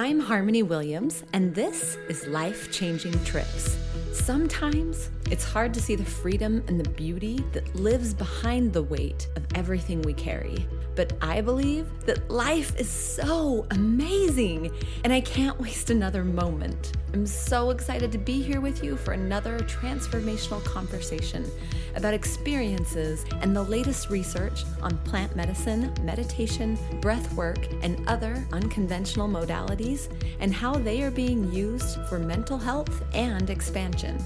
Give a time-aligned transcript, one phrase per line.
[0.00, 3.76] I'm Harmony Williams, and this is Life Changing Trips.
[4.12, 9.26] Sometimes it's hard to see the freedom and the beauty that lives behind the weight
[9.34, 10.64] of everything we carry.
[10.94, 14.70] But I believe that life is so amazing,
[15.02, 16.92] and I can't waste another moment.
[17.14, 21.50] I'm so excited to be here with you for another transformational conversation
[21.96, 29.28] about experiences and the latest research on plant medicine, meditation, breath work, and other unconventional
[29.28, 30.08] modalities,
[30.40, 34.18] and how they are being used for mental health and expansion.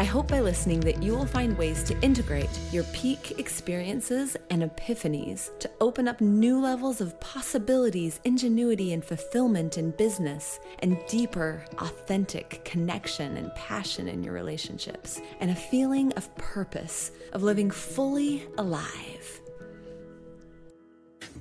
[0.00, 4.62] I hope by listening that you will find ways to integrate your peak experiences and
[4.62, 11.64] epiphanies to open up new levels of possibilities, ingenuity, and fulfillment in business, and deeper,
[11.78, 18.46] authentic connection and passion in your relationships, and a feeling of purpose, of living fully
[18.56, 19.40] alive.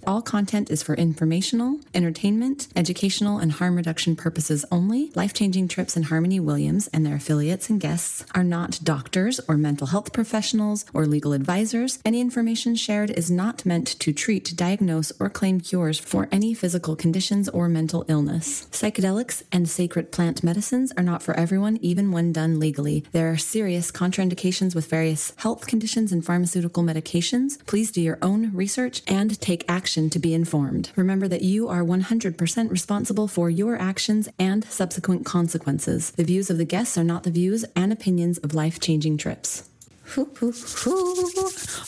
[0.08, 5.12] All content is for informational, entertainment, educational, and harm reduction purposes only.
[5.16, 9.58] Life Changing Trips and Harmony Williams and their affiliates and guests are not doctors or
[9.58, 12.00] mental health professionals or legal advisors.
[12.06, 16.96] Any information shared is not meant to treat, diagnose, or claim cures for any physical
[16.96, 18.66] conditions or mental illness.
[18.72, 23.04] Psychedelics and sacred plant medicines are not for everyone, even when done legally.
[23.12, 27.58] There are serious contraindications with various health conditions and pharmaceutical medications.
[27.66, 30.92] Please do your own research and take action to be informed.
[30.96, 36.12] Remember that you are 100% responsible for your actions and subsequent consequences.
[36.12, 39.70] The views of the guests are not the views and opinions of life changing trips.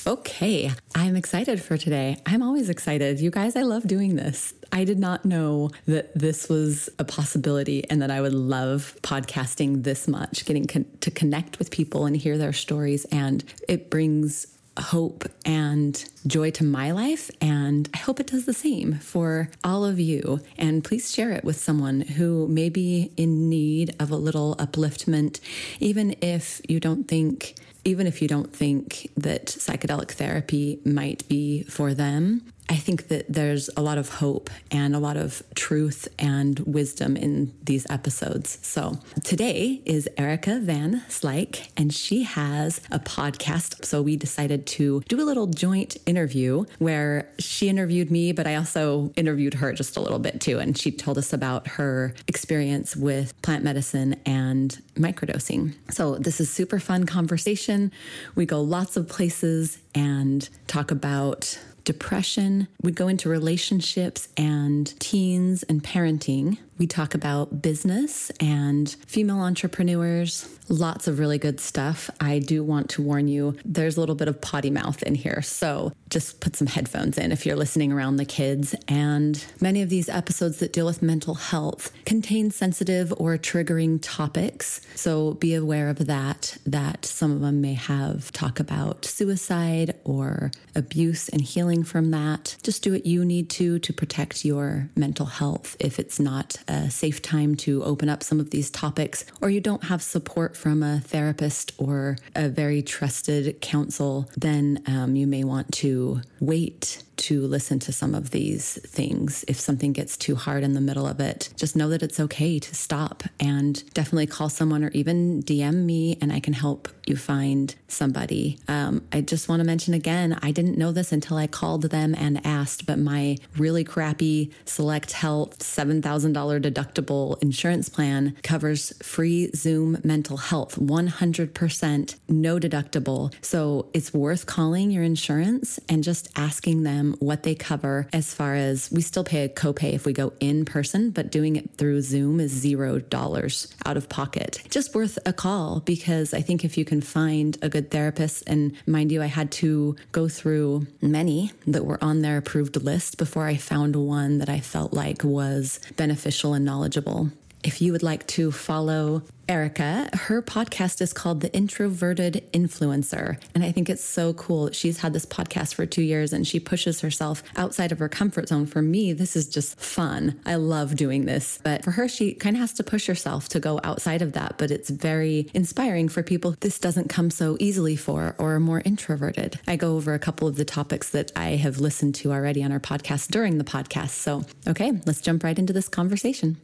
[0.07, 2.17] Okay, I'm excited for today.
[2.25, 3.19] I'm always excited.
[3.19, 4.53] You guys, I love doing this.
[4.71, 9.83] I did not know that this was a possibility and that I would love podcasting
[9.83, 13.05] this much, getting con- to connect with people and hear their stories.
[13.05, 14.47] And it brings
[14.81, 17.31] hope and joy to my life.
[17.41, 20.41] And I hope it does the same for all of you.
[20.57, 25.39] And please share it with someone who may be in need of a little upliftment,
[25.79, 27.55] even if you don't think.
[27.85, 33.25] Even if you don't think that psychedelic therapy might be for them, I think that
[33.27, 38.59] there's a lot of hope and a lot of truth and wisdom in these episodes.
[38.61, 43.85] So today is Erica Van Slyke, and she has a podcast.
[43.85, 48.53] So we decided to do a little joint interview where she interviewed me, but I
[48.53, 50.59] also interviewed her just a little bit too.
[50.59, 55.73] And she told us about her experience with plant medicine and microdosing.
[55.89, 57.91] So this is super fun conversation.
[58.35, 61.57] We go lots of places and talk about
[61.89, 62.67] depression.
[62.83, 66.59] We go into relationships and teens and parenting.
[66.79, 72.09] We talk about business and female entrepreneurs, lots of really good stuff.
[72.21, 75.41] I do want to warn you, there's a little bit of potty mouth in here.
[75.41, 78.75] So just put some headphones in if you're listening around the kids.
[78.87, 84.79] And many of these episodes that deal with mental health contain sensitive or triggering topics.
[84.95, 90.51] So be aware of that, that some of them may have talk about suicide or
[90.75, 92.55] abuse and healing from that.
[92.63, 96.89] Just do what you need to to protect your mental health if it's not a
[96.89, 100.83] safe time to open up some of these topics, or you don't have support from
[100.83, 107.41] a therapist or a very trusted counsel, then um, you may want to wait to
[107.41, 109.43] listen to some of these things.
[109.47, 112.59] If something gets too hard in the middle of it, just know that it's okay
[112.59, 117.17] to stop and definitely call someone or even DM me and I can help you
[117.17, 118.57] find somebody.
[118.67, 122.15] Um, I just want to mention again, I didn't know this until I called them
[122.15, 129.97] and asked, but my really crappy Select Health $7,000 deductible insurance plan covers free Zoom
[130.03, 133.33] mental health, 100% no deductible.
[133.43, 138.55] So it's worth calling your insurance and just asking them what they cover as far
[138.55, 142.01] as we still pay a copay if we go in person, but doing it through
[142.01, 144.61] Zoom is zero dollars out of pocket.
[144.69, 148.73] Just worth a call because I think if you can find a good therapist, and
[148.85, 153.45] mind you, I had to go through many that were on their approved list before
[153.45, 157.31] I found one that I felt like was beneficial and knowledgeable.
[157.63, 163.41] If you would like to follow Erica, her podcast is called The Introverted Influencer.
[163.53, 164.71] And I think it's so cool.
[164.71, 168.47] She's had this podcast for two years and she pushes herself outside of her comfort
[168.47, 168.65] zone.
[168.65, 170.39] For me, this is just fun.
[170.45, 171.59] I love doing this.
[171.63, 174.57] But for her, she kind of has to push herself to go outside of that.
[174.57, 178.83] But it's very inspiring for people this doesn't come so easily for or are more
[178.85, 179.59] introverted.
[179.67, 182.71] I go over a couple of the topics that I have listened to already on
[182.71, 184.11] our podcast during the podcast.
[184.11, 186.57] So, okay, let's jump right into this conversation.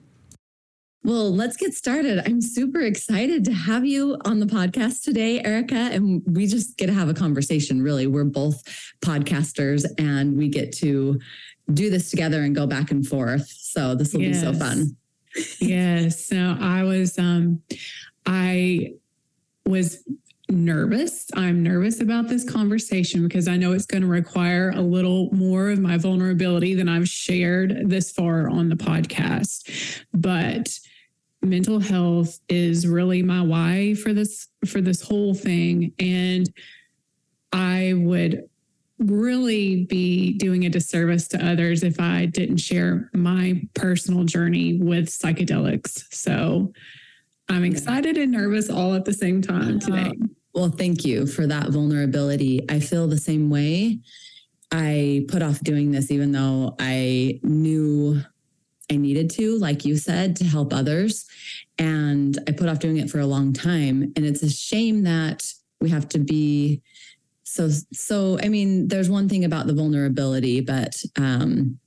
[1.04, 2.20] Well, let's get started.
[2.26, 5.76] I'm super excited to have you on the podcast today, Erica.
[5.76, 8.08] And we just get to have a conversation, really.
[8.08, 8.64] We're both
[9.02, 11.20] podcasters and we get to
[11.74, 13.48] do this together and go back and forth.
[13.48, 14.42] So this will yes.
[14.42, 14.98] be so fun.
[15.60, 16.26] yes.
[16.26, 17.62] So I was, um,
[18.26, 18.94] I
[19.66, 20.04] was
[20.50, 21.28] nervous.
[21.36, 25.70] I'm nervous about this conversation because I know it's going to require a little more
[25.70, 30.04] of my vulnerability than I've shared this far on the podcast.
[30.14, 30.78] But
[31.42, 36.52] mental health is really my why for this for this whole thing and
[37.54, 38.50] I would
[38.98, 45.08] really be doing a disservice to others if I didn't share my personal journey with
[45.08, 46.14] psychedelics.
[46.14, 46.74] So
[47.50, 50.12] I'm excited and nervous all at the same time today.
[50.56, 52.66] Well, thank you for that vulnerability.
[52.70, 54.00] I feel the same way.
[54.72, 58.22] I put off doing this even though I knew
[58.92, 61.26] I needed to, like you said, to help others.
[61.78, 64.14] And I put off doing it for a long time.
[64.16, 65.46] And it's a shame that
[65.82, 66.82] we have to be
[67.44, 71.78] so so i mean there's one thing about the vulnerability but um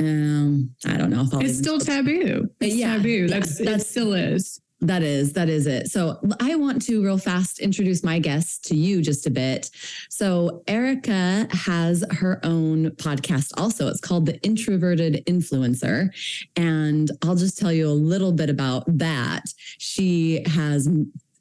[0.00, 3.82] um i don't know if I'll it's still taboo it's yeah, taboo yeah, that's that
[3.82, 5.88] still is that is that is it.
[5.88, 9.70] So i want to real fast introduce my guests to you just a bit.
[10.10, 13.88] So erica has her own podcast also.
[13.88, 16.10] It's called the introverted influencer.
[16.56, 19.44] And i'll just tell you a little bit about that.
[19.78, 20.88] She has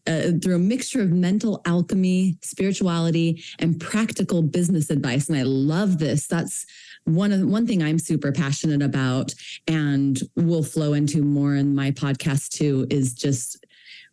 [0.07, 5.29] uh, through a mixture of mental alchemy, spirituality, and practical business advice.
[5.29, 6.27] And I love this.
[6.27, 6.65] That's
[7.05, 9.33] one of one thing I'm super passionate about,
[9.67, 12.87] and will flow into more in my podcast too.
[12.89, 13.65] Is just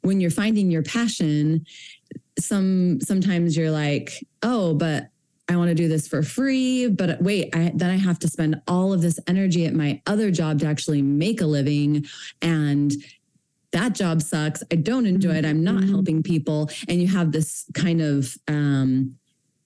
[0.02, 1.64] when you're finding your passion.
[2.38, 5.08] Some sometimes you're like, oh, but
[5.49, 8.61] I want to do this for free, but wait, I, then I have to spend
[8.69, 12.06] all of this energy at my other job to actually make a living.
[12.43, 12.93] And
[13.73, 14.62] that job sucks.
[14.70, 15.46] I don't enjoy it.
[15.46, 15.90] I'm not mm-hmm.
[15.90, 16.70] helping people.
[16.87, 19.17] And you have this kind of um,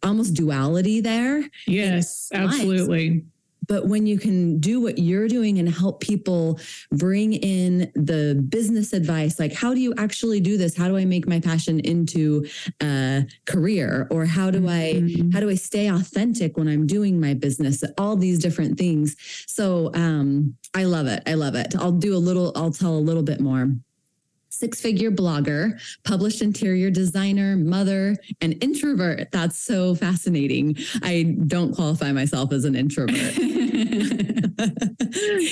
[0.02, 1.44] almost duality there.
[1.66, 3.24] Yes, absolutely.
[3.68, 6.58] But when you can do what you're doing and help people
[6.90, 10.76] bring in the business advice, like how do you actually do this?
[10.76, 12.46] How do I make my passion into
[12.80, 14.08] a career?
[14.10, 15.30] Or how do mm-hmm.
[15.30, 17.84] I how do I stay authentic when I'm doing my business?
[17.98, 19.16] All these different things.
[19.46, 21.22] So um, I love it.
[21.26, 21.74] I love it.
[21.76, 23.72] I'll do a little, I'll tell a little bit more
[24.62, 29.28] six figure blogger, published interior designer, mother, and introvert.
[29.32, 30.76] That's so fascinating.
[31.02, 33.16] I don't qualify myself as an introvert.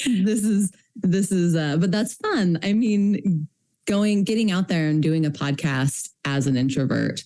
[0.04, 2.60] this is, this is, uh, but that's fun.
[2.62, 3.48] I mean,
[3.86, 7.24] going, getting out there and doing a podcast as an introvert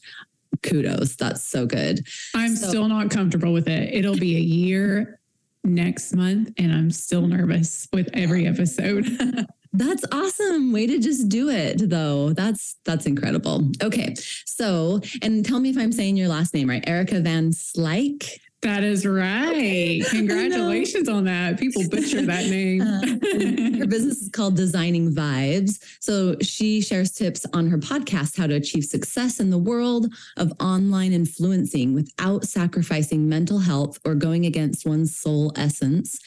[0.62, 1.16] kudos.
[1.16, 2.06] That's so good.
[2.34, 3.92] I'm so, still not comfortable with it.
[3.92, 5.20] It'll be a year
[5.64, 9.06] next month, and I'm still nervous with every episode.
[9.74, 10.72] That's awesome.
[10.72, 12.32] Way to just do it though.
[12.32, 13.70] That's that's incredible.
[13.82, 14.14] Okay.
[14.46, 16.84] So, and tell me if I'm saying your last name right.
[16.86, 18.38] Erica Van Slyke.
[18.62, 20.00] That is right.
[20.10, 21.58] Congratulations on that.
[21.60, 22.80] People butcher that name.
[22.80, 25.84] uh, her business is called Designing Vibes.
[26.00, 30.06] So she shares tips on her podcast how to achieve success in the world
[30.38, 36.18] of online influencing without sacrificing mental health or going against one's soul essence.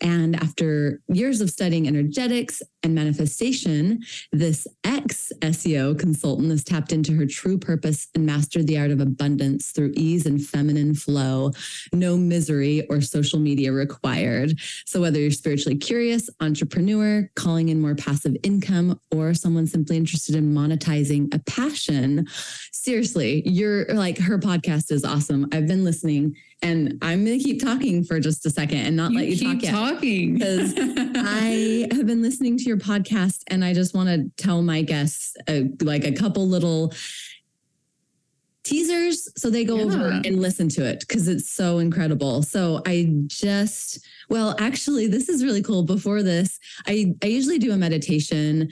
[0.00, 4.02] And after years of studying energetics and manifestation,
[4.32, 9.00] this ex SEO consultant has tapped into her true purpose and mastered the art of
[9.00, 11.50] abundance through ease and feminine flow
[11.92, 14.58] no misery or social media required.
[14.86, 20.34] So, whether you're spiritually curious, entrepreneur, calling in more passive income, or someone simply interested
[20.34, 22.26] in monetizing a passion,
[22.72, 25.48] seriously, you're like, her podcast is awesome.
[25.52, 29.12] I've been listening and I'm going to keep talking for just a second and not
[29.12, 29.72] you let you keep talk yet.
[29.72, 34.62] talking because I have been listening to your podcast and I just want to tell
[34.62, 36.92] my guests uh, like a couple little
[38.64, 39.84] teasers so they go yeah.
[39.84, 45.28] over and listen to it because it's so incredible so i just well actually this
[45.28, 48.70] is really cool before this i i usually do a meditation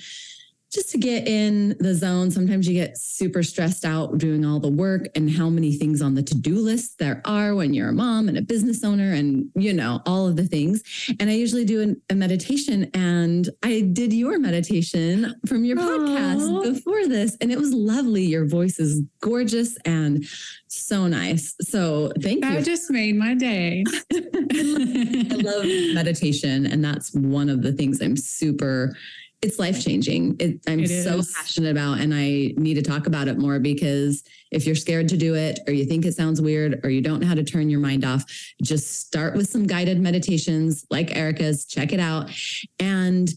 [0.72, 2.30] just to get in the zone.
[2.30, 6.14] Sometimes you get super stressed out doing all the work and how many things on
[6.14, 9.50] the to do list there are when you're a mom and a business owner and,
[9.54, 10.82] you know, all of the things.
[11.20, 16.08] And I usually do an, a meditation and I did your meditation from your Aww.
[16.08, 18.24] podcast before this and it was lovely.
[18.24, 20.24] Your voice is gorgeous and
[20.68, 21.54] so nice.
[21.60, 22.58] So thank that you.
[22.60, 23.84] That just made my day.
[24.14, 26.64] I love meditation.
[26.64, 28.96] And that's one of the things I'm super
[29.42, 30.36] it's life changing.
[30.38, 34.22] It, I'm it so passionate about, and I need to talk about it more because
[34.52, 37.20] if you're scared to do it, or you think it sounds weird, or you don't
[37.20, 38.24] know how to turn your mind off,
[38.62, 41.64] just start with some guided meditations like Erica's.
[41.64, 42.30] Check it out,
[42.78, 43.28] and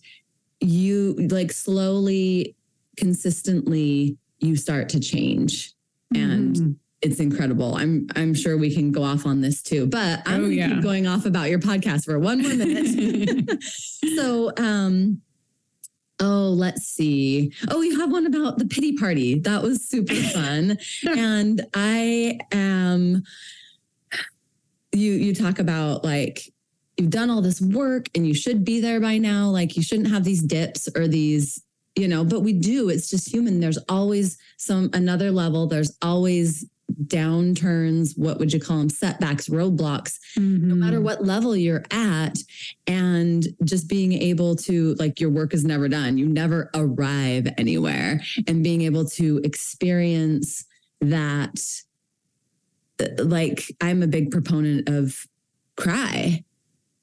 [0.59, 2.55] you like slowly,
[2.97, 5.73] consistently, you start to change,
[6.13, 6.75] and mm.
[7.01, 7.75] it's incredible.
[7.75, 10.79] I'm I'm sure we can go off on this too, but I'm Oh, yeah.
[10.81, 13.63] going off about your podcast for one more minute.
[14.15, 15.21] so um
[16.19, 17.51] oh let's see.
[17.69, 19.39] Oh you have one about the pity party.
[19.39, 20.77] That was super fun.
[21.07, 23.23] And i am
[24.91, 26.53] you you talk about like
[26.97, 29.49] you've done all this work and you should be there by now.
[29.49, 31.61] Like you shouldn't have these dips or these
[31.95, 32.89] you know but we do.
[32.89, 33.59] It's just human.
[33.59, 35.67] There's always some another level.
[35.67, 36.65] There's always
[37.05, 42.37] downturns what would you call them setbacks roadblocks no matter what level you're at
[42.87, 46.17] and just being able to like your work is never done.
[46.17, 48.21] You never arrive anywhere.
[48.47, 50.65] And being able to experience
[51.01, 51.61] that
[52.99, 55.25] uh, like i'm a big proponent of
[55.75, 56.43] cry.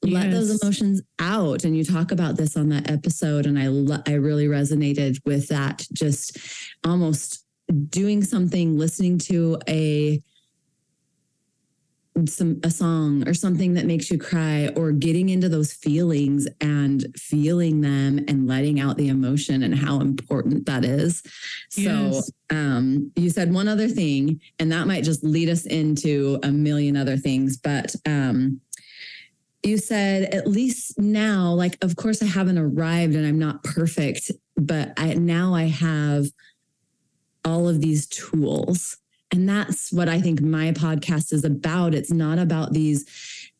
[0.05, 1.63] Let those emotions out.
[1.63, 5.47] And you talk about this on that episode and i lo- i really resonated with
[5.49, 6.37] that just
[6.83, 7.42] almost
[7.73, 10.21] doing something listening to a
[12.27, 17.07] some a song or something that makes you cry or getting into those feelings and
[17.17, 21.23] feeling them and letting out the emotion and how important that is.
[21.69, 26.51] So um you said one other thing and that might just lead us into a
[26.51, 28.61] million other things but um
[29.63, 34.29] you said at least now like of course I haven't arrived and I'm not perfect
[34.55, 36.25] but I now I have
[37.45, 38.97] all of these tools
[39.31, 41.95] and that's what I think my podcast is about.
[41.95, 43.03] It's not about these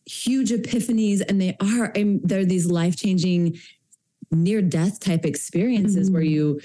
[0.06, 3.58] huge epiphanies, and they are, and they're these life changing,
[4.30, 6.14] near death type experiences Mhm.
[6.14, 6.62] where you,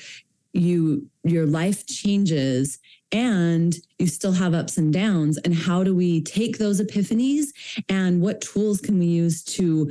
[0.52, 2.78] you, your life changes
[3.10, 5.38] and you still have ups and downs.
[5.38, 7.46] And how do we take those epiphanies
[7.88, 9.90] and what tools can we use to,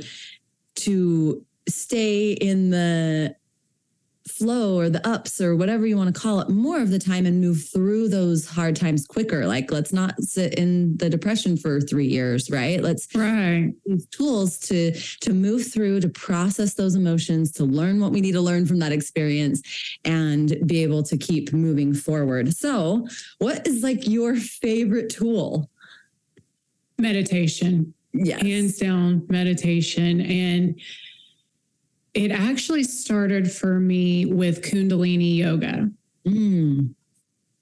[0.76, 3.34] to stay in the
[4.30, 7.26] flow or the ups or whatever you want to call it more of the time
[7.26, 9.46] and move through those hard times quicker.
[9.46, 12.82] Like let's not sit in the depression for 3 years right?
[12.82, 13.72] Let's right.
[13.84, 18.32] use tools to to move through to process those emotions to learn what we need
[18.32, 19.62] to learn from that experience
[20.04, 22.54] and be able to keep moving forward.
[22.54, 23.06] So
[23.38, 25.70] what is like your favorite tool?
[26.98, 27.94] Meditation.
[28.12, 28.42] Yes.
[28.42, 30.20] Hands down meditation.
[30.20, 30.80] And
[32.14, 35.90] it actually started for me with kundalini yoga
[36.26, 36.94] Mm.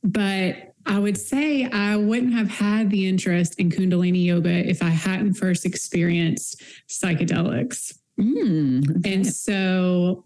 [0.03, 4.89] but i would say i wouldn't have had the interest in kundalini yoga if i
[4.89, 8.97] hadn't first experienced psychedelics Mm.
[8.99, 9.13] Okay.
[9.15, 10.25] and so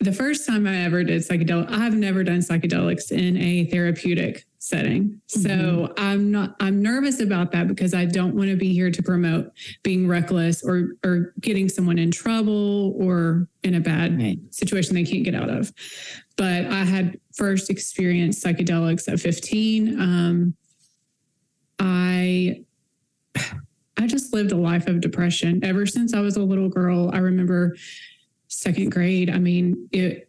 [0.00, 5.20] the first time I ever did psychedelic, I've never done psychedelics in a therapeutic setting.
[5.26, 9.02] So I'm not I'm nervous about that because I don't want to be here to
[9.02, 14.38] promote being reckless or or getting someone in trouble or in a bad Right.
[14.50, 15.72] situation they can't get out of.
[16.36, 20.00] But I had first experienced psychedelics at 15.
[20.00, 20.56] Um,
[21.78, 22.64] I
[23.98, 27.10] I just lived a life of depression ever since I was a little girl.
[27.14, 27.74] I remember
[28.48, 29.30] second grade.
[29.30, 30.28] I mean, it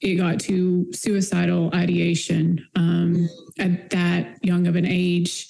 [0.00, 3.28] it got to suicidal ideation um,
[3.58, 5.48] at that young of an age,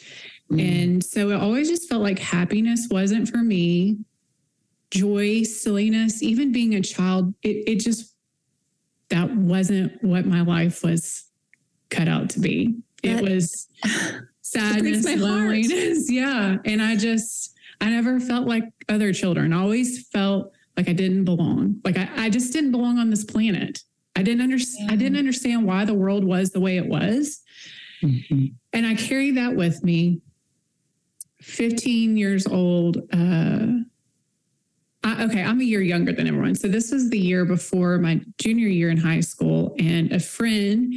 [0.50, 0.60] Mm.
[0.60, 3.98] and so it always just felt like happiness wasn't for me.
[4.90, 8.14] Joy, silliness, even being a child, it it just
[9.08, 11.24] that wasn't what my life was
[11.90, 12.74] cut out to be.
[13.02, 13.68] That- it was
[14.42, 15.20] sadness, my heart.
[15.20, 16.10] loneliness.
[16.10, 16.56] Yeah.
[16.64, 19.52] And I just, I never felt like other children.
[19.52, 21.80] I always felt like I didn't belong.
[21.84, 23.80] Like I, I just didn't belong on this planet.
[24.16, 24.90] I didn't understand.
[24.90, 27.42] I didn't understand why the world was the way it was.
[28.02, 28.54] Mhm.
[28.72, 30.20] And I carried that with me.
[31.40, 32.98] 15 years old.
[33.12, 33.66] Uh,
[35.04, 36.54] I, okay, I'm a year younger than everyone.
[36.54, 39.74] So this was the year before my junior year in high school.
[39.78, 40.94] And a friend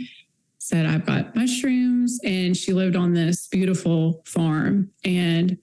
[0.60, 2.20] said, I've got mushrooms.
[2.24, 4.92] And she lived on this beautiful farm.
[5.04, 5.58] And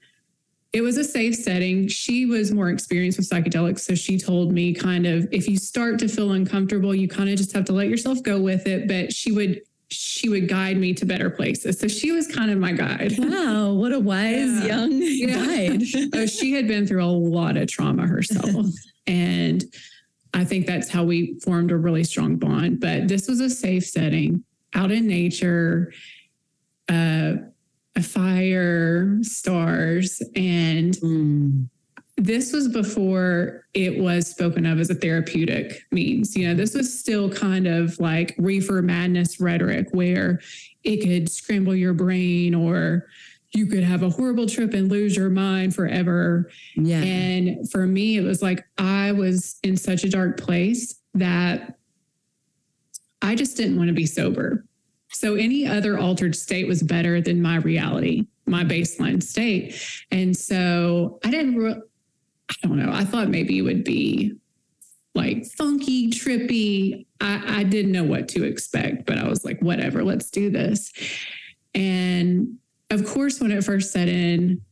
[0.73, 1.87] it was a safe setting.
[1.89, 3.81] She was more experienced with psychedelics.
[3.81, 7.37] So she told me kind of if you start to feel uncomfortable, you kind of
[7.37, 8.89] just have to let yourself go with it.
[8.89, 11.79] But she would she would guide me to better places.
[11.79, 13.13] So she was kind of my guide.
[13.19, 14.65] Wow, what a wise Yeah.
[14.65, 15.45] young Yeah.
[15.45, 15.83] guide.
[16.15, 18.67] Oh, she had been through a lot of trauma herself.
[19.07, 19.63] and
[20.33, 22.81] I think that's how we formed a really strong bond.
[22.81, 24.43] But this was a safe setting
[24.75, 25.93] out in nature,
[26.89, 27.35] uh,
[28.01, 30.23] fire, stars.
[30.35, 31.69] And Mm.
[32.17, 36.37] this was before it was spoken of as a therapeutic means.
[36.37, 40.41] You know, this was still kind of like reefer madness rhetoric where
[40.85, 43.07] it could scramble your brain or
[43.55, 46.51] you could have a horrible trip and lose your mind forever.
[46.75, 47.03] Yeah.
[47.03, 51.79] And for me, it was like I was in such a dark place that
[53.21, 54.65] I just didn't want to be sober.
[55.13, 59.81] So any other altered state was better than my reality, my baseline state.
[60.11, 61.83] And so I didn't, re-
[62.51, 64.35] I don't know, I thought maybe it would be
[65.15, 67.07] like funky, trippy.
[67.21, 70.93] I, I didn't know what to expect, but I was like, whatever, let's do this.
[71.75, 72.59] And
[72.91, 74.63] of course, when it first set in,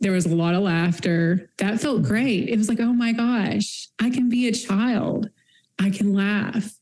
[0.00, 1.50] there was a lot of laughter.
[1.58, 2.48] That felt great.
[2.48, 5.30] It was like, oh my gosh, I can be a child.
[5.78, 6.72] I can laugh.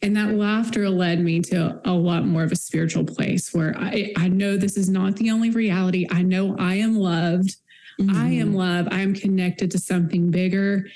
[0.00, 4.12] And that laughter led me to a lot more of a spiritual place where I,
[4.16, 6.06] I know this is not the only reality.
[6.10, 7.56] I know I am loved.
[8.00, 8.16] Mm-hmm.
[8.16, 8.92] I am loved.
[8.92, 10.86] I am connected to something bigger.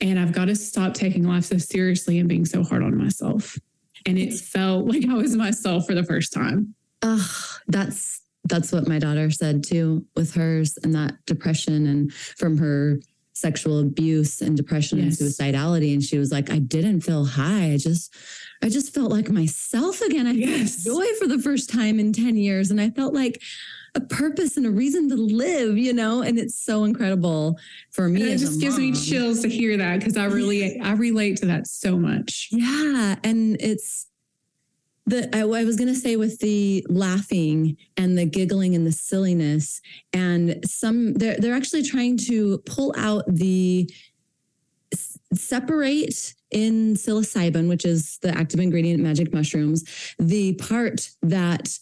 [0.00, 3.58] And I've got to stop taking life so seriously and being so hard on myself.
[4.04, 6.74] And it felt like I was myself for the first time.
[7.02, 12.58] Oh, that's that's what my daughter said too with hers and that depression and from
[12.58, 12.98] her
[13.34, 15.20] sexual abuse and depression yes.
[15.20, 15.92] and suicidality.
[15.92, 17.72] And she was like i didn't feel high.
[17.72, 18.14] I just
[18.62, 20.26] i just felt like myself again.
[20.26, 20.84] I yes.
[20.84, 22.70] felt joy for the first time in 10 years.
[22.70, 23.42] And i felt like
[23.96, 26.22] a purpose and a reason to live you know?
[26.22, 27.58] And it's so incredible
[27.90, 31.36] for me it just gives me chills to hear that because i really i relate
[31.38, 32.48] to that so much.
[32.50, 33.16] Yeah.
[33.22, 34.06] And it's
[35.06, 38.92] the I, I was going to say with the laughing and the giggling and the
[38.92, 39.80] silliness
[40.12, 43.90] and some they're they're actually trying to pull out the
[45.34, 49.84] separate in psilocybin which is the active ingredient magic mushrooms
[50.18, 51.78] the part that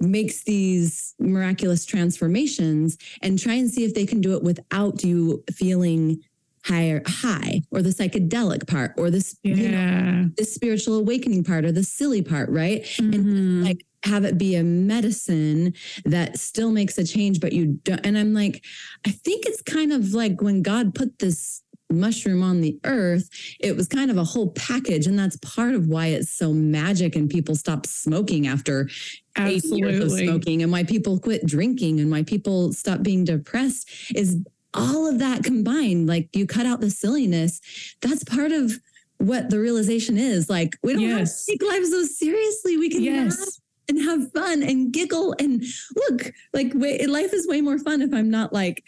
[0.00, 5.42] makes these miraculous transformations and try and see if they can do it without you
[5.50, 6.22] feeling
[6.66, 9.54] higher high or the psychedelic part or this yeah.
[9.54, 13.12] you know, the spiritual awakening part or the silly part right mm-hmm.
[13.12, 18.04] and like have it be a medicine that still makes a change but you don't
[18.04, 18.64] and i'm like
[19.06, 23.28] i think it's kind of like when god put this mushroom on the earth
[23.60, 27.14] it was kind of a whole package and that's part of why it's so magic
[27.14, 28.88] and people stop smoking after
[29.36, 29.56] Absolutely.
[29.56, 33.88] eight years of smoking and why people quit drinking and why people stop being depressed
[34.16, 34.42] is
[34.76, 37.60] all of that combined, like you cut out the silliness,
[38.00, 38.78] that's part of
[39.18, 40.48] what the realization is.
[40.48, 41.18] Like we don't yes.
[41.18, 42.76] have to take life so seriously.
[42.76, 43.60] We can yes.
[43.88, 45.64] and have fun and giggle and
[45.96, 48.84] look like life is way more fun if I'm not like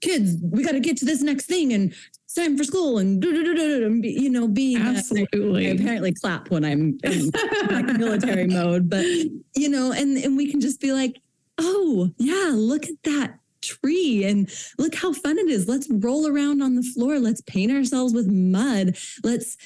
[0.00, 0.36] kids.
[0.42, 1.92] We got to get to this next thing and
[2.24, 7.30] it's time for school and you know being absolutely I apparently clap when I'm in
[7.70, 11.20] like military mode, but you know, and and we can just be like,
[11.58, 15.68] oh yeah, look at that tree and look how fun it is.
[15.68, 17.18] Let's roll around on the floor.
[17.18, 18.96] Let's paint ourselves with mud.
[19.22, 19.56] Let's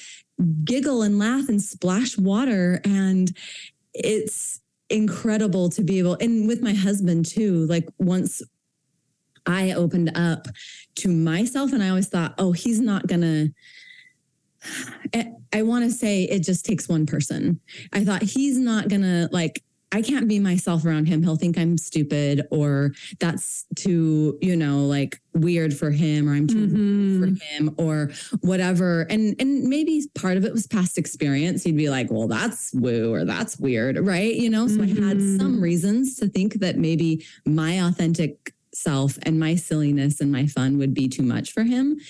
[0.63, 2.81] giggle and laugh and splash water.
[2.83, 3.35] And
[3.93, 8.41] it's incredible to be able, and with my husband too, like once
[9.45, 10.47] I opened up
[10.95, 13.53] to myself and I always thought, oh, he's not going to.
[15.53, 17.59] I want to say it just takes one person.
[17.93, 19.63] I thought he's not going to like
[19.95, 21.23] I can't be myself around him.
[21.23, 26.47] He'll think I'm stupid or that's too, you know, like weird for him or I'm
[26.47, 27.23] too mm-hmm.
[27.23, 29.03] for him or whatever.
[29.09, 31.63] And and maybe part of it was past experience.
[31.63, 34.35] He'd be like, well, that's woo or that's weird, right?
[34.35, 35.01] You know, so mm-hmm.
[35.01, 35.37] I had mm-hmm.
[35.37, 40.77] some reasons to think that maybe my authentic self and my silliness and my fun
[40.77, 42.01] would be too much for him.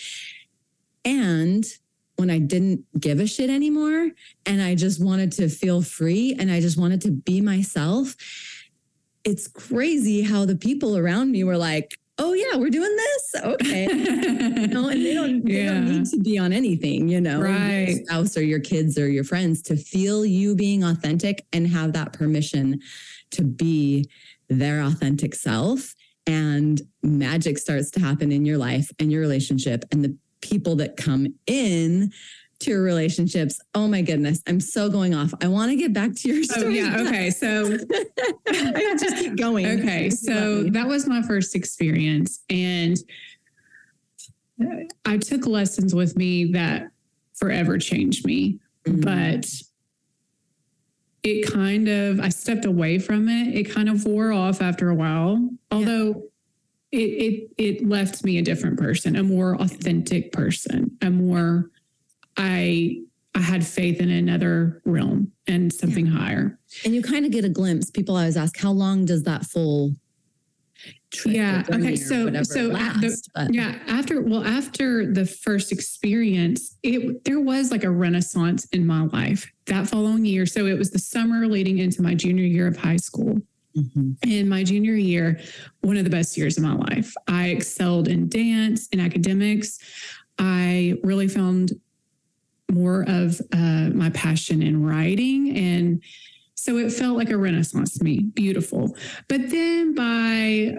[1.03, 1.63] And
[2.17, 4.09] when I didn't give a shit anymore
[4.45, 8.15] and I just wanted to feel free and I just wanted to be myself.
[9.23, 13.35] It's crazy how the people around me were like, oh yeah, we're doing this.
[13.43, 13.83] Okay.
[13.93, 15.73] you know, and they don't, they yeah.
[15.73, 17.89] don't need to be on anything, you know, right.
[17.89, 21.93] your spouse or your kids or your friends to feel you being authentic and have
[21.93, 22.79] that permission
[23.31, 24.09] to be
[24.47, 25.93] their authentic self.
[26.27, 29.83] And magic starts to happen in your life and your relationship.
[29.91, 32.11] And the people that come in
[32.59, 33.59] to your relationships.
[33.73, 35.33] Oh my goodness, I'm so going off.
[35.41, 36.81] I want to get back to your story.
[36.81, 37.01] Oh, yeah.
[37.01, 37.29] Okay.
[37.29, 37.77] So
[38.47, 39.65] I just keep going.
[39.81, 40.09] Okay.
[40.09, 42.43] So that was my first experience.
[42.49, 42.97] And
[45.05, 46.89] I took lessons with me that
[47.33, 48.59] forever changed me.
[48.85, 49.01] Mm-hmm.
[49.01, 49.47] But
[51.23, 53.55] it kind of, I stepped away from it.
[53.55, 55.49] It kind of wore off after a while.
[55.71, 56.29] Although
[56.95, 61.69] it, it it left me a different person, a more authentic person, a more
[62.37, 63.01] I
[63.35, 66.17] I had faith in another realm and something yeah.
[66.17, 66.59] higher.
[66.85, 67.91] And you kind of get a glimpse.
[67.91, 69.95] People always ask, how long does that full
[71.25, 72.99] yeah okay so so last,
[73.33, 78.85] the, yeah after well after the first experience it there was like a renaissance in
[78.85, 82.67] my life that following year so it was the summer leading into my junior year
[82.67, 83.39] of high school
[83.77, 84.11] Mm-hmm.
[84.29, 85.39] In my junior year,
[85.81, 87.13] one of the best years of my life.
[87.27, 89.79] I excelled in dance, in academics.
[90.39, 91.73] I really found
[92.71, 96.01] more of uh, my passion in writing and
[96.55, 98.95] So it felt like a renaissance to me, beautiful.
[99.27, 100.77] But then by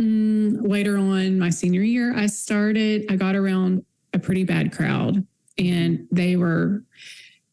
[0.00, 3.84] mm, later on, my senior year, I started, I got around
[4.14, 5.24] a pretty bad crowd
[5.58, 6.82] and they were,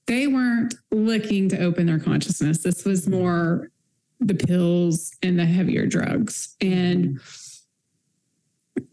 [0.08, 2.64] they weren't looking to open their consciousness.
[2.64, 3.70] This was more
[4.20, 6.56] the pills and the heavier drugs.
[6.62, 7.20] And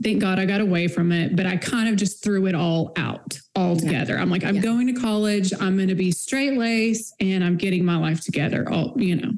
[0.02, 2.92] thank God I got away from it, but I kind of just threw it all
[2.96, 4.14] out altogether.
[4.14, 4.22] Yeah.
[4.22, 4.62] I'm like, I'm yeah.
[4.62, 8.70] going to college, I'm going to be straight lace and I'm getting my life together,
[8.70, 9.32] all, you know.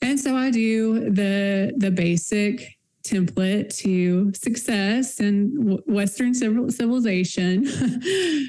[0.00, 7.64] And so I do the the basic template to success and Western civilization.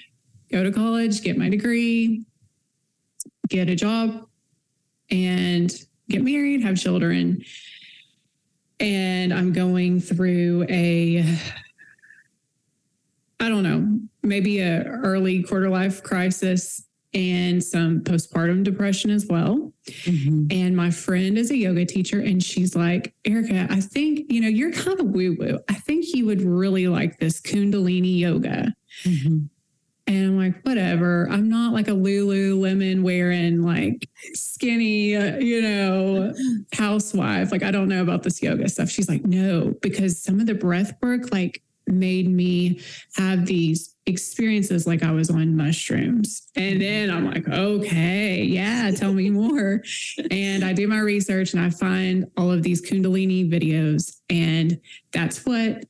[0.52, 2.26] Go to college, get my degree,
[3.50, 4.28] get a job,
[5.10, 5.74] and
[6.10, 7.44] get married, have children.
[8.80, 11.24] And I'm going through a,
[13.40, 19.72] I don't know, maybe a early quarter life crisis and some postpartum depression as well.
[19.88, 20.48] Mm-hmm.
[20.50, 24.48] And my friend is a yoga teacher, and she's like, Erica, I think, you know,
[24.48, 25.60] you're kind of woo woo.
[25.70, 28.74] I think you would really like this Kundalini yoga.
[29.04, 29.46] Mm-hmm.
[30.06, 31.28] And I'm like, whatever.
[31.32, 36.34] I'm not like a Lululemon wearing like skinny, uh, you know,
[36.74, 37.52] housewife.
[37.52, 38.90] Like, I don't know about this yoga stuff.
[38.90, 42.82] She's like, no, because some of the breath work like made me
[43.16, 46.48] have these experiences like I was on mushrooms.
[46.56, 49.82] And then I'm like, okay, yeah, tell me more.
[50.32, 54.18] and I do my research and I find all of these Kundalini videos.
[54.30, 54.80] And
[55.12, 55.86] that's what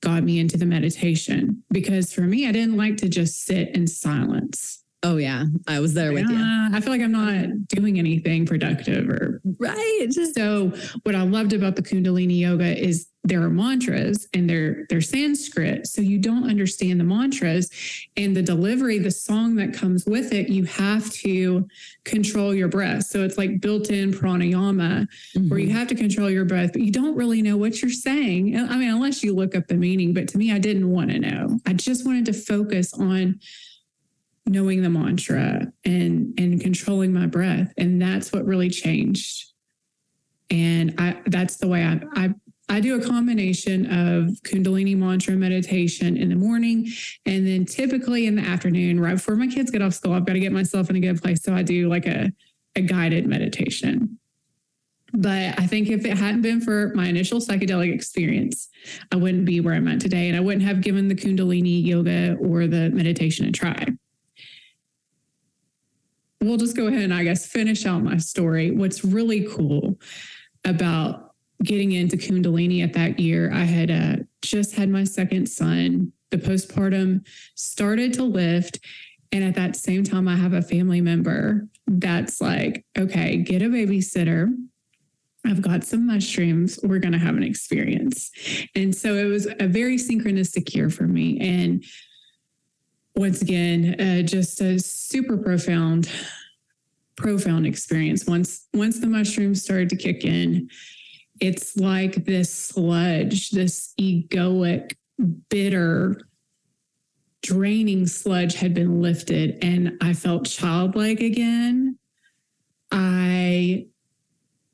[0.00, 3.86] got me into the meditation because for me, I didn't like to just sit in
[3.86, 4.77] silence.
[5.04, 6.36] Oh yeah, I was there with you.
[6.36, 10.08] I feel like I'm not doing anything productive or right.
[10.34, 10.72] So
[11.04, 15.86] what I loved about the Kundalini yoga is there are mantras and they're they're Sanskrit,
[15.86, 17.70] so you don't understand the mantras
[18.16, 20.48] and the delivery, the song that comes with it.
[20.48, 21.68] You have to
[22.04, 23.04] control your breath.
[23.04, 25.48] So it's like built-in pranayama, mm-hmm.
[25.48, 28.56] where you have to control your breath, but you don't really know what you're saying.
[28.56, 30.12] I mean, unless you look up the meaning.
[30.12, 31.60] But to me, I didn't want to know.
[31.66, 33.38] I just wanted to focus on
[34.48, 39.52] knowing the mantra and and controlling my breath and that's what really changed
[40.50, 42.34] and i that's the way i i
[42.70, 46.86] I do a combination of Kundalini mantra meditation in the morning
[47.24, 50.12] and then typically in the afternoon, right before my kids get off school.
[50.12, 51.42] I've got to get myself in a good place.
[51.42, 52.30] So I do like a,
[52.76, 54.18] a guided meditation.
[55.14, 58.68] But I think if it hadn't been for my initial psychedelic experience,
[59.10, 60.28] I wouldn't be where I'm at today.
[60.28, 63.86] And I wouldn't have given the Kundalini yoga or the meditation a try
[66.40, 68.70] we'll just go ahead and I guess finish out my story.
[68.70, 69.98] What's really cool
[70.64, 76.12] about getting into Kundalini at that year, I had uh, just had my second son.
[76.30, 78.78] The postpartum started to lift.
[79.32, 83.66] And at that same time, I have a family member that's like, okay, get a
[83.66, 84.54] babysitter.
[85.44, 86.78] I've got some mushrooms.
[86.82, 88.30] We're going to have an experience.
[88.74, 91.38] And so it was a very synchronistic year for me.
[91.40, 91.84] And
[93.18, 96.08] once again, uh, just a super profound,
[97.16, 98.26] profound experience.
[98.26, 100.70] Once once the mushrooms started to kick in,
[101.40, 104.92] it's like this sludge, this egoic,
[105.50, 106.20] bitter,
[107.42, 111.98] draining sludge had been lifted, and I felt childlike again.
[112.92, 113.86] I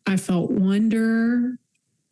[0.07, 1.59] I felt wonder.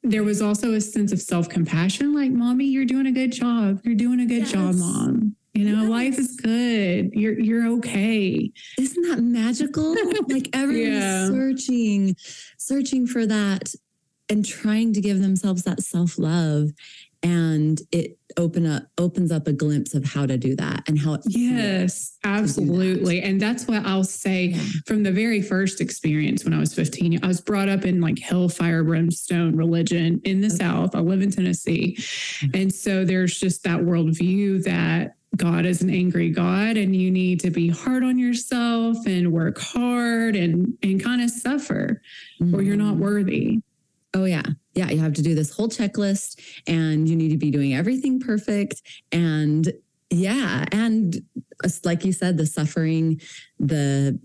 [0.03, 3.83] There was also a sense of self compassion, like, "Mommy, you're doing a good job.
[3.85, 4.53] You're doing a good yes.
[4.53, 5.91] job, mom." You know, yes.
[5.91, 7.11] life is good.
[7.13, 8.51] You're you're okay.
[8.79, 9.95] Isn't that magical?
[10.29, 11.27] like everyone's yeah.
[11.27, 12.17] searching,
[12.57, 13.75] searching for that
[14.31, 16.71] and trying to give themselves that self-love.
[17.23, 21.15] And it open up opens up a glimpse of how to do that and how
[21.15, 23.27] it yes absolutely that.
[23.27, 24.63] and that's what i'll say yeah.
[24.87, 28.19] from the very first experience when i was 15 i was brought up in like
[28.19, 30.57] hellfire brimstone religion in the okay.
[30.57, 32.51] south i live in tennessee mm-hmm.
[32.55, 37.41] and so there's just that worldview that God is an angry God and you need
[37.41, 42.03] to be hard on yourself and work hard and and kind of suffer
[42.41, 42.55] mm-hmm.
[42.55, 43.03] or you're not mm-hmm.
[43.03, 43.61] worthy.
[44.15, 44.43] Oh yeah.
[44.75, 48.21] Yeah, you have to do this whole checklist and you need to be doing everything
[48.21, 49.73] perfect and
[50.13, 51.23] yeah, and
[51.85, 53.21] like you said the suffering,
[53.59, 54.19] the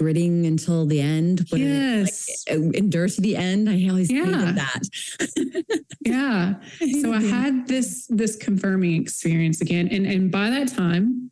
[0.00, 1.46] gritting until the end.
[1.52, 2.46] yes.
[2.48, 3.68] Like, endure to the end.
[3.68, 4.52] I always yeah.
[4.52, 5.84] that.
[6.00, 6.54] yeah.
[7.02, 9.88] So I had this this confirming experience again.
[9.88, 11.30] And and by that time,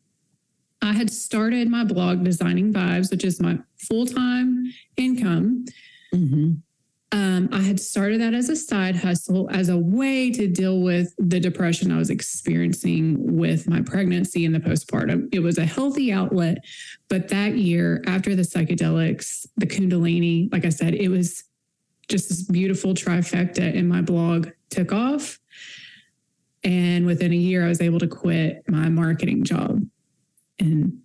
[0.83, 5.65] I had started my blog Designing Vibes, which is my full-time income.
[6.15, 6.53] Mm-hmm.
[7.11, 11.15] Um, I had started that as a side hustle, as a way to deal with
[11.19, 15.29] the depression I was experiencing with my pregnancy and the postpartum.
[15.33, 16.59] It was a healthy outlet.
[17.09, 21.45] But that year, after the psychedelics, the Kundalini, like I said, it was
[22.09, 25.39] just this beautiful trifecta, and my blog took off.
[26.65, 29.83] And within a year, I was able to quit my marketing job.
[30.59, 31.01] And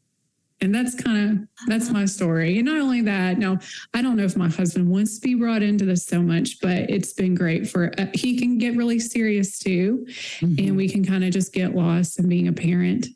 [0.64, 2.58] and that's kind of that's my story.
[2.58, 3.60] And not only that now
[3.94, 6.90] i don't know if my husband wants to be brought into this so much but
[6.90, 10.06] it's been great for uh, he can get really serious too.
[10.08, 10.68] Mm-hmm.
[10.68, 13.08] and we can kind of just get lost in being a parent.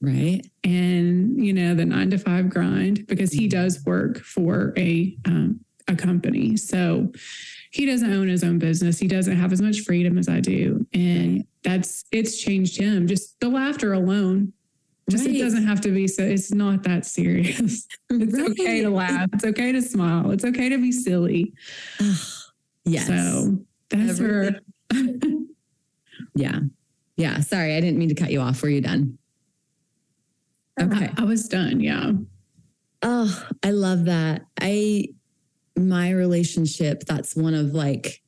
[0.00, 0.42] Right.
[0.62, 3.58] And you know the nine to five grind because he mm-hmm.
[3.58, 6.56] does work for a um, a company.
[6.56, 7.12] So
[7.70, 8.98] he doesn't own his own business.
[8.98, 10.86] He doesn't have as much freedom as i do.
[10.92, 13.06] And that's it's changed him.
[13.06, 14.52] Just the laughter alone
[15.08, 15.34] just right.
[15.34, 17.86] it doesn't have to be so it's not that serious.
[18.10, 18.50] it's right.
[18.50, 19.28] okay to laugh.
[19.32, 20.30] It's okay to smile.
[20.30, 21.54] It's okay to be silly.
[22.84, 23.06] yes.
[23.06, 23.58] So
[23.90, 24.60] that's Everything.
[24.92, 25.40] her.
[26.34, 26.60] yeah.
[27.16, 27.40] Yeah.
[27.40, 28.62] Sorry, I didn't mean to cut you off.
[28.62, 29.18] Were you done?
[30.80, 31.10] Uh, okay.
[31.16, 31.80] I, I was done.
[31.80, 32.12] Yeah.
[33.02, 34.46] Oh, I love that.
[34.60, 35.08] I
[35.76, 38.20] my relationship, that's one of like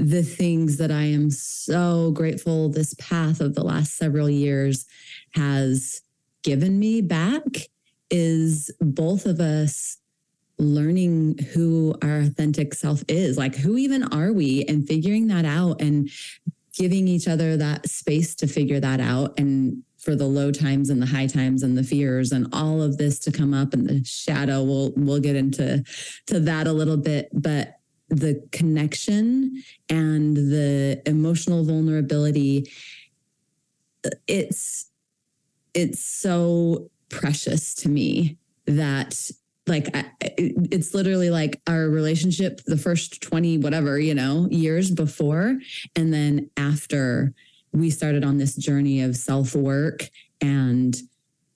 [0.00, 4.86] the things that I am so grateful this path of the last several years
[5.34, 6.00] has
[6.42, 7.42] given me back
[8.10, 9.98] is both of us
[10.58, 13.36] learning who our authentic self is.
[13.36, 14.64] Like who even are we?
[14.64, 16.08] And figuring that out and
[16.72, 19.38] giving each other that space to figure that out.
[19.38, 22.96] And for the low times and the high times and the fears and all of
[22.96, 25.84] this to come up and the shadow we'll we'll get into
[26.26, 27.28] to that a little bit.
[27.34, 27.79] But
[28.10, 32.70] the connection and the emotional vulnerability
[34.26, 34.90] it's
[35.74, 39.30] it's so precious to me that
[39.66, 39.88] like
[40.36, 45.58] it's literally like our relationship the first 20 whatever you know years before
[45.94, 47.32] and then after
[47.72, 50.08] we started on this journey of self work
[50.40, 50.96] and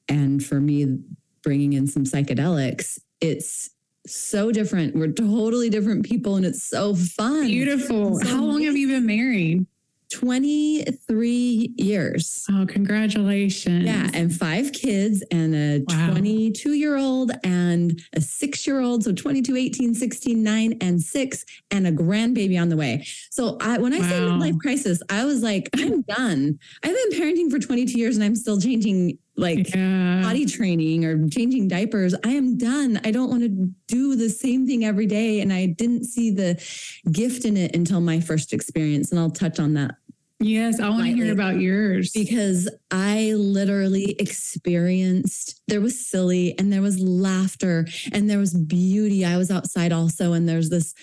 [0.08, 0.98] and for me
[1.42, 3.70] bringing in some psychedelics it's
[4.06, 8.76] so different we're totally different people and it's so fun beautiful so how long have
[8.76, 9.66] you been married
[10.14, 12.46] 23 years.
[12.50, 13.84] Oh, congratulations.
[13.84, 14.10] Yeah.
[14.14, 16.74] And five kids and a 22 wow.
[16.74, 19.02] year old and a six year old.
[19.02, 23.04] So 22, 18, 16, 9, and six, and a grandbaby on the way.
[23.30, 24.08] So I, when I wow.
[24.08, 26.58] say midlife crisis, I was like, I'm done.
[26.84, 30.20] I've been parenting for 22 years and I'm still changing like yeah.
[30.22, 32.14] potty training or changing diapers.
[32.24, 33.00] I am done.
[33.04, 33.48] I don't want to
[33.88, 35.40] do the same thing every day.
[35.40, 36.62] And I didn't see the
[37.10, 39.10] gift in it until my first experience.
[39.10, 39.96] And I'll touch on that
[40.44, 42.10] Yes, I want to hear about yours.
[42.10, 49.24] Because I literally experienced there was silly and there was laughter and there was beauty.
[49.24, 50.94] I was outside also, and there's this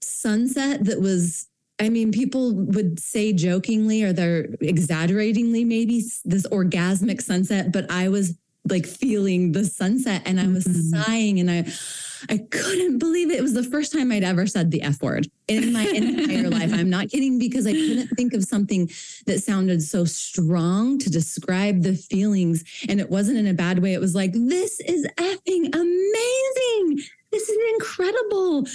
[0.00, 1.48] sunset that was
[1.80, 8.08] I mean, people would say jokingly or they're exaggeratingly, maybe this orgasmic sunset, but I
[8.08, 8.36] was
[8.68, 11.02] like feeling the sunset and I was mm-hmm.
[11.02, 11.64] sighing and I
[12.28, 13.38] I couldn't believe it.
[13.38, 16.72] It was the first time I'd ever said the F word in my entire life.
[16.72, 18.90] I'm not kidding because I couldn't think of something
[19.26, 22.64] that sounded so strong to describe the feelings.
[22.88, 23.94] And it wasn't in a bad way.
[23.94, 27.08] It was like, this is effing amazing.
[27.30, 28.66] This is incredible.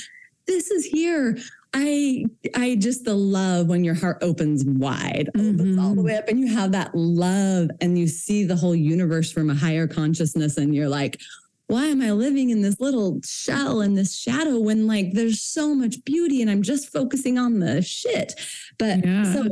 [0.45, 1.37] This is here.
[1.73, 2.25] I
[2.55, 5.55] I just the love when your heart opens wide, mm-hmm.
[5.55, 6.05] opens all the mm-hmm.
[6.05, 9.55] way up, and you have that love, and you see the whole universe from a
[9.55, 11.19] higher consciousness, and you're like,
[11.67, 15.73] why am I living in this little shell and this shadow when like there's so
[15.73, 18.33] much beauty and I'm just focusing on the shit?
[18.77, 19.33] But yeah.
[19.33, 19.45] so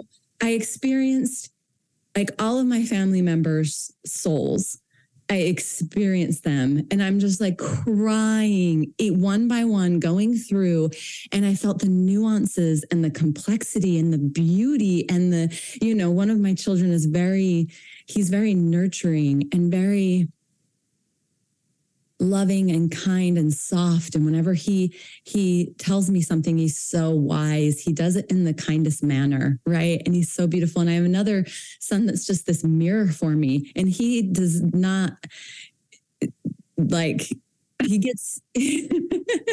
[0.43, 1.51] I experienced
[2.15, 4.81] like all of my family members' souls.
[5.32, 10.89] I experienced them and I'm just like crying it one by one going through
[11.32, 16.12] and I felt the nuances and the complexity and the beauty and the you know
[16.12, 17.70] one of my children is very
[18.08, 20.28] he's very nurturing and very
[22.21, 24.15] loving and kind and soft.
[24.15, 27.81] And whenever he he tells me something he's so wise.
[27.81, 30.01] He does it in the kindest manner right?
[30.05, 30.81] And he's so beautiful.
[30.81, 31.45] And i have another
[31.79, 33.71] son that's just this mirror for me.
[33.75, 35.13] And he does not
[36.77, 37.29] like
[37.84, 38.41] he gets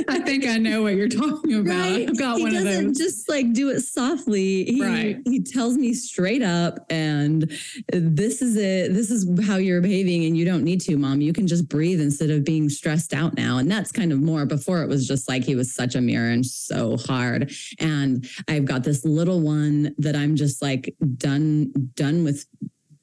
[0.08, 1.70] I think I know what you're talking about.
[1.70, 2.08] Right?
[2.08, 2.96] I've got he one of those.
[2.96, 4.64] Just like do it softly.
[4.64, 5.18] He, right.
[5.24, 7.50] He tells me straight up, and
[7.92, 8.94] this is it.
[8.94, 11.20] This is how you're behaving, and you don't need to, mom.
[11.20, 13.58] You can just breathe instead of being stressed out now.
[13.58, 14.46] And that's kind of more.
[14.46, 17.52] Before it was just like he was such a mirror and so hard.
[17.78, 22.46] And I've got this little one that I'm just like done done with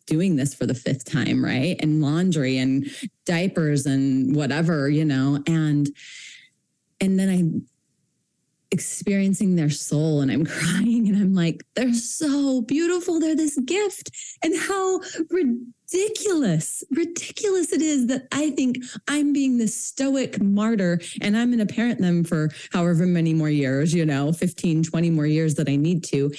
[0.08, 1.76] doing this for the fifth time, right?
[1.80, 2.88] And laundry and
[3.26, 5.42] diapers and whatever, you know.
[5.48, 5.90] And
[7.00, 7.68] and then I'm
[8.72, 13.20] experiencing their soul and I'm crying and I'm like, they're so beautiful.
[13.20, 14.12] They're this gift.
[14.44, 21.38] And how ridiculous, ridiculous it is that I think I'm being this stoic martyr and
[21.38, 25.26] I'm going to parent them for however many more years, you know, 15, 20 more
[25.26, 26.34] years that I need to.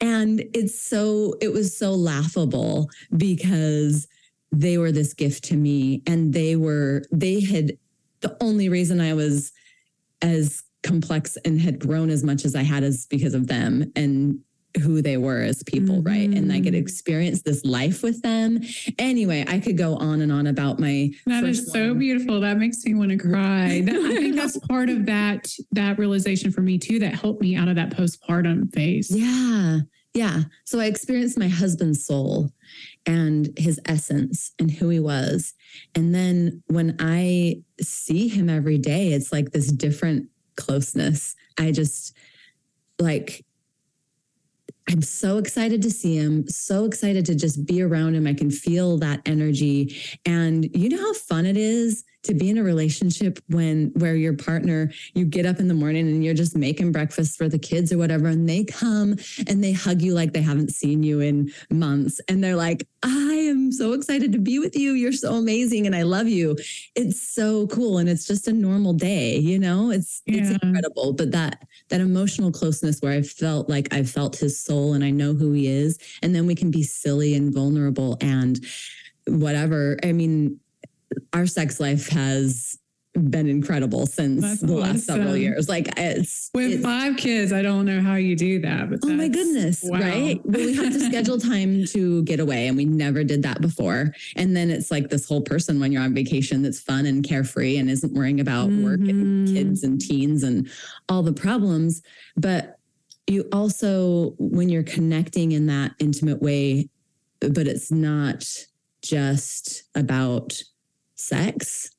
[0.00, 4.08] And it's so, it was so laughable because
[4.52, 7.78] they were this gift to me and they were, they had,
[8.20, 9.52] the only reason I was
[10.22, 14.40] as complex and had grown as much as I had is because of them and
[14.82, 16.08] who they were as people, mm-hmm.
[16.08, 16.28] right?
[16.28, 16.76] And I could mm-hmm.
[16.76, 18.60] experience this life with them.
[18.98, 21.98] Anyway, I could go on and on about my That is so one.
[21.98, 22.40] beautiful.
[22.40, 23.82] That makes me want to cry.
[23.86, 27.68] I think that's part of that that realization for me too that helped me out
[27.68, 29.10] of that postpartum phase.
[29.10, 29.80] Yeah.
[30.14, 30.42] Yeah.
[30.64, 32.50] So I experienced my husband's soul
[33.06, 35.54] and his essence and who he was.
[35.94, 41.34] And then when I see him every day, it's like this different closeness.
[41.58, 42.16] I just
[42.98, 43.44] like
[44.88, 48.26] I'm so excited to see him, so excited to just be around him.
[48.26, 49.96] I can feel that energy.
[50.24, 54.34] And you know how fun it is to be in a relationship when where your
[54.34, 57.92] partner you get up in the morning and you're just making breakfast for the kids
[57.92, 61.50] or whatever and they come and they hug you like they haven't seen you in
[61.70, 62.20] months.
[62.28, 64.92] And they're like I am so excited to be with you.
[64.92, 66.56] You're so amazing and I love you.
[66.94, 69.90] It's so cool and it's just a normal day you know?
[69.90, 70.42] It's yeah.
[70.42, 74.94] it's incredible but that that emotional closeness where I felt like I felt his soul
[74.94, 78.58] and I know who he is and then we can be silly and vulnerable and
[79.26, 79.98] whatever.
[80.04, 80.60] I mean
[81.32, 82.78] our sex life has
[83.16, 85.68] been incredible since That's the last several years.
[85.68, 88.90] Like it's with it's, five kids, I don't know how you do that.
[88.90, 90.00] But oh my goodness, wow.
[90.00, 90.40] right?
[90.44, 94.12] But we have to schedule time to get away, and we never did that before.
[94.36, 97.78] And then it's like this whole person when you're on vacation that's fun and carefree
[97.78, 98.84] and isn't worrying about mm-hmm.
[98.84, 99.54] work and mm-hmm.
[99.54, 100.68] kids and teens and
[101.08, 102.02] all the problems.
[102.36, 102.78] But
[103.26, 106.88] you also, when you're connecting in that intimate way,
[107.40, 108.44] but it's not
[109.02, 110.62] just about
[111.16, 111.90] sex.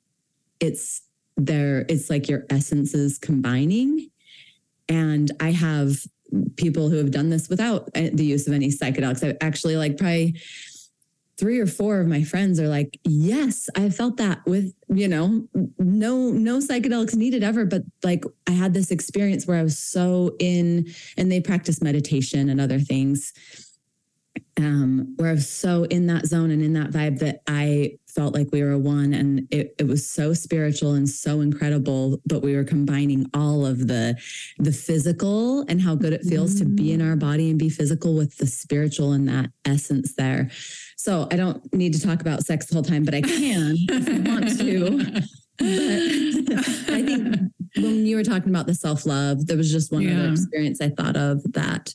[0.60, 1.02] It's
[1.36, 4.10] there, it's like your essences combining.
[4.90, 5.98] And I have
[6.56, 9.28] people who have done this without uh, the use of any psychedelics.
[9.28, 10.40] I actually like probably
[11.38, 15.48] three or four of my friends are like, yes, I felt that with, you know,
[15.78, 17.66] no, no psychedelics needed ever.
[17.66, 22.50] But like I had this experience where I was so in, and they practice meditation
[22.50, 23.34] and other things
[24.58, 28.34] um, where I was so in that zone and in that vibe that I felt
[28.34, 29.14] like we were one.
[29.14, 33.88] And it, it was so spiritual and so incredible, but we were combining all of
[33.88, 34.18] the
[34.58, 36.76] the physical and how good it feels mm-hmm.
[36.76, 40.50] to be in our body and be physical with the spiritual and that essence there.
[40.98, 44.10] So I don't need to talk about sex the whole time, but I can if
[44.10, 45.22] I want to.
[45.60, 45.68] But
[46.94, 50.18] I think when you were talking about the self love, there was just one yeah.
[50.18, 51.94] other experience I thought of that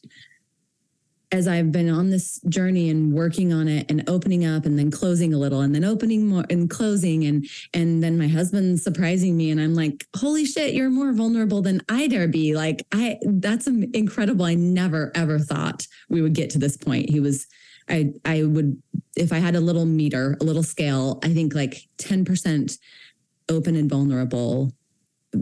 [1.32, 4.90] as I've been on this journey and working on it and opening up and then
[4.90, 9.36] closing a little and then opening more and closing and and then my husband surprising
[9.36, 12.54] me and I'm like, holy shit, you're more vulnerable than I dare be.
[12.54, 14.44] Like I that's incredible.
[14.44, 17.08] I never ever thought we would get to this point.
[17.08, 17.46] He was
[17.88, 18.80] I I would
[19.16, 22.78] if I had a little meter, a little scale, I think like 10%
[23.48, 24.72] open and vulnerable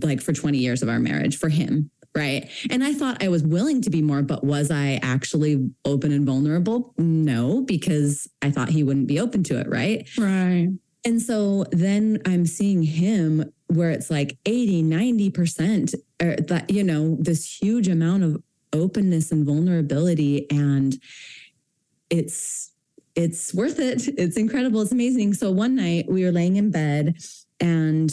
[0.02, 2.48] like for 20 years of our marriage for him right?
[2.70, 6.26] And I thought I was willing to be more, but was I actually open and
[6.26, 6.92] vulnerable?
[6.98, 10.08] No, because I thought he wouldn't be open to it, right?
[10.18, 10.70] Right.
[11.04, 16.84] And so then I'm seeing him where it's like 80, 90% or er, that, you
[16.84, 18.42] know, this huge amount of
[18.72, 20.50] openness and vulnerability.
[20.50, 20.96] And
[22.10, 22.72] it's,
[23.14, 24.08] it's worth it.
[24.18, 24.82] It's incredible.
[24.82, 25.34] It's amazing.
[25.34, 27.16] So one night we were laying in bed
[27.60, 28.10] and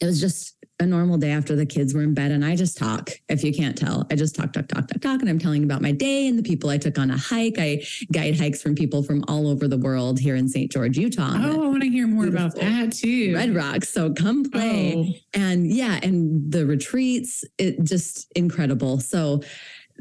[0.00, 2.78] it was just a normal day after the kids were in bed and I just
[2.78, 3.10] talk.
[3.28, 5.20] If you can't tell, I just talk, talk, talk, talk, talk.
[5.20, 7.56] And I'm telling about my day and the people I took on a hike.
[7.58, 10.72] I guide hikes from people from all over the world here in St.
[10.72, 11.34] George, Utah.
[11.36, 13.34] Oh, I want to hear more about that too.
[13.34, 13.90] Red Rocks.
[13.90, 14.94] So come play.
[14.96, 15.38] Oh.
[15.38, 19.00] And yeah, and the retreats, it just incredible.
[19.00, 19.42] So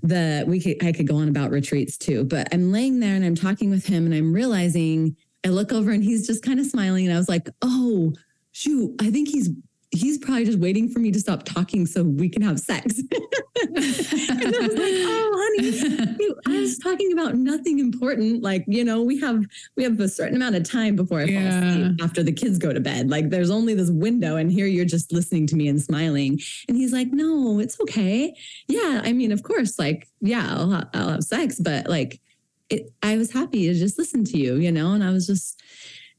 [0.01, 3.25] the we could I could go on about retreats too, but I'm laying there and
[3.25, 6.65] I'm talking with him and I'm realizing I look over and he's just kind of
[6.65, 8.13] smiling and I was like, "Oh,
[8.51, 9.49] shoot, I think he's
[9.91, 12.99] he's probably just waiting for me to stop talking so we can have sex.
[12.99, 18.43] and I was like, oh, honey, you, I was talking about nothing important.
[18.43, 19.45] Like, you know, we have
[19.75, 21.69] we have a certain amount of time before I fall yeah.
[21.69, 23.09] asleep after the kids go to bed.
[23.09, 26.39] Like, there's only this window, and here you're just listening to me and smiling.
[26.67, 28.35] And he's like, no, it's okay.
[28.67, 32.21] Yeah, I mean, of course, like, yeah, I'll, I'll have sex, but like,
[32.69, 35.61] it, I was happy to just listen to you, you know, and I was just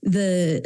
[0.02, 0.64] the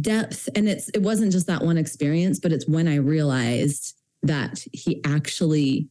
[0.00, 0.48] depth.
[0.54, 5.00] And it's it wasn't just that one experience but it's when i realized that he
[5.04, 5.88] actually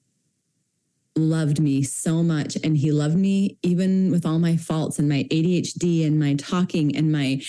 [1.16, 2.58] loved me so much.
[2.64, 6.96] And he loved me even with all my faults and my ADHD and my talking
[6.96, 7.42] and my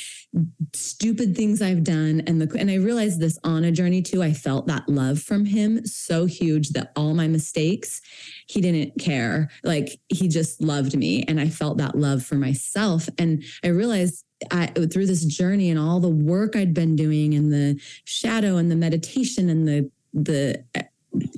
[0.73, 2.23] stupid things I've done.
[2.27, 5.45] And the and I realized this on a journey too I felt that love from
[5.45, 8.01] him so huge that all my mistakes
[8.49, 9.51] he didn't care.
[9.63, 13.09] Like he just loved me and I felt that love for myself.
[13.19, 17.53] And I realized I, through this journey and all the work I'd been doing and
[17.53, 20.63] the shadow and the meditation and the the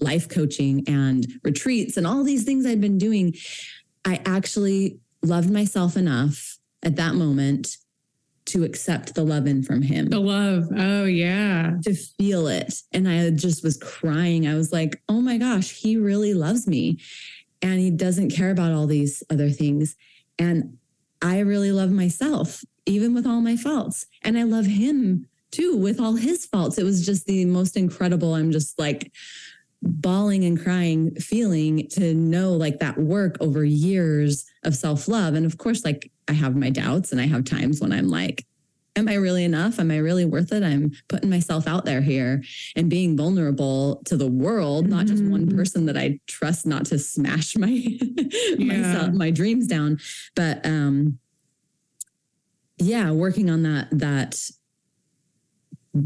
[0.00, 3.34] life coaching and retreats and all these things I'd been doing,
[4.04, 7.76] I actually loved myself enough at that moment
[8.46, 10.10] to accept the love in from him.
[10.10, 10.68] The love.
[10.76, 11.76] Oh, yeah.
[11.84, 12.74] To feel it.
[12.92, 14.46] And I just was crying.
[14.46, 16.98] I was like, oh my gosh, he really loves me.
[17.62, 19.96] And he doesn't care about all these other things.
[20.38, 20.76] And
[21.22, 24.06] I really love myself, even with all my faults.
[24.20, 26.76] And I love him too, with all his faults.
[26.76, 28.34] It was just the most incredible.
[28.34, 29.10] I'm just like,
[29.84, 35.34] bawling and crying feeling to know like that work over years of self love.
[35.34, 38.46] And of course, like I have my doubts and I have times when I'm like,
[38.96, 39.78] am I really enough?
[39.78, 40.62] Am I really worth it?
[40.62, 42.42] I'm putting myself out there here
[42.76, 45.56] and being vulnerable to the world, not just one mm-hmm.
[45.56, 48.56] person that I trust not to smash my yeah.
[48.58, 49.98] myself, my dreams down.
[50.34, 51.18] But um
[52.78, 54.40] yeah, working on that that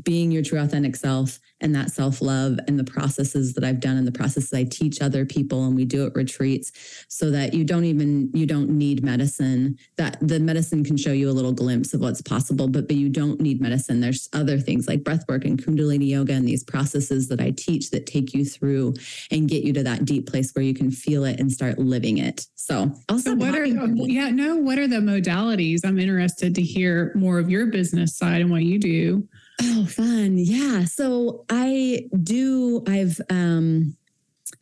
[0.02, 3.96] being your true authentic self and that self love and the processes that I've done
[3.96, 6.72] and the processes I teach other people and we do at retreats
[7.08, 11.30] so that you don't even you don't need medicine that the medicine can show you
[11.30, 14.00] a little glimpse of what's possible but but you don't need medicine.
[14.00, 17.90] There's other things like breath work and kundalini yoga and these processes that I teach
[17.90, 18.94] that take you through
[19.30, 22.18] and get you to that deep place where you can feel it and start living
[22.18, 22.46] it.
[22.54, 25.80] So also what are yeah no what are the modalities?
[25.84, 29.28] I'm interested to hear more of your business side and what you do
[29.60, 30.38] Oh, fun.
[30.38, 30.84] Yeah.
[30.84, 33.96] So I do, I've um,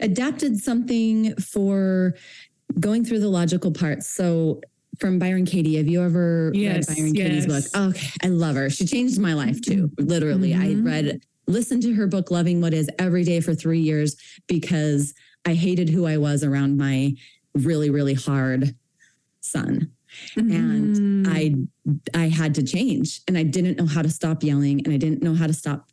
[0.01, 2.14] adapted something for
[2.80, 4.09] going through the logical parts.
[4.09, 4.61] So
[4.99, 7.26] from Byron Katie, have you ever yes, read Byron yes.
[7.26, 7.88] Katie's book?
[7.90, 8.09] Okay.
[8.22, 8.70] I love her.
[8.70, 9.90] She changed my life too.
[9.99, 10.53] Literally.
[10.53, 10.86] Mm-hmm.
[10.86, 14.16] I read, listened to her book, Loving What Is, every day for three years
[14.47, 17.14] because I hated who I was around my
[17.55, 18.74] really, really hard
[19.40, 19.92] son.
[20.36, 20.52] Mm-hmm.
[20.52, 21.54] And I
[22.14, 25.22] I had to change and I didn't know how to stop yelling and I didn't
[25.22, 25.88] know how to stop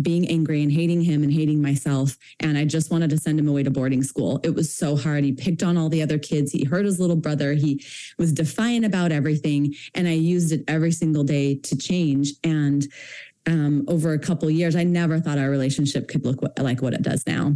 [0.00, 2.16] being angry and hating him and hating myself.
[2.40, 4.40] And I just wanted to send him away to boarding school.
[4.44, 5.24] It was so hard.
[5.24, 6.52] He picked on all the other kids.
[6.52, 7.54] He hurt his little brother.
[7.54, 7.84] He
[8.18, 9.74] was defiant about everything.
[9.94, 12.32] And I used it every single day to change.
[12.44, 12.86] And
[13.46, 17.02] um, over a couple years, I never thought our relationship could look like what it
[17.02, 17.54] does now.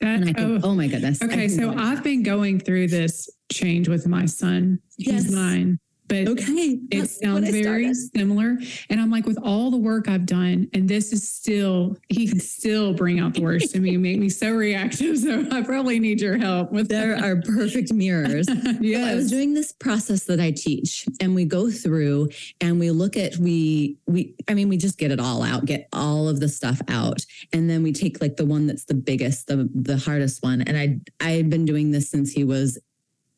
[0.00, 1.20] That, and I think, oh, oh my goodness.
[1.22, 1.48] Okay.
[1.48, 4.78] So I've been going through this change with my son.
[4.96, 5.30] He's yes.
[5.30, 8.58] nine but okay, it sounds very similar.
[8.88, 12.40] And I'm like, with all the work I've done, and this is still, he can
[12.40, 15.18] still bring out the worst in me, make me so reactive.
[15.18, 17.24] So I probably need your help with There that.
[17.24, 18.46] are perfect mirrors.
[18.80, 19.06] yeah.
[19.06, 22.30] I was doing this process that I teach, and we go through
[22.60, 25.88] and we look at, we, we, I mean, we just get it all out, get
[25.92, 27.24] all of the stuff out.
[27.52, 30.62] And then we take like the one that's the biggest, the, the hardest one.
[30.62, 32.78] And I, I had been doing this since he was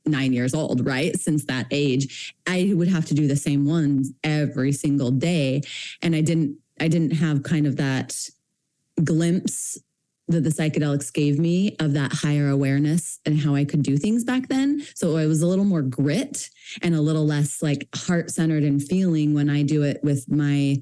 [0.06, 1.18] nine years old, right?
[1.18, 5.62] Since that age, I would have to do the same ones every single day.
[6.02, 8.16] And I didn't, I didn't have kind of that
[9.02, 9.78] glimpse
[10.28, 14.24] that the psychedelics gave me of that higher awareness and how I could do things
[14.24, 14.82] back then.
[14.94, 16.48] So I was a little more grit
[16.82, 20.78] and a little less like heart centered and feeling when I do it with my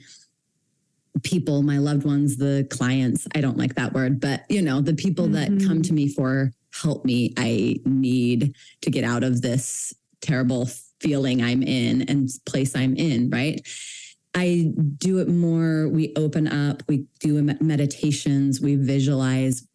[1.23, 3.27] people, my loved ones, the clients.
[3.35, 5.59] I don't like that word, but you know, the people mm-hmm.
[5.59, 6.53] that come to me for
[6.83, 7.35] help me.
[7.37, 10.69] I need to get out of this terrible
[11.01, 13.61] feeling I'm in and place I'm in, right?
[14.35, 15.89] I do it more.
[15.89, 19.67] We open up, we do meditations, we visualize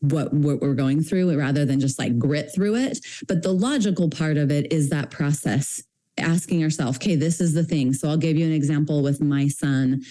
[0.00, 2.98] what, what we're going through rather than just like grit through it.
[3.28, 5.82] But the logical part of it is that process,
[6.18, 7.92] asking yourself, okay, this is the thing.
[7.92, 10.02] So I'll give you an example with my son.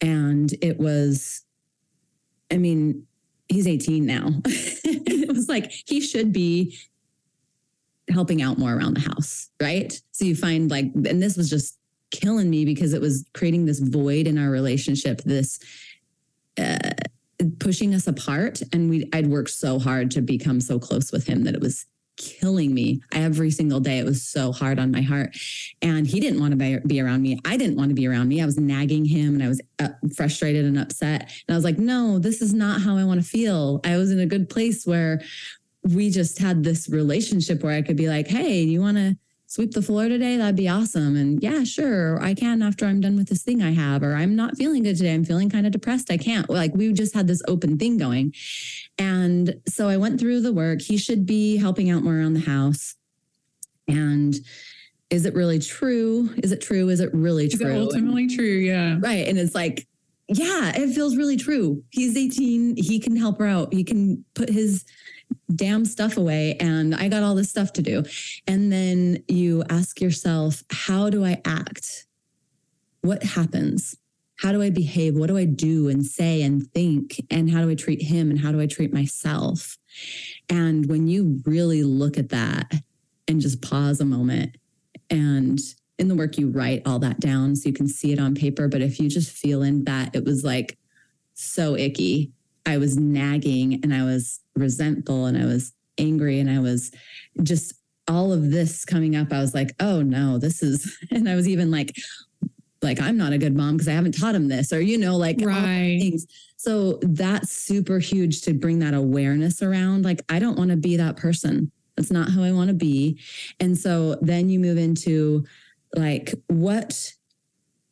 [0.00, 1.42] And it was,
[2.50, 3.06] I mean,
[3.50, 4.28] he's 18 now.
[4.44, 6.78] it was like he should be
[8.08, 10.00] helping out more around the house, right?
[10.12, 11.78] So you find like, and this was just
[12.10, 15.60] killing me because it was creating this void in our relationship, this
[16.58, 16.90] uh,
[17.58, 18.60] pushing us apart.
[18.72, 21.86] And we, I'd worked so hard to become so close with him that it was
[22.20, 23.98] killing me every single day.
[23.98, 25.36] It was so hard on my heart.
[25.80, 27.40] And he didn't want to be around me.
[27.46, 28.42] I didn't want to be around me.
[28.42, 31.22] I was nagging him and I was uh, frustrated and upset.
[31.22, 33.80] And I was like, no, this is not how I want to feel.
[33.84, 35.22] I was in a good place where
[35.82, 39.16] we just had this relationship where I could be like, hey, you want to
[39.50, 40.36] sweep the floor today?
[40.36, 41.16] That'd be awesome.
[41.16, 44.36] And yeah, sure, I can after I'm done with this thing I have, or I'm
[44.36, 45.12] not feeling good today.
[45.12, 46.08] I'm feeling kind of depressed.
[46.08, 46.48] I can't.
[46.48, 48.32] Like we just had this open thing going.
[48.96, 50.80] And so I went through the work.
[50.80, 52.94] He should be helping out more around the house.
[53.88, 54.36] And
[55.10, 56.30] is it really true?
[56.36, 56.88] Is it true?
[56.88, 57.72] Is it really Is true?
[57.72, 58.44] it ultimately true?
[58.46, 58.98] Yeah.
[59.00, 59.26] Right.
[59.26, 59.88] And it's like,
[60.28, 61.82] yeah, it feels really true.
[61.90, 62.76] He's 18.
[62.76, 63.74] He can help her out.
[63.74, 64.84] He can put his
[65.54, 66.56] damn stuff away.
[66.60, 68.04] And I got all this stuff to do.
[68.46, 72.06] And then you ask yourself, how do I act?
[73.02, 73.96] What happens?
[74.36, 75.16] How do I behave?
[75.16, 77.20] What do I do and say and think?
[77.30, 78.30] And how do I treat him?
[78.30, 79.76] And how do I treat myself?
[80.48, 82.72] And when you really look at that
[83.28, 84.56] and just pause a moment
[85.10, 85.58] and
[85.98, 88.68] in the work, you write all that down so you can see it on paper.
[88.68, 90.78] But if you just feel in that, it was like
[91.34, 92.32] so icky.
[92.64, 96.92] I was nagging and I was resentful and I was angry and I was
[97.42, 97.74] just
[98.08, 99.32] all of this coming up.
[99.32, 101.94] I was like, oh no, this is, and I was even like,
[102.82, 105.16] like I'm not a good mom because I haven't taught him this, or you know,
[105.16, 105.98] like right.
[106.00, 106.26] things.
[106.56, 110.04] So that's super huge to bring that awareness around.
[110.04, 111.70] Like I don't want to be that person.
[111.96, 113.20] That's not who I want to be.
[113.60, 115.44] And so then you move into
[115.94, 117.12] like what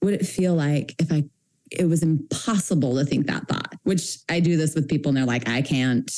[0.02, 1.24] would it feel like if I
[1.70, 5.26] it was impossible to think that thought, which I do this with people and they're
[5.26, 6.10] like, I can't,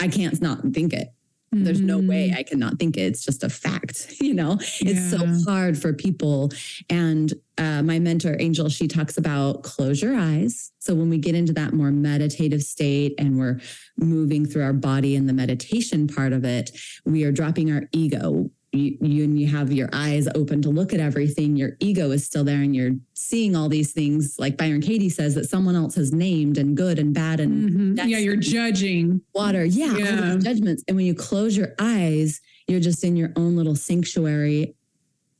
[0.00, 1.08] I can't not think it.
[1.50, 2.38] There's no way Mm-hmm.
[2.38, 3.02] I cannot think it.
[3.02, 4.58] It's just a fact, you know?
[4.80, 6.50] It's so hard for people.
[6.90, 10.72] And uh, my mentor, Angel, she talks about close your eyes.
[10.78, 13.60] So when we get into that more meditative state and we're
[13.96, 16.70] moving through our body in the meditation part of it,
[17.04, 18.50] we are dropping our ego.
[18.72, 21.56] You, you and you have your eyes open to look at everything.
[21.56, 25.34] Your ego is still there, and you're seeing all these things, like Byron Katie says,
[25.36, 28.08] that someone else has named and good and bad and Mhm.
[28.08, 29.22] Yeah, you're judging.
[29.34, 29.64] water.
[29.64, 30.36] Yeah, Yeah.
[30.38, 30.84] judgments.
[30.86, 34.74] And when you close your eyes, you're just in your own little sanctuary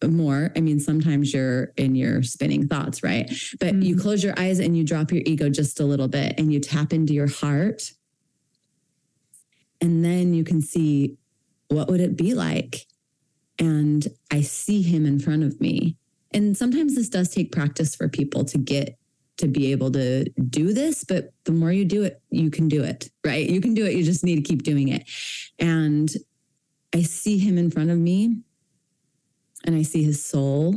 [0.03, 0.51] more.
[0.57, 3.31] I mean, sometimes you're in your spinning thoughts, right?
[3.61, 4.01] But you Mhm.
[4.01, 6.93] close your eyes and you drop your ego just a little bit and you tap
[6.95, 7.93] into your heart.
[9.83, 11.19] And then you can see
[11.69, 12.87] what would it be like?
[13.59, 15.97] And I see him in front of me.
[16.33, 18.99] And sometimes this does take practice for people to get
[19.39, 22.83] to be able to do this, but the more you do it, you can do
[22.83, 23.49] it, right?
[23.49, 23.95] You can do it.
[23.95, 25.09] You just need to keep doing it.
[25.59, 26.13] And
[26.95, 28.39] I see him in front of me
[29.65, 30.75] and I see his soul.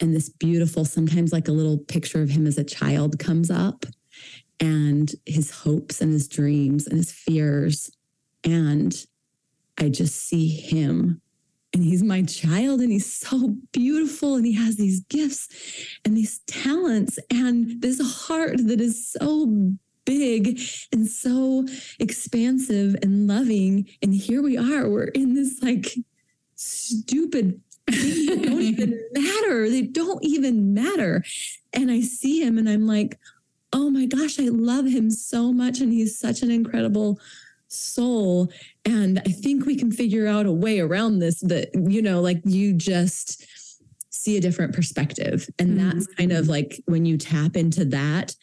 [0.00, 3.84] And this beautiful, sometimes like a little picture of him as a child comes up
[4.58, 7.90] and his hopes and his dreams and his fears.
[8.44, 8.94] And
[9.76, 11.20] I just see him
[11.80, 15.48] and he's my child and he's so beautiful and he has these gifts
[16.04, 19.46] and these talents and this heart that is so
[20.04, 20.60] big
[20.92, 21.66] and so
[21.98, 23.88] expansive and loving.
[24.02, 25.94] And here we are we're in this like
[26.54, 29.70] stupid things that don't even matter.
[29.70, 31.24] They don't even matter.
[31.72, 33.18] And i see him and i'm like
[33.72, 37.20] oh my gosh i love him so much and he's such an incredible
[37.72, 38.52] soul
[38.84, 42.40] and I think we can figure out a way around this, that, you know, like
[42.44, 43.44] you just
[44.10, 45.48] see a different perspective.
[45.58, 46.16] And that's mm-hmm.
[46.18, 48.34] kind of like when you tap into that,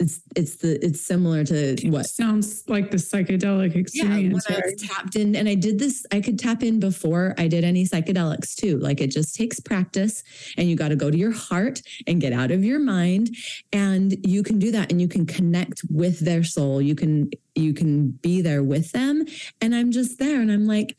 [0.00, 3.94] it's it's the it's similar to what Sounds like the psychedelic experience.
[3.94, 4.82] yeah, when experience.
[4.82, 7.62] I was tapped in, and I did this, I could tap in before I did
[7.64, 8.78] any psychedelics too.
[8.78, 10.22] Like it just takes practice,
[10.56, 13.30] and you got to go to your heart and get out of your mind,
[13.72, 16.82] and you can do that, and you can connect with their soul.
[16.82, 19.24] You can you can be there with them,
[19.60, 20.96] and I'm just there, and I'm like,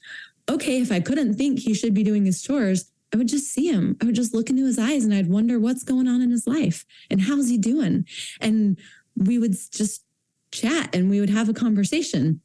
[0.50, 2.92] okay, if I couldn't think he should be doing his chores.
[3.16, 3.96] I would just see him.
[4.02, 6.46] I would just look into his eyes and I'd wonder what's going on in his
[6.46, 8.06] life and how's he doing.
[8.42, 8.78] And
[9.16, 10.04] we would just
[10.52, 12.42] chat and we would have a conversation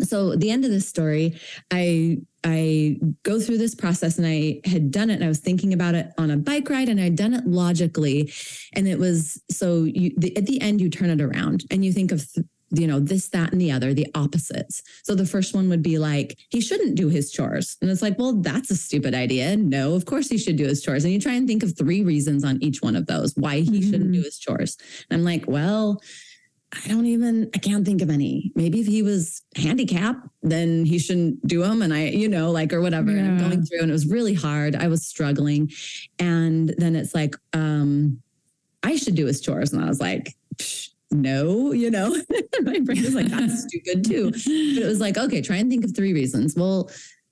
[0.00, 1.38] so the end of this story
[1.70, 5.72] i i go through this process and i had done it and i was thinking
[5.72, 8.30] about it on a bike ride and i'd done it logically
[8.74, 11.92] and it was so you the, at the end you turn it around and you
[11.92, 15.54] think of th- you know this that and the other the opposites so the first
[15.54, 18.76] one would be like he shouldn't do his chores and it's like well that's a
[18.76, 21.62] stupid idea no of course he should do his chores and you try and think
[21.62, 24.76] of three reasons on each one of those why he shouldn't do his chores
[25.10, 26.00] and i'm like well
[26.84, 28.52] I don't even, I can't think of any.
[28.54, 31.80] Maybe if he was handicapped, then he shouldn't do them.
[31.80, 33.10] And I, you know, like, or whatever.
[33.10, 34.74] And I'm going through and it was really hard.
[34.74, 35.70] I was struggling.
[36.18, 38.20] And then it's like, um,
[38.82, 39.72] I should do his chores.
[39.72, 42.10] And I was like, Psh, no, you know,
[42.62, 44.30] my brain was like, that's stupid too.
[44.30, 46.54] But it was like, okay, try and think of three reasons.
[46.56, 46.90] Well,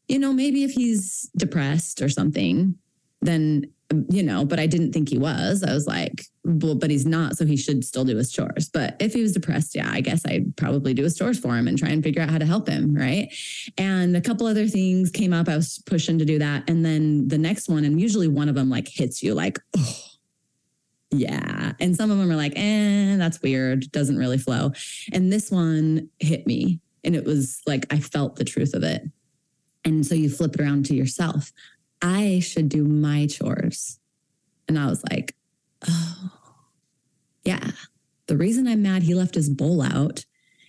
[0.08, 2.76] you know, maybe if he's depressed or something,
[3.20, 3.66] then
[4.08, 5.62] you know, but I didn't think he was.
[5.62, 8.68] I was like, well, but he's not, so he should still do his chores.
[8.68, 11.68] But if he was depressed, yeah, I guess I'd probably do his chores for him
[11.68, 13.32] and try and figure out how to help him, right?
[13.78, 15.48] And a couple other things came up.
[15.48, 18.54] I was pushing to do that, and then the next one, and usually one of
[18.54, 19.96] them like hits you, like, oh,
[21.20, 21.72] yeah.
[21.80, 24.72] And some of them are like, eh, that's weird, doesn't really flow.
[25.12, 29.02] And this one hit me, and it was like I felt the truth of it.
[29.84, 31.52] And so you flip it around to yourself.
[32.00, 33.98] I should do my chores.
[34.68, 35.34] And I was like,
[35.88, 36.30] oh,
[37.44, 37.70] yeah.
[38.26, 40.24] The reason I'm mad he left his bowl out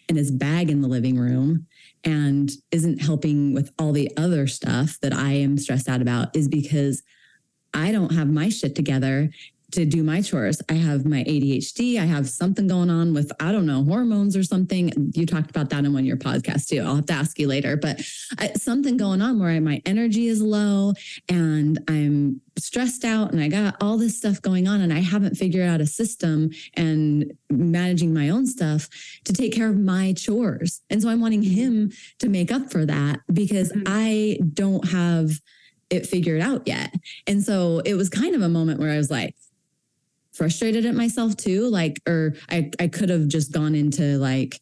[0.10, 1.68] and his bag in the living room
[2.04, 6.48] and isn't helping with all the other stuff that I am stressed out about is
[6.48, 7.02] because
[7.74, 9.32] I don't have my shit together
[9.72, 10.62] to do my chores.
[10.70, 12.00] I have my ADHD.
[12.00, 15.12] I have something going on with, I don't know, hormones or something.
[15.14, 16.82] You talked about that in one of your podcasts too.
[16.82, 18.02] I'll have to ask you later, but
[18.38, 20.94] I, something going on where I, my energy is low
[21.30, 25.36] and I'm stressed out and I got all this stuff going on and I haven't
[25.36, 28.88] figured out a system and managing my own stuff
[29.26, 30.82] to take care of my chores.
[30.90, 33.84] And so I'm wanting him to make up for that because mm-hmm.
[33.88, 35.42] I don't have
[35.90, 36.94] it figured out yet.
[37.28, 39.36] And so it was kind of a moment where I was like,
[40.36, 41.70] frustrated at myself too.
[41.70, 44.60] Like, or I, I could have just gone into like,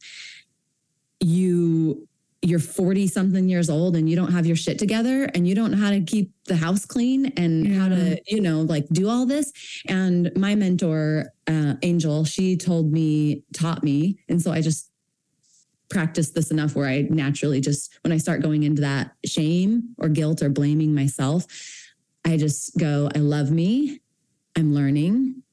[1.20, 2.08] you,
[2.42, 5.72] you're 40 something years old and you don't have your shit together and you don't
[5.72, 7.80] know how to keep the house clean and yeah.
[7.80, 9.54] how to, you know, like do all this.
[9.88, 14.20] And my mentor, uh, Angel, she told me, taught me.
[14.28, 14.90] And so I just
[15.90, 20.10] practiced this enough where I naturally just, when I start going into that shame or
[20.10, 21.46] guilt or blaming myself,
[22.26, 24.02] I just go, I love me.
[24.56, 25.44] I'm learning.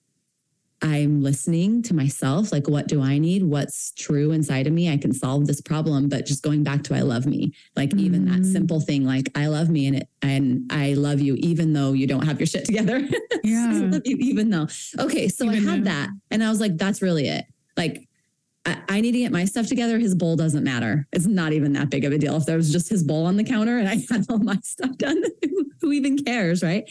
[0.83, 2.53] I'm listening to myself.
[2.53, 3.43] Like, what do I need?
[3.43, 4.91] What's true inside of me?
[4.91, 6.09] I can solve this problem.
[6.09, 8.01] But just going back to I love me, like mm.
[8.01, 8.53] even that mm.
[8.53, 12.07] simple thing, like I love me and it, and I love you, even though you
[12.07, 13.07] don't have your shit together.
[13.43, 13.71] Yeah.
[13.73, 14.67] I love you, even though.
[14.99, 15.29] Okay.
[15.29, 15.91] So even I had though.
[15.91, 16.11] that.
[16.31, 17.47] And I was like, that's really it.
[17.75, 18.07] Like,
[18.67, 19.99] I, I need to get my stuff together.
[19.99, 21.07] His bowl doesn't matter.
[21.13, 22.37] It's not even that big of a deal.
[22.37, 24.97] If there was just his bowl on the counter and I had all my stuff
[24.99, 25.23] done,
[25.81, 26.63] who even cares?
[26.63, 26.91] Right.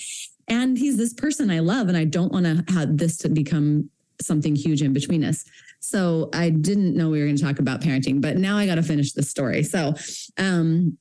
[0.50, 3.90] And he's this person I love, and I don't want to have this to become
[4.22, 5.46] something huge in between us.
[5.80, 8.76] So I didn't know we were going to talk about parenting, but now I got
[8.76, 9.64] to finish the story.
[9.64, 9.94] So,
[10.38, 10.98] um,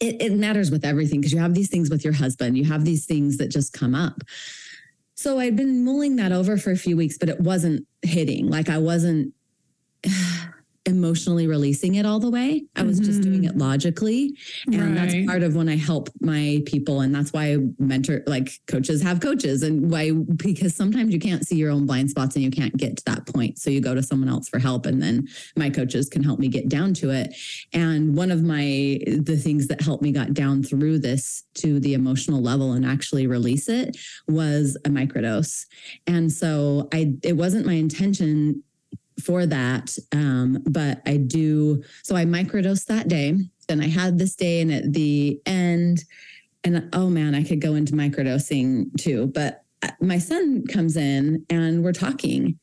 [0.00, 2.84] it, it matters with everything because you have these things with your husband, you have
[2.84, 4.22] these things that just come up.
[5.14, 8.48] So I'd been mulling that over for a few weeks, but it wasn't hitting.
[8.48, 9.34] Like I wasn't
[10.88, 12.64] emotionally releasing it all the way.
[12.74, 13.04] I was mm-hmm.
[13.04, 13.60] just doing it mm-hmm.
[13.60, 14.36] logically.
[14.66, 14.94] And right.
[14.94, 17.02] that's part of when I help my people.
[17.02, 21.56] And that's why mentor, like coaches have coaches and why, because sometimes you can't see
[21.56, 23.58] your own blind spots and you can't get to that point.
[23.58, 24.86] So you go to someone else for help.
[24.86, 27.34] And then my coaches can help me get down to it.
[27.72, 31.92] And one of my, the things that helped me got down through this to the
[31.92, 35.66] emotional level and actually release it was a microdose.
[36.06, 38.62] And so I, it wasn't my intention
[39.22, 39.96] for that.
[40.12, 43.34] Um, but I do, so I microdosed that day.
[43.68, 46.04] Then I had this day, and at the end,
[46.64, 49.26] and oh man, I could go into microdosing too.
[49.26, 52.58] But uh, my son comes in and we're talking,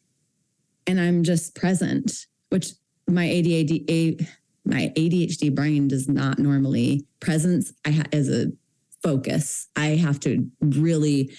[0.88, 2.70] and I'm just present, which
[3.08, 4.28] my ADHD,
[4.66, 7.72] my ADHD brain does not normally presence.
[7.86, 8.47] I ha- as a
[9.03, 9.68] focus.
[9.76, 11.32] I have to really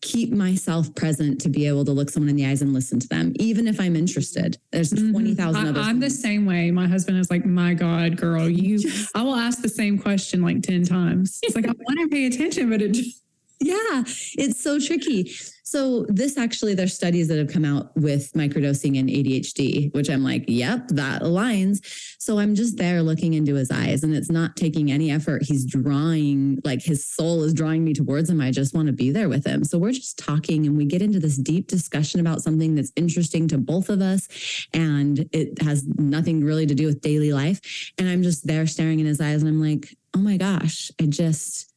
[0.00, 3.08] keep myself present to be able to look someone in the eyes and listen to
[3.08, 4.56] them, even if I'm interested.
[4.70, 5.12] There's mm-hmm.
[5.12, 5.78] 20,000 mm-hmm.
[5.78, 6.70] I'm the same way.
[6.70, 8.78] My husband is like, my God, girl, you,
[9.14, 11.40] I will ask the same question like 10 times.
[11.42, 13.24] It's like, I want to pay attention, but it just,
[13.60, 14.04] yeah,
[14.36, 15.32] it's so tricky.
[15.64, 20.24] So this actually, there's studies that have come out with microdosing and ADHD, which I'm
[20.24, 21.80] like, yep, that aligns.
[22.18, 25.42] So I'm just there looking into his eyes and it's not taking any effort.
[25.42, 28.40] He's drawing, like his soul is drawing me towards him.
[28.40, 29.62] I just want to be there with him.
[29.62, 33.46] So we're just talking and we get into this deep discussion about something that's interesting
[33.48, 34.26] to both of us.
[34.72, 37.92] And it has nothing really to do with daily life.
[37.98, 41.04] And I'm just there staring in his eyes and I'm like, oh my gosh, I
[41.04, 41.67] just,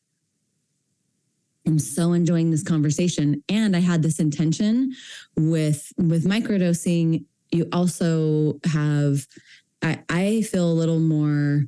[1.66, 3.44] I'm so enjoying this conversation.
[3.50, 4.94] And I had this intention
[5.36, 7.26] with with microdosing.
[7.52, 9.28] You also have
[9.82, 11.66] I, I feel a little more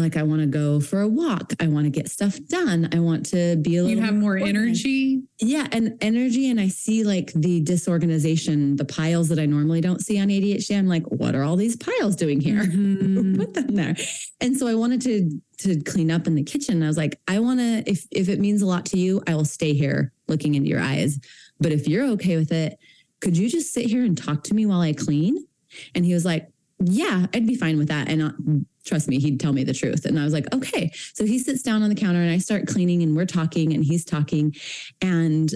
[0.00, 1.52] like I want to go for a walk.
[1.60, 2.88] I want to get stuff done.
[2.92, 3.98] I want to be a little.
[3.98, 5.22] You have more, more energy.
[5.38, 10.00] Yeah, and energy, and I see like the disorganization, the piles that I normally don't
[10.00, 10.78] see on ADHD.
[10.78, 12.64] I'm like, what are all these piles doing here?
[12.80, 13.36] Mm-hmm.
[13.36, 13.96] Put them there.
[14.40, 16.82] And so I wanted to to clean up in the kitchen.
[16.82, 17.82] I was like, I want to.
[17.86, 20.80] If if it means a lot to you, I will stay here looking into your
[20.80, 21.18] eyes.
[21.60, 22.78] But if you're okay with it,
[23.20, 25.46] could you just sit here and talk to me while I clean?
[25.94, 26.48] And he was like,
[26.82, 28.08] yeah, I'd be fine with that.
[28.08, 28.32] And uh,
[28.84, 30.06] trust me, he'd tell me the truth.
[30.06, 30.90] And I was like, okay.
[31.14, 33.84] So he sits down on the counter and I start cleaning and we're talking and
[33.84, 34.54] he's talking.
[35.02, 35.50] And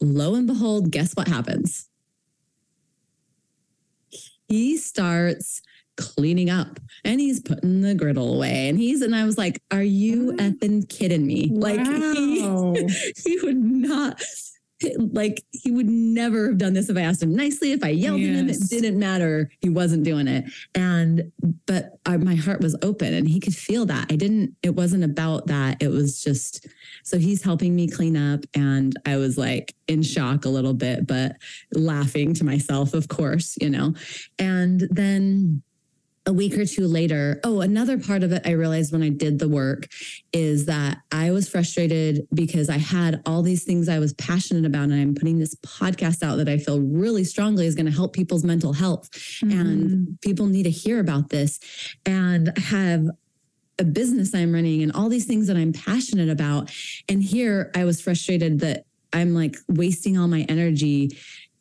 [0.00, 1.88] lo and behold, guess what happens?
[4.48, 5.62] He starts
[5.96, 9.82] cleaning up and he's putting the griddle away and he's and I was like, Are
[9.82, 11.50] you effing kidding me?
[11.52, 11.60] Wow.
[11.60, 14.22] Like he, he would not
[14.98, 17.72] like he would never have done this if I asked him nicely.
[17.72, 19.50] If I yelled at him, it didn't matter.
[19.60, 20.44] He wasn't doing it.
[20.74, 21.30] And
[21.66, 24.06] but I, my heart was open, and he could feel that.
[24.10, 24.56] I didn't.
[24.62, 25.82] It wasn't about that.
[25.82, 26.66] It was just.
[27.04, 31.06] So he's helping me clean up, and I was like in shock a little bit,
[31.06, 31.36] but
[31.74, 33.94] laughing to myself, of course, you know.
[34.38, 35.62] And then
[36.30, 39.40] a week or two later, oh, another part of it I realized when I did
[39.40, 39.88] the work
[40.32, 44.84] is that I was frustrated because I had all these things I was passionate about,
[44.84, 48.12] and I'm putting this podcast out that I feel really strongly is going to help
[48.12, 49.10] people's mental health.
[49.42, 50.04] And mm-hmm.
[50.22, 51.58] people need to hear about this.
[52.06, 53.06] And have
[53.80, 56.70] a business I'm running and all these things that I'm passionate about.
[57.08, 61.10] And here I was frustrated that I'm like wasting all my energy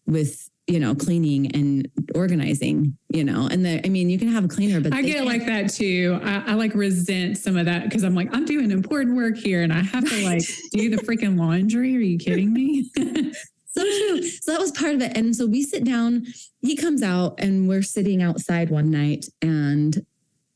[0.06, 4.46] with you know cleaning and organizing you know and the i mean you can have
[4.46, 6.20] a cleaner but I get like that too.
[6.24, 9.64] I, I like resent some of that because I'm like, I'm doing important work here
[9.64, 11.96] and I have to like do the freaking laundry.
[11.98, 12.90] Are you kidding me?
[13.72, 14.24] So true.
[14.24, 15.16] So that was part of it.
[15.16, 16.26] And so we sit down,
[16.62, 20.04] he comes out and we're sitting outside one night and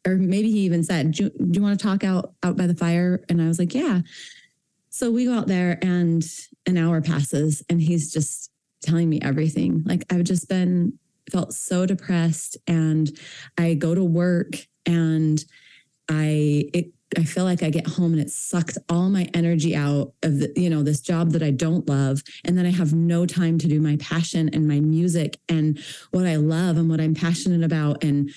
[0.06, 2.66] or maybe he even said, do, you- do you want to talk out out by
[2.66, 3.24] the fire?
[3.30, 4.02] And I was like, yeah.
[4.90, 6.24] So we go out there and
[6.66, 8.50] an hour passes and he's just
[8.84, 9.84] telling me everything.
[9.86, 10.98] Like I've just been
[11.32, 13.10] felt so depressed and
[13.58, 15.44] I go to work and
[16.10, 20.14] I it I feel like I get home and it sucks all my energy out
[20.24, 23.26] of the, you know this job that I don't love and then I have no
[23.26, 25.80] time to do my passion and my music and
[26.12, 28.32] what I love and what I'm passionate about and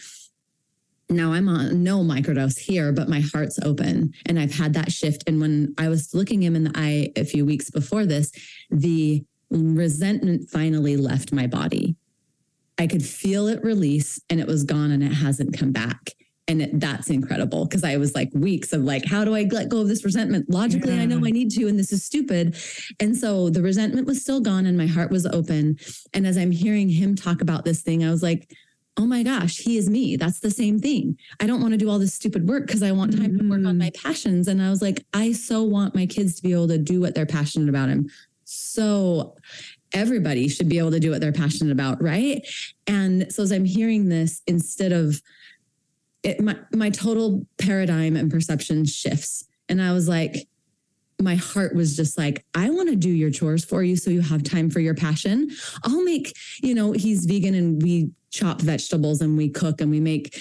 [1.08, 5.22] now I'm on no microdose here, but my heart's open and I've had that shift.
[5.26, 8.32] And when I was looking him in the eye a few weeks before this,
[8.70, 11.96] the resentment finally left my body.
[12.78, 16.12] I could feel it release and it was gone and it hasn't come back.
[16.48, 19.68] And it, that's incredible because I was like weeks of like, how do I let
[19.68, 20.48] go of this resentment?
[20.48, 22.56] Logically, I know I need to, and this is stupid.
[23.00, 25.76] And so the resentment was still gone and my heart was open.
[26.14, 28.48] And as I'm hearing him talk about this thing, I was like,
[28.96, 30.16] oh my gosh, he is me.
[30.16, 31.18] That's the same thing.
[31.40, 33.66] I don't want to do all this stupid work because I want time to work
[33.66, 34.06] on my mm-hmm.
[34.06, 34.48] passions.
[34.48, 37.14] And I was like, I so want my kids to be able to do what
[37.14, 37.88] they're passionate about.
[37.88, 38.10] And
[38.46, 39.34] so
[39.92, 42.46] everybody should be able to do what they're passionate about, right?
[42.86, 45.20] And so as I'm hearing this, instead of
[46.22, 50.48] it, my my total paradigm and perception shifts, and I was like,
[51.20, 54.20] my heart was just like, I want to do your chores for you so you
[54.20, 55.50] have time for your passion.
[55.84, 56.32] I'll make,
[56.62, 60.38] you know, he's vegan and we chop vegetables and we cook and we make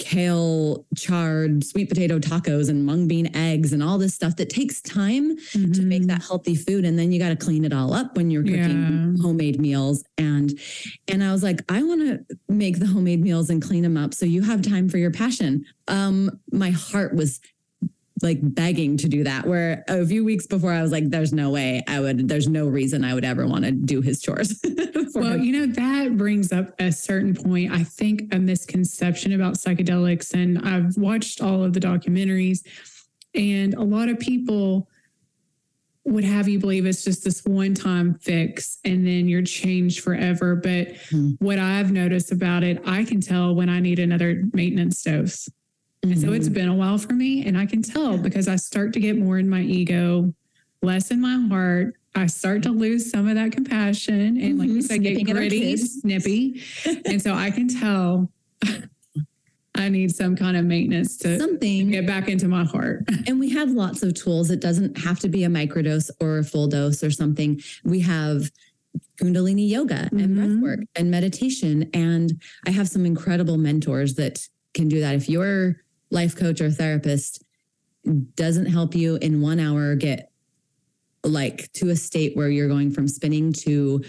[0.00, 4.80] kale charred sweet potato tacos and mung bean eggs and all this stuff that takes
[4.80, 6.06] time to make Mhm.
[6.08, 9.14] that healthy food and then you got to clean it all up when you're cooking
[9.16, 9.22] Yeah.
[9.22, 10.58] homemade meals and
[11.06, 14.14] and I was like I want to make the homemade meals and clean them up
[14.14, 17.38] so you have time for your passion um my heart was
[18.22, 21.50] like begging to do that where a few weeks before I was like there's no
[21.50, 24.60] way I would there's no reason I would ever want to do his chores
[25.14, 25.42] Well, him.
[25.42, 30.32] you know, that brings up a certain point, I think, a misconception about psychedelics.
[30.34, 32.60] And I've watched all of the documentaries,
[33.34, 34.88] and a lot of people
[36.04, 40.54] would have you believe it's just this one time fix and then you're changed forever.
[40.54, 41.30] But Hmm.
[41.40, 45.48] what I've noticed about it, I can tell when I need another maintenance dose.
[46.02, 48.92] And so it's been a while for me, and I can tell because I start
[48.94, 50.32] to get more in my ego,
[50.82, 51.94] less in my heart.
[52.14, 54.82] I start to lose some of that compassion, and like you Mhm.
[54.82, 56.62] said, get gritty, snippy.
[57.04, 58.32] and so I can tell
[59.74, 63.04] I need some kind of maintenance to something get back into my heart.
[63.26, 64.50] And we have lots of tools.
[64.50, 67.60] It doesn't have to be a microdose or a full dose or something.
[67.84, 68.50] We have
[69.22, 70.60] Kundalini yoga and breath Mhm.
[70.62, 71.88] work and meditation.
[71.94, 75.14] And I have some incredible mentors that can do that.
[75.14, 75.76] If your
[76.10, 77.42] life coach or therapist
[78.34, 80.30] doesn't help you in one hour get
[81.22, 84.02] like to a state where you're going from spinning to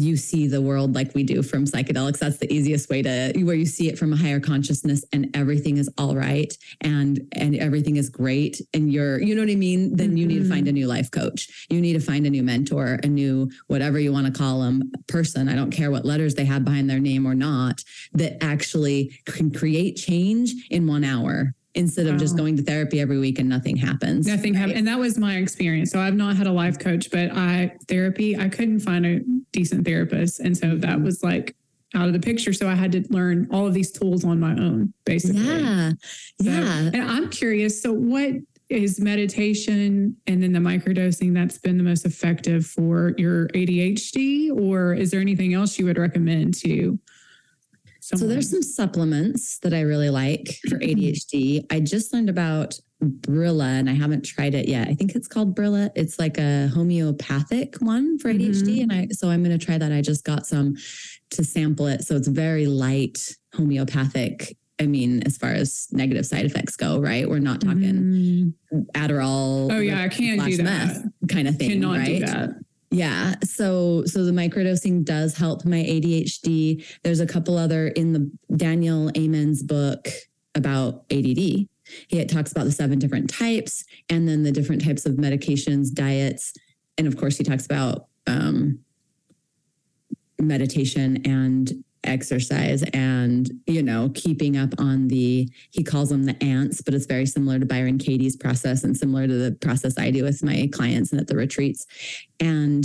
[0.00, 2.18] you see the world like we do from psychedelics.
[2.18, 5.76] That's the easiest way to where you see it from a higher consciousness and everything
[5.76, 9.96] is all right and and everything is great and you're you know what i mean?
[9.96, 10.74] Then you need to find a mm-hmm.
[10.74, 11.66] new life coach.
[11.70, 14.90] You need to find a new mentor a new whatever you want to call them
[15.08, 15.48] person.
[15.48, 17.82] I don't care what letters they have behind their name or not
[18.14, 23.18] that actually can create change in one hour instead of just going to therapy every
[23.18, 24.58] week and nothing happens Nothing right?
[24.60, 24.78] happened.
[24.78, 25.90] And that was my experience.
[25.90, 29.20] So I've not had a life coach, but I therapy, I couldn't find a
[29.52, 30.40] decent therapist.
[30.40, 31.56] And so that was like
[31.94, 32.52] out of the picture.
[32.52, 35.40] So I had to learn all of these tools on my own, basically.
[35.42, 35.92] Yeah.
[36.42, 36.90] So- Yeah.
[36.92, 37.80] and I'm curious.
[37.82, 38.32] So, what
[38.68, 44.50] is meditation and then the microdosing that's been the most effective for your ADHD?
[44.50, 46.98] Or is there anything else you would recommend to?
[48.04, 50.98] So there's some supplements that I really like for Mm-hmm.
[51.00, 51.66] ADHD.
[51.70, 54.88] I just learned about Brillia and I haven't tried it yet.
[54.88, 55.90] I think it's called Brillia.
[55.94, 58.78] It's like a homeopathic one for ADHD.
[58.78, 58.82] Mhm.
[58.82, 59.92] And I so I'm gonna try that.
[59.92, 60.76] I just got some
[61.30, 62.02] to sample it.
[62.04, 64.56] So it's very light homeopathic.
[64.80, 67.28] I mean, as far as negative side effects go, right?
[67.28, 68.84] We're not talking Mm.
[68.94, 69.70] Adderall.
[69.72, 70.64] Oh, yeah, I can't do that.
[70.64, 71.70] meth kind of thing.
[71.70, 72.06] Cannot right?
[72.06, 72.50] do that.
[72.92, 73.36] Yeah.
[73.42, 76.84] So so the microdosing does help my ADHD.
[77.02, 80.08] There's a couple other in the Daniel Amen's book
[80.54, 81.66] about ADD.
[82.08, 86.52] He talks about the seven different types and then the different types of medications, diets,
[86.98, 88.78] and of course he talks about um,
[90.38, 96.80] meditation and exercise and you know keeping up on the he calls them the ants
[96.80, 100.24] but it's very similar to byron katie's process and similar to the process i do
[100.24, 101.86] with my clients and at the retreats.
[102.40, 102.84] And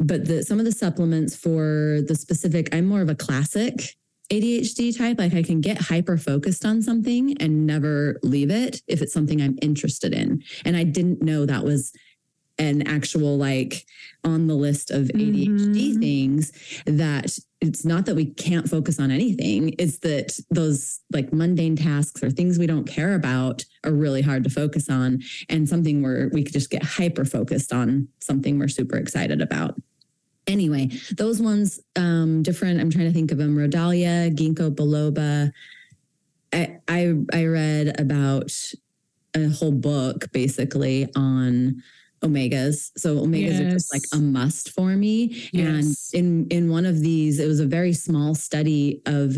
[0.00, 3.96] but the some of the supplements for the specific i'm more of a classic
[4.30, 9.02] adhd type like i can get hyper focused on something and never leave it if
[9.02, 10.42] it's something i'm interested in.
[10.64, 11.92] And i didn't know that was
[12.58, 13.86] an actual like
[14.24, 16.00] on the list of adhd Mhm.
[16.00, 16.52] things
[16.86, 22.22] that it's not that we can't focus on anything it's that those like mundane tasks
[22.22, 26.28] or things we don't care about are really hard to focus on and something where
[26.32, 29.80] we could just get hyper focused on something we're super excited about.
[30.46, 35.50] Anyway those ones um different i'm trying to think of them rhodiola ginkgo biloba.
[36.52, 38.52] I i, I read about
[39.34, 41.82] a whole book basically on
[42.22, 42.90] omegas.
[42.96, 45.48] So omegas are just like a must for me.
[45.52, 46.10] Yes.
[46.14, 49.36] and in in one of these it was a very small study of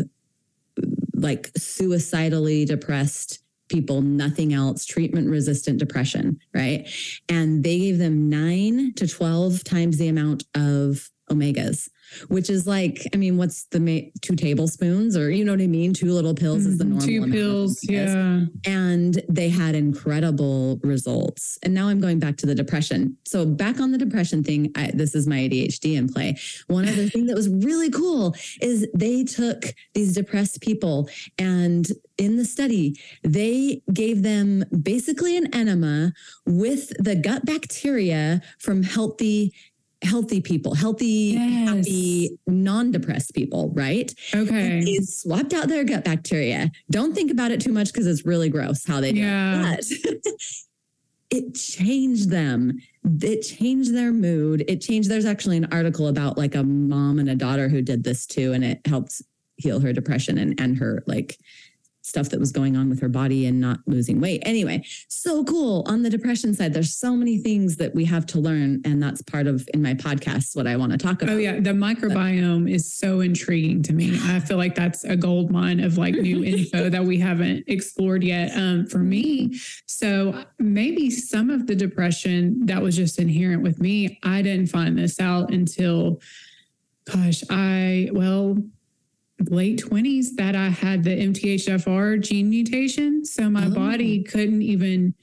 [1.13, 6.87] like suicidally depressed people nothing else treatment resistant depression right?
[7.29, 11.87] And they gave them 9 to 12 times the amount of omegas
[12.27, 15.67] which is like i mean what's the ma- two tablespoons or you know what i
[15.67, 16.89] mean two little pills is the Mhm.
[16.89, 17.79] normal Two pills.
[17.83, 18.45] Yeah.
[18.65, 21.57] and they had incredible results.
[21.63, 23.17] And now I'm going back to the depression.
[23.25, 26.37] So back on the depression thing, I, this is my ADHD in play.
[26.67, 31.09] One other thing that was really cool is they took these depressed people
[31.39, 36.13] and in the study, they gave them basically an enema
[36.45, 39.53] with the gut bacteria from healthy
[40.03, 41.69] healthy people, healthy, Yes.
[41.87, 44.13] happy, non-depressed people, right?
[44.33, 44.81] Okay.
[44.83, 46.71] They swapped out their gut bacteria.
[46.91, 49.77] Don't think about it too much because it's really gross how they do Yeah.
[49.79, 49.85] it.
[50.03, 50.33] But
[51.31, 52.77] it changed them.
[53.21, 54.63] It changed their mood.
[54.67, 55.09] It changed.
[55.09, 58.53] There's actually an article about like a mom and a daughter who did this too,
[58.53, 59.21] and it helped
[59.57, 61.37] heal her depression and and her like
[62.05, 64.43] stuff that was going on with her body and not losing weight.
[64.45, 65.83] Anyway, so cool.
[65.87, 69.23] On the depression side, there's so many things that we have to learn, and that's
[69.23, 71.33] part of in my podcast what I want to talk about.
[71.33, 74.19] Oh yeah, the microbiome is so intriguing to me.
[74.23, 78.23] I feel like that's a gold mine of like new info that we haven't explored
[78.23, 78.55] yet.
[78.55, 84.19] Um, for me, so maybe some of the depression that was just inherent with me,
[84.21, 86.21] I didn't find this out until,
[87.11, 88.57] gosh, I well,
[89.49, 93.71] late twenties that I had the MTHFR gene mutation, so my Oh.
[93.71, 95.13] body couldn't even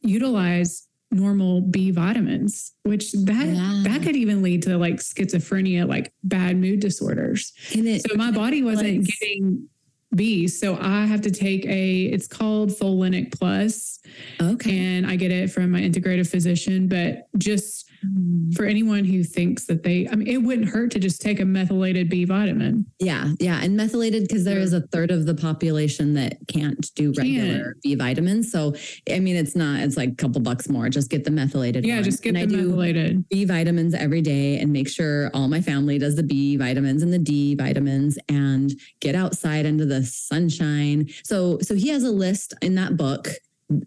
[0.00, 3.82] utilize normal B vitamins, which that Yeah.
[3.84, 7.52] that could even lead to like schizophrenia, like bad mood disorders.
[7.72, 9.68] It, So my body wasn't getting
[10.14, 10.48] B.
[10.48, 14.00] So I have to take a it's called Folinic Plus
[14.40, 14.76] okay.
[14.78, 18.54] and I get it from my integrative physician, but just Mm.
[18.54, 21.44] for anyone who thinks that they I mean it wouldn't hurt to just take a
[21.44, 22.86] methylated B vitamin.
[22.98, 27.12] Yeah, yeah, and methylated because there is a third of the population that can't do
[27.16, 28.50] regular B vitamins.
[28.50, 28.74] So
[29.10, 29.80] I mean, it's not.
[29.80, 30.88] It's like a couple bucks more.
[30.88, 31.84] Just get the methylated.
[31.84, 32.04] Yeah, one.
[32.04, 33.28] just get and the I do methylated.
[33.28, 37.12] B vitamins every day and make sure all my family does the B vitamins and
[37.12, 41.08] the D vitamins and get outside into the sunshine.
[41.24, 43.28] So so he has a list in that book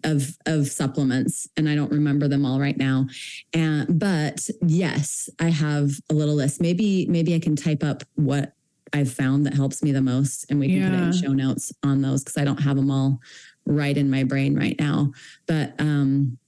[0.04, 3.06] of of supplements and I don't remember them all right now.
[3.52, 6.60] And but yes, I have a little list.
[6.60, 8.52] Maybe maybe I can type up what
[8.92, 11.72] I've found that helps me the most and we can put it in show notes
[11.82, 13.18] on those because I don't have them all
[13.66, 15.12] right in my brain right now.
[15.46, 16.38] But um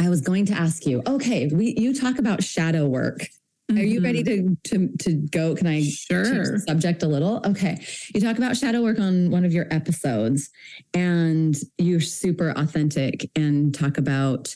[0.00, 1.02] I was going to ask you.
[1.06, 3.28] Okay, we you talk about shadow work.
[3.70, 4.54] Are you ready to mm-hmm.
[4.64, 5.54] to to go?
[5.54, 6.24] Can I Sure.
[6.24, 7.42] the subject a little?
[7.46, 7.78] Okay.
[8.14, 10.50] You talk about shadow work on one of your episodes,
[10.94, 14.54] and you're super authentic and talk about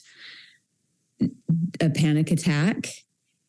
[1.80, 2.88] a panic attack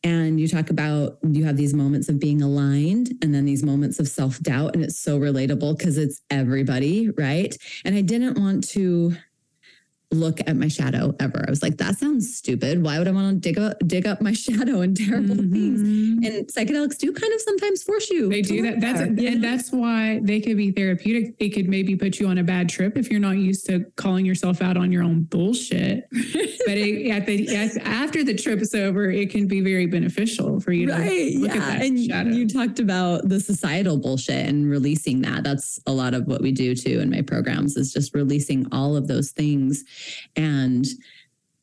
[0.02, 3.98] And you talk about you have these moments of being aligned and then these moments
[3.98, 4.74] of self doubt.
[4.74, 7.56] And it's so relatable because it's everybody, right?
[7.86, 9.16] And I didn't want to
[10.14, 11.44] look at my shadow ever.
[11.46, 12.82] I was like, that sounds stupid.
[12.82, 15.52] Why would I want to dig up dig up my shadow and terrible mm-hmm.
[15.52, 15.80] things?
[16.26, 18.28] And psychedelics do kind of sometimes force you.
[18.28, 18.80] They do that.
[18.80, 21.34] That's there, and that's why they could be therapeutic.
[21.38, 24.24] It could maybe put you on a bad trip if you're not used to calling
[24.24, 26.08] yourself out on your own bullshit.
[26.10, 30.60] but it, at the at, after the trip is over, it can be very beneficial
[30.60, 31.60] for you right, to look yeah.
[31.60, 32.30] at that and shadow.
[32.30, 35.44] You talked about the societal bullshit and releasing that.
[35.44, 38.96] That's a lot of what we do too in my programs is just releasing all
[38.96, 39.84] of those things
[40.36, 40.86] and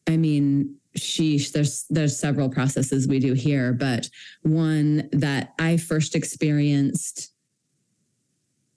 [0.08, 4.10] I mean, sheesh, there's there's several processes we do here, but
[4.42, 7.32] one that I first experienced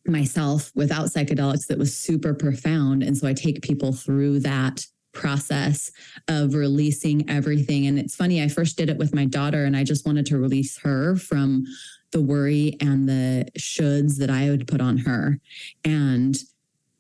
[0.07, 3.03] myself without psychedelics that was super profound.
[3.03, 5.91] And so I take people through that process
[6.29, 7.87] of releasing everything.
[7.87, 10.39] And it's funny, I first did it with my daughter, and I just wanted to
[10.39, 11.65] release her from
[12.13, 15.41] the worry and the shoulds that I would put on her.
[15.85, 16.37] And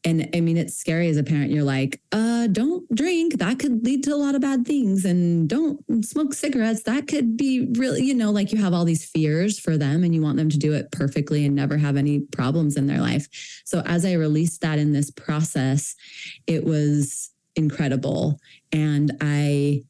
[0.06, 1.50] and I mean, it's scary as a parent.
[1.50, 3.38] You're like, uh, don't drink.
[3.38, 5.06] That could lead to a lot of bad things.
[5.06, 6.82] And don't smoke cigarettes.
[6.82, 10.14] That could be really, you know, like you have all these fears for them and
[10.14, 13.28] you want them to do it perfectly and never have any problems in their life.
[13.64, 15.94] So as I released that in this process,
[16.46, 18.38] it was incredible.
[18.72, 19.84] And I,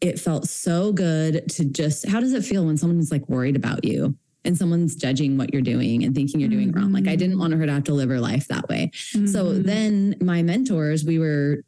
[0.00, 3.84] it felt so good to just, how does it feel when someone's like worried about
[3.84, 4.16] you?
[4.48, 6.80] And someone's judging what you're doing and thinking you're doing mm-hmm.
[6.80, 6.92] wrong.
[6.92, 8.90] Like I didn't want her to have to live her life that way.
[9.12, 9.26] Mm-hmm.
[9.26, 11.62] So then my mentors, we were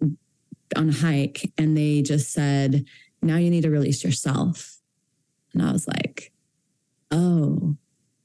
[0.74, 2.86] on a hike and they just said,
[3.20, 4.78] now you need to release yourself.
[5.52, 6.32] And I was like,
[7.10, 7.76] oh,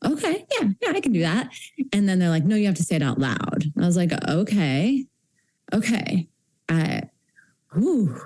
[0.06, 0.46] okay.
[0.58, 1.50] Yeah, yeah, I can do that.
[1.92, 3.66] And then they're like, no, you have to say it out loud.
[3.76, 5.06] And I was like, okay,
[5.74, 6.30] okay.
[6.70, 7.02] I,
[7.74, 8.22] whew,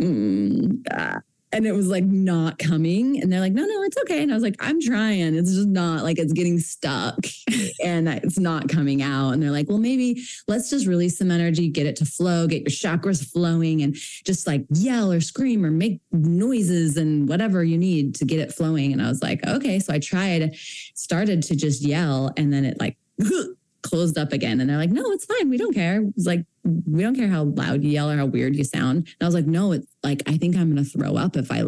[0.00, 1.18] mm, uh,
[1.52, 3.20] and it was like not coming.
[3.20, 4.22] And they're like no no it's okay.
[4.22, 5.34] And i was like i'm trying.
[5.34, 7.18] It's just not like it's getting stuck
[7.84, 9.30] and it's not coming out.
[9.30, 12.62] And they're like well maybe let's just release some energy get it to flow get
[12.62, 17.78] your chakras flowing and just like yell or scream or make noises and whatever you
[17.78, 18.92] need to get it flowing.
[18.92, 19.78] And i was like okay.
[19.78, 20.56] So i tried
[20.94, 22.96] started to just yell and then it like
[23.82, 27.02] closed up again and they're like no it's fine we don't care it's like we
[27.02, 28.98] don't care how loud you yell or how weird you sound.
[28.98, 31.50] And I was like, no, it's like, I think I'm going to throw up if
[31.50, 31.64] I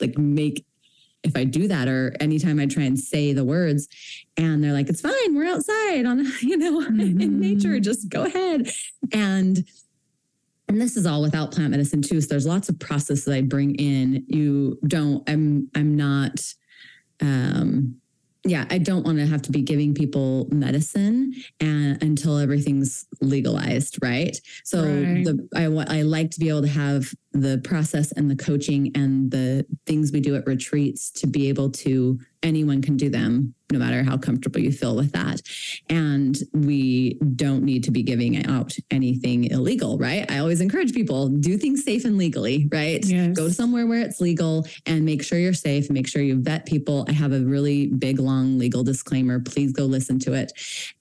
[0.00, 0.64] like make,
[1.24, 3.88] if I do that or anytime I try and say the words.
[4.36, 5.34] And they're like, it's fine.
[5.34, 7.20] We're outside on, you know, mm-hmm.
[7.20, 7.80] in nature.
[7.80, 8.70] Just go ahead.
[9.12, 9.64] And,
[10.68, 12.20] and this is all without plant medicine too.
[12.20, 14.24] So there's lots of processes I bring in.
[14.28, 16.40] You don't, I'm, I'm not,
[17.20, 17.96] um,
[18.48, 23.98] yeah, I don't want to have to be giving people medicine and until everything's legalized,
[24.02, 24.38] right?
[24.64, 25.24] So right.
[25.24, 25.64] the I
[25.98, 27.12] I like to be able to have
[27.42, 31.70] the process and the coaching and the things we do at retreats to be able
[31.70, 35.42] to anyone can do them no matter how comfortable you feel with that.
[35.90, 40.30] And we don't need to be giving out anything illegal, right?
[40.30, 43.04] I always encourage people do things safe and legally, right?
[43.04, 43.36] Yes.
[43.36, 47.04] Go somewhere where it's legal and make sure you're safe, make sure you vet people.
[47.08, 49.38] I have a really big, long legal disclaimer.
[49.40, 50.52] Please go listen to it.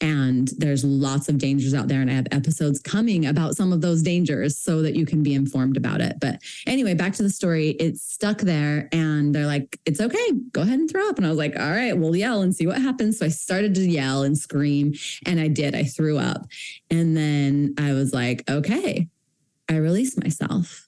[0.01, 2.01] And there's lots of dangers out there.
[2.01, 5.33] And I have episodes coming about some of those dangers so that you can be
[5.33, 6.17] informed about it.
[6.19, 6.26] But
[6.65, 7.69] anyway, back to the story.
[7.71, 10.31] It's stuck there and they're like, it's okay.
[10.51, 11.17] Go ahead and throw up.
[11.17, 13.19] And I was like, all right, we'll yell and see what happens.
[13.19, 14.93] So I started to yell and scream,
[15.25, 15.75] and I did.
[15.75, 16.45] I threw up.
[16.89, 19.07] And then I was like, okay,
[19.69, 20.87] I released myself.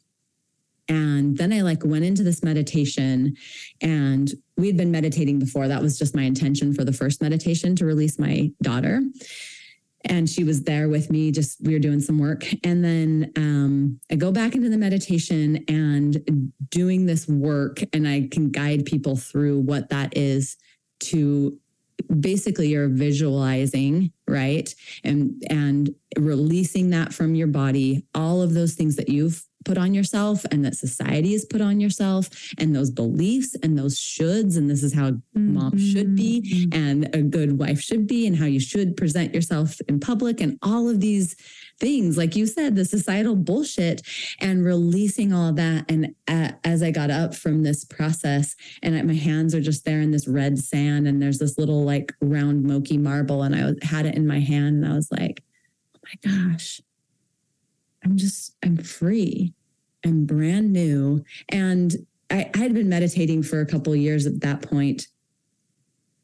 [0.87, 3.35] And then I like went into this meditation
[3.79, 5.67] and we'd been meditating before.
[5.67, 9.01] That was just my intention for the first meditation to release my daughter
[10.09, 12.45] and she was there with me just we were doing some work.
[12.63, 18.27] And then um, i go back into the meditation and doing this work and i
[18.31, 20.57] can guide people through what that is
[20.99, 21.57] to
[22.19, 24.73] basically you're visualizing right?
[25.03, 29.93] And and releasing that from your body all of those things that you've put on
[29.93, 34.69] yourself and that society has put on yourself and those beliefs and those shoulds and
[34.69, 35.53] this is how mm-hmm.
[35.53, 36.81] mom should be mm-hmm.
[36.81, 40.57] and a good wife should be and how you should present yourself in public and
[40.61, 41.35] all of these
[41.79, 44.01] things like you said the societal bullshit
[44.39, 49.13] and releasing all that and uh, as i got up from this process and my
[49.13, 52.97] hands are just there in this red sand and there's this little like round Moki
[52.97, 55.43] marble and i had it in my hand and i was like
[55.95, 56.81] oh my gosh
[58.09, 59.53] I'm just, I'm free.
[60.03, 61.23] I'm brand new.
[61.49, 61.93] And
[62.31, 65.07] I, I had been meditating for a couple years at that point,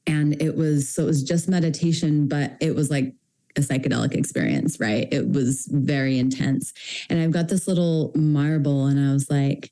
[0.08, 3.14] And it was, so it was just meditation, but it was like
[3.56, 5.08] a psychedelic experience, right?
[5.12, 6.74] It was very intense.
[7.10, 9.72] And I've got this little marble and I was like,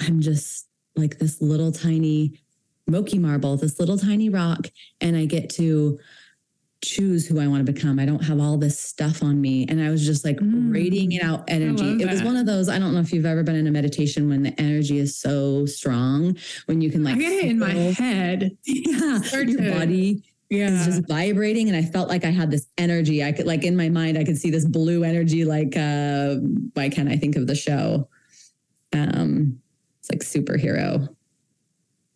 [0.00, 2.38] I'm just, like this little tiny
[2.86, 4.68] Moki marble, this little tiny rock,
[5.00, 5.98] and I get to
[6.82, 7.98] choose who I want to become.
[7.98, 9.64] I don't have all this stuff on me.
[9.68, 10.72] And I was just like Mm.
[10.74, 12.02] radiating out energy.
[12.02, 14.28] It was one of those, I don't know if you've ever been in a meditation
[14.28, 17.72] when the energy is so strong, when you can like I get it in my
[17.74, 18.56] head.
[18.66, 20.68] Yeah, your to- body Yeah.
[20.80, 23.74] is just vibrating and i felt like i had this energy i could like in
[23.74, 26.36] my mind i could see this blue energy like uh
[26.74, 28.06] why can't i think of the show
[28.92, 29.58] um
[30.00, 31.08] it's like superhero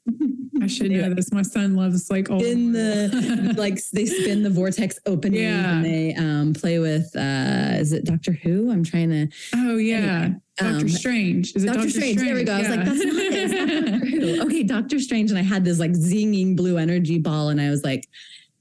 [0.63, 1.33] I should know this.
[1.33, 2.43] My son loves like old.
[2.43, 5.77] in the like they spin the vortex opening Yeah.
[5.77, 10.31] and they um play with uh is it doctor who i'm trying to oh yeah,
[10.57, 11.55] Doctor um, Strange.
[11.55, 12.19] Is it Doctor Strange.
[12.19, 12.55] There we go.
[12.55, 13.51] I was like, that's not it.
[13.51, 14.43] Doctor Who.
[14.47, 15.31] Okay, Doctor Strange.
[15.31, 18.09] And I had this like zinging blue energy ball, and I was like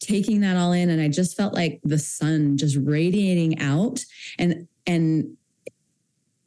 [0.01, 4.03] taking that all in, and I just felt like the sun just radiating out,
[4.37, 5.37] and and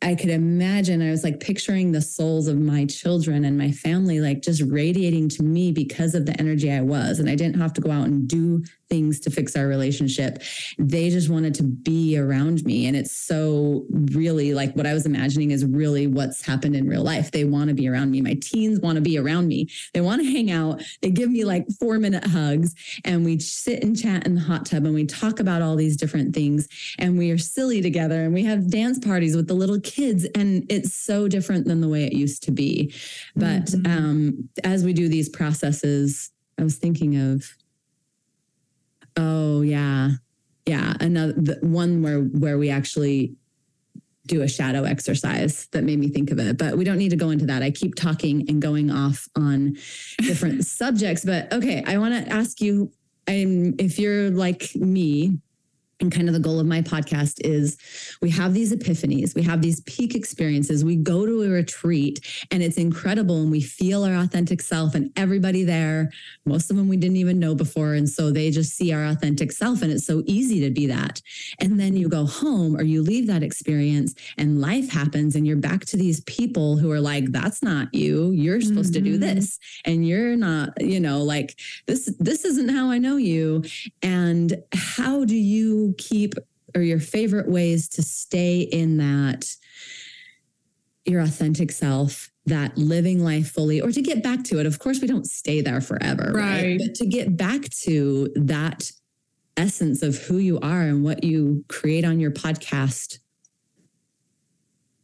[0.01, 1.03] I could imagine.
[1.03, 5.29] I was like picturing the souls of my children and my family, like just radiating
[5.31, 8.07] to me because of the energy I was, and I didn't have to go out
[8.07, 10.43] and do things to fix our relationship.
[10.79, 12.87] They just wanted to be around me.
[12.87, 17.03] And it's so really like what I was imagining is really what's happened in real
[17.03, 17.31] life.
[17.31, 18.21] They want to be around me.
[18.21, 19.69] My teens want to be around me.
[19.95, 20.83] They want to hang out.
[21.03, 22.75] They give me like four minute hugs
[23.05, 25.97] and we sit and chat in the hot tub and we talk about all these
[25.97, 26.69] different things
[26.99, 30.27] and we are silly together and we have dance parties with the little kids.
[30.35, 32.95] And it's so different than the way it used to be.
[33.37, 33.87] But Mhm.
[33.87, 37.45] um, as we do these processes, I was thinking of
[39.19, 40.11] Oh yeah,
[40.65, 40.95] yeah.
[41.01, 43.35] Another the one where where we actually
[44.27, 46.57] do a shadow exercise that made me think of it.
[46.57, 47.63] But we don't need to go into that.
[47.63, 49.77] I keep talking and going off on
[50.19, 51.25] different subjects.
[51.25, 52.93] But okay, I want to ask you.
[53.27, 55.39] I'm if you're like me.
[56.01, 57.77] And kind of the goal of my podcast is
[58.23, 60.85] we have these epiphanies, we have these peak experiences.
[60.85, 62.21] We go to a retreat
[62.51, 66.11] and it's incredible and we feel our authentic self and everybody there
[66.47, 67.95] most of them we didn't even know before.
[67.95, 69.83] And so they just see our authentic self.
[69.83, 71.21] And it's so easy to be that.
[71.61, 75.57] And then you go home or you leave that experience and life happens and you're
[75.57, 78.31] back to these people who are like, that's not you.
[78.31, 79.21] You're supposed to do Mhm.
[79.21, 79.59] this.
[79.85, 83.63] And you're not, you know, like this, this isn't how I know you.
[84.03, 86.35] And how do you keep
[86.75, 89.49] or your favorite ways to stay in that
[91.05, 94.67] your authentic self, that living life fully, or to get back to it.
[94.67, 96.63] Of course, we don't stay there forever, right?
[96.63, 96.79] Right.
[96.79, 98.91] But to get back to that
[99.57, 103.19] essence of who you are and what you create on your podcast.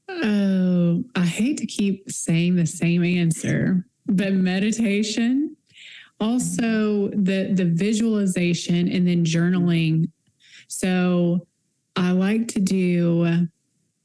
[0.08, 5.56] Oh, I hate to keep saying the same answer, but meditation,
[6.20, 10.10] also the the visualization and then journaling.
[10.68, 11.46] So
[11.96, 13.46] I like to do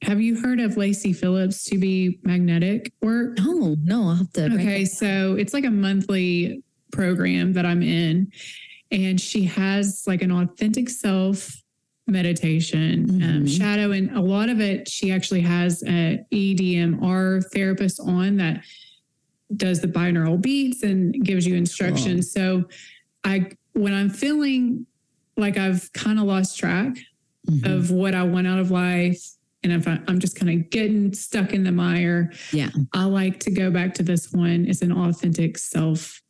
[0.02, 3.38] have you heard of Lacy Phillips to be magnetic work?
[3.38, 4.46] No, no, I'll have to.
[4.54, 8.32] Okay, so it's like a monthly program that I'm in,
[8.92, 11.54] and she has like an authentic self
[12.08, 13.58] meditation, um, Mhm.
[13.58, 18.64] shadow, and a lot of it she actually has a EDMR therapist on that
[19.56, 22.32] does the binaural beats and gives you instructions.
[22.32, 22.70] So
[23.26, 24.86] I when I'm feeling
[25.40, 26.98] like I've kind of lost track
[27.50, 27.66] Mhm.
[27.74, 29.24] of what I want out of life.
[29.64, 32.70] And if I, I'm just kind of getting stuck in the mire, Yeah.
[32.94, 34.66] I like to go back to this one.
[34.68, 36.22] It's an authentic self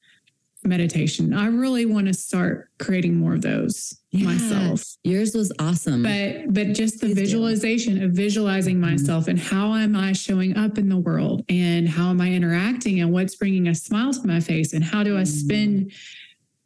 [0.64, 1.34] meditation.
[1.34, 4.26] I really want to start creating more of those Yeah.
[4.26, 4.84] myself.
[5.06, 6.04] Yours was awesome.
[6.04, 7.22] But but just the Please do.
[7.22, 8.82] visualization of visualizing Mhm.
[8.82, 13.00] myself and how am I showing up in the world and how am I interacting
[13.00, 15.28] and what's bringing a smile to my face and how do I Mm.
[15.28, 15.92] spend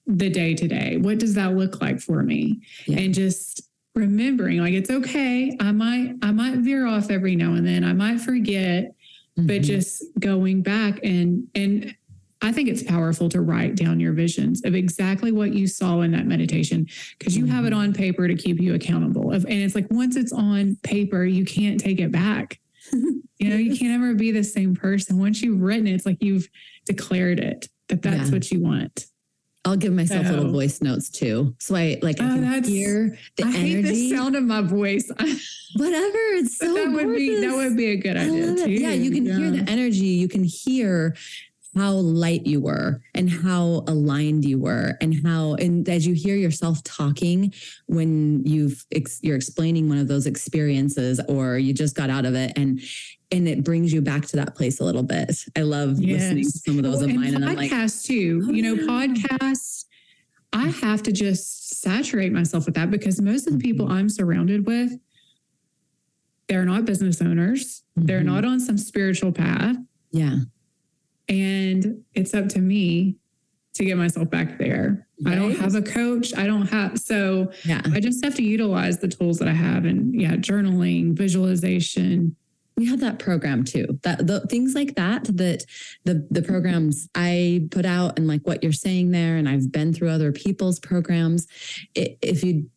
[0.07, 0.97] the day to day?
[0.97, 2.61] What does that look like for me?
[2.85, 2.99] Yeah.
[2.99, 3.61] And just
[3.95, 5.55] remembering like it's okay.
[5.59, 7.83] I might I might veer off every now and then.
[7.83, 8.95] I might forget
[9.35, 9.63] but Mhm.
[9.63, 11.95] just going back and and
[12.41, 16.11] I think it's powerful to write down your visions of exactly what you saw in
[16.11, 16.87] that meditation
[17.17, 17.77] because you have it Mhm.
[17.77, 19.31] on paper to keep you accountable.
[19.31, 22.59] Of, and it's like once it's on paper, you can't take it back.
[23.39, 25.17] You know, you can't ever be the same person.
[25.17, 26.47] Once you've written it, it's like you've
[26.85, 28.35] declared it that that's Yeah.
[28.35, 29.07] what you want.
[29.65, 30.51] I'll give myself little oh.
[30.51, 31.55] voice notes too.
[31.59, 35.09] So I like I Oh, can hear the I hate the sound of my voice.
[35.75, 36.17] Whatever.
[36.35, 37.69] It's But so that would be that gorgeous.
[37.69, 38.71] would be a good I idea too.
[38.71, 40.05] Yeah, you can hear the energy.
[40.05, 41.15] You can hear
[41.75, 46.35] how light you were and how aligned you were and how and as you hear
[46.35, 47.51] yourself talking
[47.87, 52.35] when you've ex, you're explaining one of those experiences or you just got out of
[52.35, 52.79] it and
[53.33, 55.35] and it brings you back to that place a little bit.
[55.57, 58.05] I love listening to some of those Well, of and mine and I'm like podcasts
[58.05, 58.43] too.
[58.47, 58.87] Oh, you know, yeah.
[58.87, 59.85] podcasts.
[60.53, 63.91] I have to just saturate myself with that because most of the people Mhm.
[63.91, 64.91] I'm surrounded with,
[66.47, 67.81] they're not business owners.
[67.95, 68.25] They're Mhm.
[68.25, 69.77] not on some spiritual path.
[70.11, 70.39] yeah.
[71.29, 73.15] And it's up to me
[73.75, 75.07] to get myself back there.
[75.21, 75.31] Right.
[75.33, 76.35] I don't have a coach.
[76.37, 77.81] I don't have, so yeah.
[77.85, 82.35] I just have to utilize the tools that I have and yeah, journaling, visualization.
[82.75, 83.99] We have that program too.
[84.03, 85.65] That the things like that, that
[86.05, 89.93] the the programs I put out and like what you're saying there, and I've been
[89.93, 91.47] through other people's programs.
[91.93, 92.69] It, if you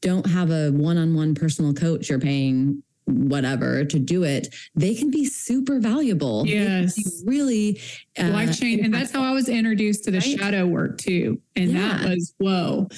[0.00, 5.24] don't have a one-on-one personal coach, you're paying whatever to do it, they can be
[5.24, 6.44] super valuable.
[6.44, 7.22] Yes.
[7.24, 7.80] Really
[8.18, 8.80] uh, life change.
[8.84, 10.38] And that's how I was introduced to the right?
[10.38, 11.40] shadow work too.
[11.54, 11.98] And yeah.
[11.98, 12.88] that was, whoa,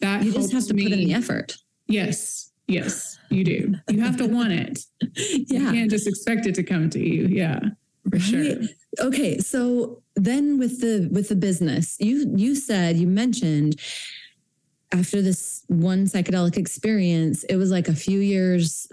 [0.00, 0.84] that you just have to me.
[0.84, 1.56] put in the effort.
[1.86, 2.47] Yes.
[2.68, 3.74] Yes, you do.
[3.88, 4.80] You have to want it.
[5.00, 5.58] yeah.
[5.58, 7.26] You can't just expect it to come to you.
[7.26, 7.60] Yeah.
[8.04, 8.22] For right?
[8.22, 8.56] sure.
[9.00, 9.38] Okay.
[9.38, 13.80] So then with the with the business, you you said you mentioned
[14.92, 18.90] after this one psychedelic experience, it was like a few years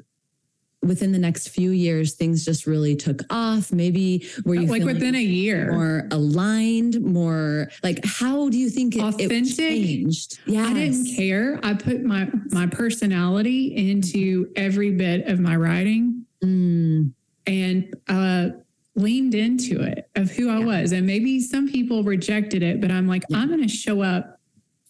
[0.88, 3.72] within the next few years, things just really took off?
[3.72, 8.95] Maybe were you like within a year more aligned, more like how do you think
[8.95, 10.40] it, authentic it changed?
[10.45, 11.60] Yeah, I didn't care.
[11.64, 17.12] I put my my personality into every bit of my writing, mm.
[17.48, 18.49] and uh,
[18.95, 20.91] leaned into it of who I was.
[20.91, 23.38] And maybe some people rejected it, but I'm like, yeah.
[23.38, 24.40] I'm going to show up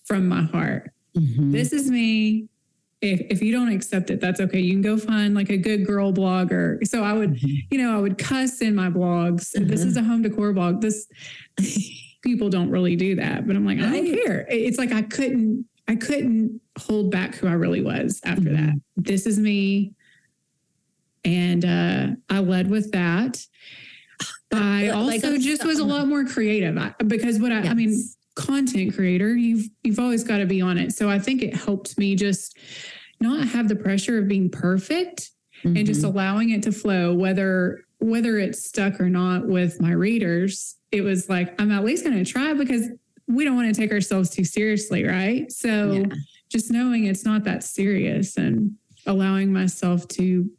[0.05, 0.91] from my heart.
[1.17, 1.51] Mm-hmm.
[1.51, 2.49] This is me
[3.11, 4.59] if, if you don't accept it, that's okay.
[4.59, 6.85] You can go find like a good girl blogger.
[6.87, 7.55] So I would, mm-hmm.
[7.69, 9.55] you know, I would cuss in my blogs.
[9.55, 9.67] Mm-hmm.
[9.67, 10.81] This is a home decor blog.
[10.81, 11.07] This
[12.21, 14.45] people don't really do that, but I'm like, I don't care.
[14.49, 18.65] It's like I couldn't, I couldn't hold back who I really was after mm-hmm.
[18.65, 18.81] that.
[18.97, 19.93] This is me.
[21.23, 23.43] And uh, I led with that.
[24.53, 27.71] I also like just was a lot more creative I, because what I, yes.
[27.71, 28.03] I mean,
[28.35, 30.93] content creator, you've you've always got to be on it.
[30.93, 32.57] So I think it helped me just
[33.19, 35.31] not have the pressure of being perfect
[35.63, 35.77] mm-hmm.
[35.77, 36.09] and just mm-hmm.
[36.09, 40.75] allowing it to flow whether whether it's stuck or not with my readers.
[40.91, 42.89] It was like I'm at least going to try because
[43.27, 45.51] we don't want to take ourselves too seriously, right?
[45.51, 46.15] So yeah.
[46.49, 48.75] just knowing it's not that serious and
[49.07, 50.49] allowing myself to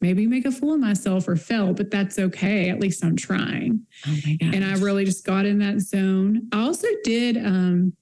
[0.00, 2.70] maybe make a fool of myself or fail, but that's okay.
[2.70, 3.86] At least I'm trying.
[4.06, 4.54] Oh my god!
[4.54, 6.48] And I really just got in that zone.
[6.52, 7.94] I also did um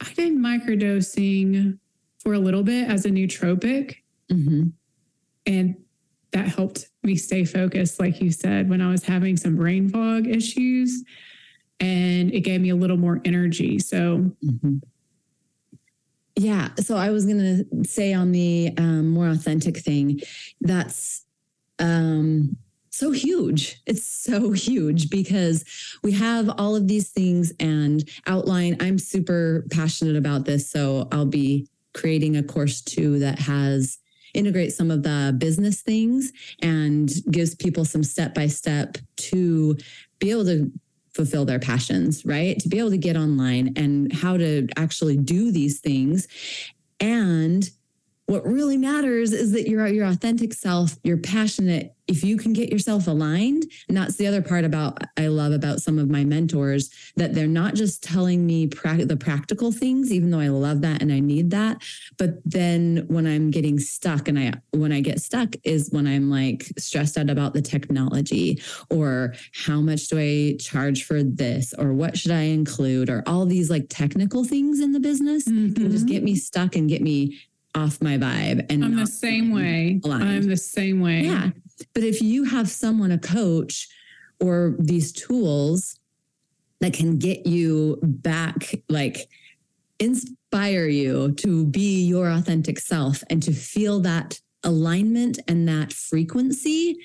[0.00, 1.78] I did microdosing
[2.26, 3.98] for a little bit as a nootropic.
[4.32, 4.70] Mm-hmm.
[5.46, 5.76] And
[6.32, 10.26] that helped me stay focused, like you said, when I was having some brain fog
[10.26, 11.04] issues.
[11.78, 13.78] And it gave me a little more energy.
[13.78, 14.78] So mm-hmm.
[16.34, 16.70] Yeah.
[16.80, 20.20] So I was going to say on the um, more authentic thing,
[20.60, 21.24] that's
[21.78, 22.56] um,
[22.90, 23.80] so huge.
[23.86, 25.64] It's so huge because
[26.02, 28.76] we have all of these things and outline.
[28.80, 30.68] I'm super passionate about this.
[30.68, 33.98] So I'll be creating a course too that has
[34.34, 36.30] integrate some of the business things
[36.62, 39.74] and gives people some step by step to
[40.18, 40.70] be able to
[41.14, 42.58] fulfill their passions, right?
[42.58, 46.28] To be able to get online and how to actually do these things.
[47.00, 47.68] And
[48.26, 52.70] what really matters is that you're your authentic self, you're passionate, if you can get
[52.70, 56.90] yourself aligned, and that's the other part about I love about some of my mentors
[57.16, 61.02] that they're not just telling me pra- the practical things, even though I love that
[61.02, 61.82] and I need that.
[62.18, 66.30] But then when I'm getting stuck, and I when I get stuck is when I'm
[66.30, 71.92] like stressed out about the technology or how much do I charge for this or
[71.92, 75.74] what should I include or all these like technical things in the business mm-hmm.
[75.74, 77.38] can just get me stuck and get me
[77.74, 78.66] off my vibe.
[78.70, 80.00] And I'm the same way.
[80.02, 80.24] Aligned.
[80.24, 81.20] I'm the same way.
[81.20, 81.50] Yeah.
[81.94, 83.88] But if you have someone, a coach,
[84.40, 85.98] or these tools
[86.80, 89.28] that can get you back, like
[89.98, 96.98] inspire you to be your authentic self and to feel that alignment and that frequency,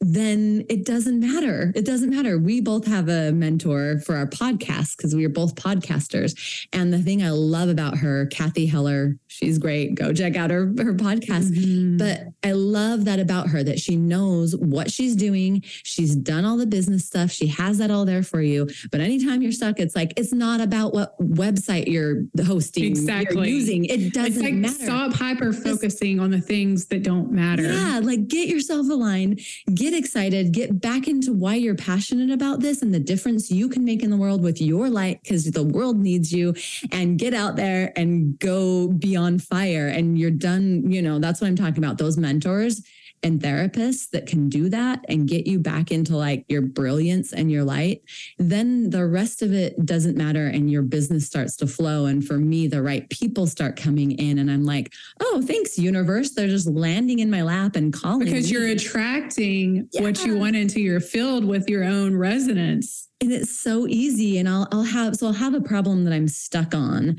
[0.00, 1.72] then it doesn't matter.
[1.74, 2.38] It doesn't matter.
[2.38, 6.66] We both have a mentor for our podcast because we are both podcasters.
[6.72, 9.96] And the thing I love about her, Cathy Heller, she's great.
[9.96, 11.50] Go check out her, her podcast.
[11.50, 11.96] Mm-hmm.
[11.96, 15.62] But I love that about her that she knows what she's doing.
[15.64, 17.32] She's done all the business stuff.
[17.32, 18.68] She has that all there for you.
[18.92, 23.48] But anytime you're stuck, it's like, it's not about what website you're hosting, exactly.
[23.48, 23.84] You're using.
[23.84, 24.74] It doesn't like matter.
[24.74, 27.64] Stop hyper focusing on the things that don't matter.
[27.64, 28.00] Yeah.
[28.00, 29.40] Like get yourself aligned,
[29.74, 33.70] get get excited, get back into why you're passionate about this and the difference you
[33.70, 36.54] can make in the world with your light because the world needs you
[36.92, 40.90] and get out there and go be on fire and you're done.
[40.90, 41.96] You know, that's what I'm talking about.
[41.96, 42.82] Those mentors
[43.22, 47.50] and therapists that can do that and get you back into like your brilliance and
[47.50, 48.02] your light,
[48.38, 52.06] then the rest of it doesn't matter and your business starts to flow.
[52.06, 56.30] And for me, the right people start coming in and I'm like, oh, thanks, universe.
[56.30, 58.26] They're just landing in my lap and calling.
[58.26, 58.58] Because me.
[58.58, 60.02] you're attracting yeah.
[60.02, 64.48] what you want into your field with your own resonance and it's so easy and
[64.48, 67.16] I'll I'll have so I'll have a problem that I'm stuck on.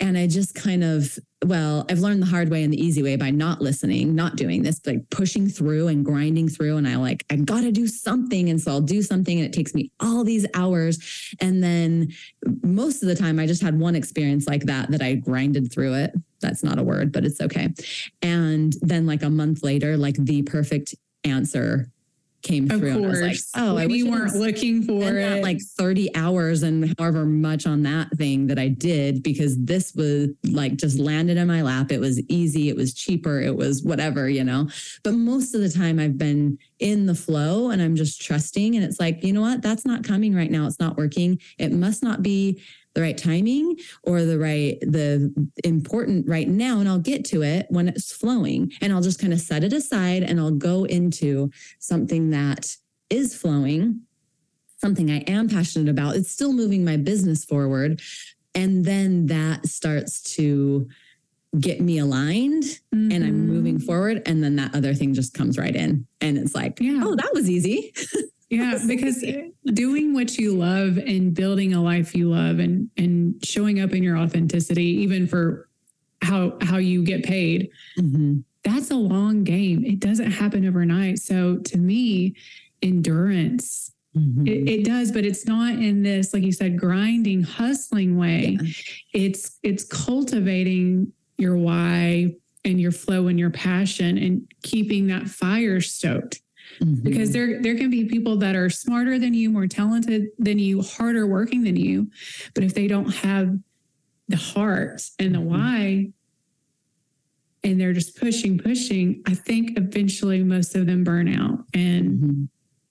[0.00, 3.14] And I just kind of well I've learned the hard way and the easy way
[3.14, 6.78] by not listening not doing this like pushing through and grinding through.
[6.78, 9.52] And I like I got to do something and so I'll do something and it
[9.52, 10.98] takes me all these hours.
[11.40, 12.08] And then
[12.62, 15.94] most of the time I just had one experience like that that I grinded through
[15.94, 16.12] it.
[16.40, 17.68] That's not a word but it's okay.
[18.20, 21.92] And then like a month later like the perfect answer
[22.46, 22.98] came of through.
[22.98, 23.04] Course.
[23.04, 25.42] And I was like, oh, I you weren't looking for it.
[25.42, 30.30] like 30 hours and however much on that thing that I did because this was
[30.44, 31.90] like just landed in my lap.
[31.90, 32.68] It was easy.
[32.68, 33.40] It was cheaper.
[33.40, 34.68] It was whatever, you know.
[35.02, 38.76] But most of the time I've been in the flow and I'm just trusting.
[38.76, 39.62] And it's like, you know what?
[39.62, 40.66] That's not coming right now.
[40.66, 41.40] It's not working.
[41.58, 42.62] It must not be
[42.96, 45.30] the right timing or the right the
[45.64, 49.34] important right now and I'll get to it when it's flowing and I'll just kind
[49.34, 52.74] of set it aside and I'll go into something that
[53.10, 54.00] is flowing
[54.78, 58.00] something I am passionate about it's still moving my business forward
[58.54, 60.88] and then that starts to
[61.60, 63.12] get me aligned mm-hmm.
[63.12, 63.84] and I'm moving mm-hmm.
[63.84, 67.00] forward and then that other thing just comes right in and it's like yeah.
[67.02, 67.92] oh that was easy
[68.48, 69.24] Yeah, because
[69.64, 74.02] doing what you love and building a life you love and and showing up in
[74.02, 75.68] your authenticity, even for
[76.22, 78.38] how how you get paid, mm-hmm.
[78.62, 79.84] that's a long game.
[79.84, 81.18] It doesn't happen overnight.
[81.18, 82.34] So to me,
[82.82, 83.92] endurance.
[84.16, 84.46] Mm-hmm.
[84.46, 88.56] It, it, does, but it's not in this, like you said, grinding, hustling way.
[88.58, 88.70] Yeah.
[89.12, 95.82] It's it's cultivating your why and your flow and your passion and keeping that fire
[95.82, 96.40] stoked
[96.80, 97.02] mm-hmm.
[97.02, 100.82] because there there can be people that are smarter than you, more talented than you,
[100.82, 102.10] harder working than you,
[102.54, 103.56] but if they don't have
[104.28, 105.48] the heart and the mm-hmm.
[105.48, 106.12] why
[107.64, 112.44] and they're just pushing pushing, I think eventually most of them burn out and mm-hmm.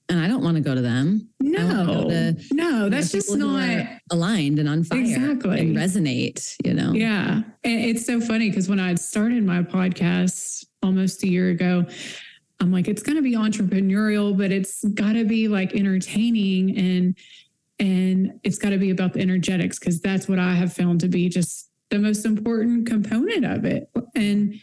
[0.10, 1.30] and I don't want to go to them.
[1.40, 6.56] No, to, no, that's just not aligned and on fire exactly and resonate.
[6.66, 7.42] You know, yeah.
[7.64, 11.86] And it's so funny because when I started my podcast almost a year ago,
[12.60, 17.18] I'm like, it's going to be entrepreneurial, but it's got to be like entertaining and
[17.78, 21.10] and it's got to be about the energetics because that's what I have found to
[21.10, 23.90] be just the most important component of it.
[24.16, 24.60] And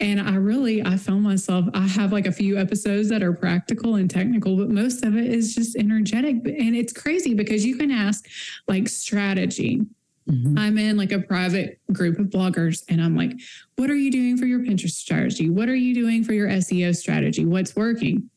[0.00, 3.94] and I really I found myself I have like a few episodes that are practical
[3.96, 6.36] and technical, but most of it is just energetic.
[6.44, 8.26] And it's crazy because you can ask
[8.66, 9.82] like strategy
[10.30, 10.58] Mm-hmm.
[10.58, 13.32] I'm in like a private group of bloggers and I'm like,
[13.76, 15.50] what are you doing for your Pinterest strategy?
[15.50, 17.44] What are you doing for your SEO strategy?
[17.44, 18.30] What's working?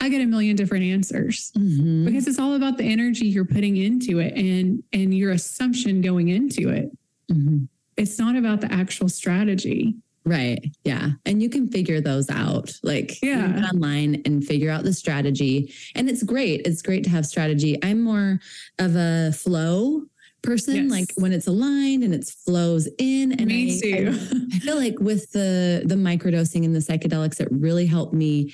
[0.00, 2.04] I get a million different answers mm-hmm.
[2.04, 6.28] because it's all about the energy you're putting into it and and your assumption going
[6.28, 6.90] into it.
[7.32, 7.64] Mm-hmm.
[7.96, 9.94] It's not about the actual strategy.
[10.26, 10.74] Right.
[10.84, 11.10] Yeah.
[11.26, 12.72] And you can figure those out.
[12.82, 13.68] Like yeah.
[13.72, 15.72] online and figure out the strategy.
[15.94, 16.66] And it's great.
[16.66, 17.78] It's great to have strategy.
[17.82, 18.40] I'm more
[18.78, 20.02] of a flow
[20.44, 20.90] person yes.
[20.90, 24.08] like when it's aligned and it flows in and me I, too.
[24.12, 28.52] I, I feel like with the the microdosing and the psychedelics it really helped me.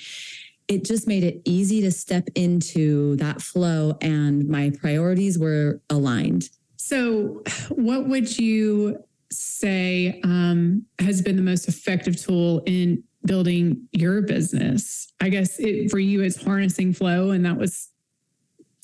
[0.67, 6.49] It just made it easy to step into that flow and my priorities were aligned.
[6.77, 14.21] So what would you say um, has been the most effective tool in building your
[14.21, 15.11] business?
[15.19, 17.90] I guess it, for you it's harnessing flow and that was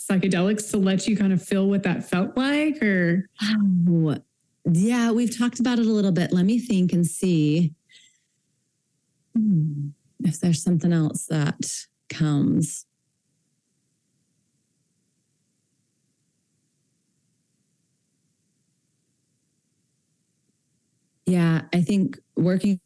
[0.10, 3.28] psychedelics to let you kind of feel what that felt like or?
[3.44, 4.18] Oh,
[4.72, 6.32] yeah we've talked about it a little bit.
[6.34, 7.74] Let me think and see.
[9.36, 9.90] Hmm,
[10.24, 11.66] if there's something else that
[12.10, 12.86] comes.
[21.26, 22.80] Yeah i think working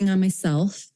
[0.00, 0.88] on myself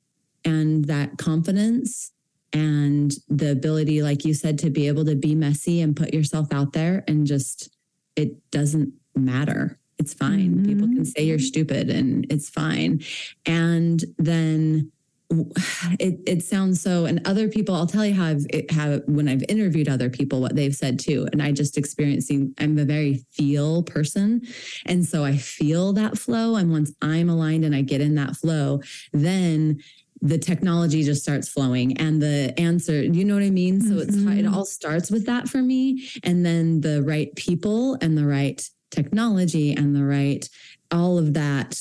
[0.44, 2.12] and that confidence
[2.52, 6.52] and the ability like you said to be able to be messy and put yourself
[6.52, 7.70] out there and just
[8.16, 9.78] it doesn't matter.
[9.98, 10.56] It's fine.
[10.56, 10.64] Mm-hmm.
[10.64, 13.00] people can say you're stupid and it's fine.
[13.46, 14.92] And then
[15.30, 19.44] it, it sounds so and other people i'll tell you how i've have when i've
[19.46, 21.28] interviewed other people what they've said too.
[21.32, 24.40] And i just experiencing i'm a very feel person.
[24.86, 26.56] And so i feel that flow.
[26.56, 28.80] And once i'm aligned and i get in that flow
[29.12, 29.82] then
[30.20, 33.80] the technology just starts flowing and the answer you know what i mean?
[33.80, 34.28] So mm-hmm.
[34.28, 36.08] it's it all starts with that for me.
[36.24, 40.48] And then the right people and the right technology and the right
[40.90, 41.80] all of that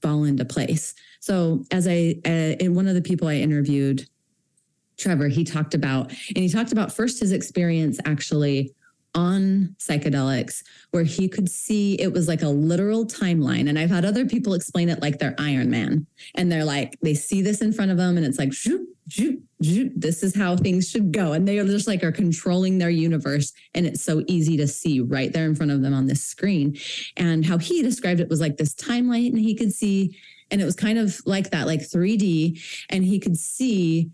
[0.00, 0.94] fall into place.
[1.20, 4.06] So, as I, uh, in one of the people I interviewed,
[4.96, 8.74] Trevor, he talked about, and he talked about first his experience actually
[9.14, 13.68] on psychedelics where he could see it was like a literal timeline.
[13.68, 17.14] And i've had other people explain it like they're iron man and they're like they
[17.14, 20.56] see this in front of them and it's like shoot, shoot, shoot, this is how
[20.56, 21.32] things should go.
[21.32, 25.00] And they are just like are controlling their universe and it's so easy to see
[25.00, 26.78] right there in front of them on this screen.
[27.16, 30.16] And how he described it was like this timeline and he could see
[30.52, 32.60] and it was kind of like that like 3d
[32.90, 34.10] and he could see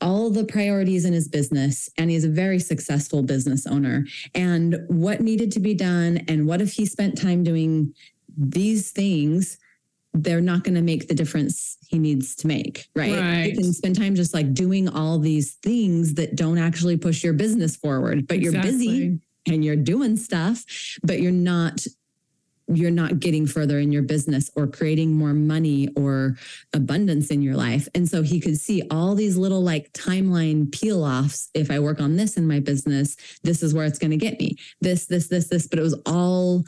[0.00, 4.04] all the priorities in his business and he's a very successful business owner
[4.34, 7.94] and what needed to be done and what if he spent time doing
[8.36, 9.58] these things
[10.12, 13.12] they're not going to make the difference he needs to make right?
[13.12, 13.50] Right.
[13.50, 17.32] you can spend time just like doing all these things that don't actually push your
[17.32, 20.64] business forward but you're busy and you're doing stuff
[21.04, 21.86] but you're not
[22.68, 26.36] you're not getting further in your business or creating more money or
[26.72, 27.88] abundance in your life.
[27.94, 31.48] And so he could see all these little like timeline peel offs.
[31.54, 34.40] If I work on this in my business, this is where it's going to get
[34.40, 34.56] me.
[34.80, 36.64] This, this, this, this, but it was all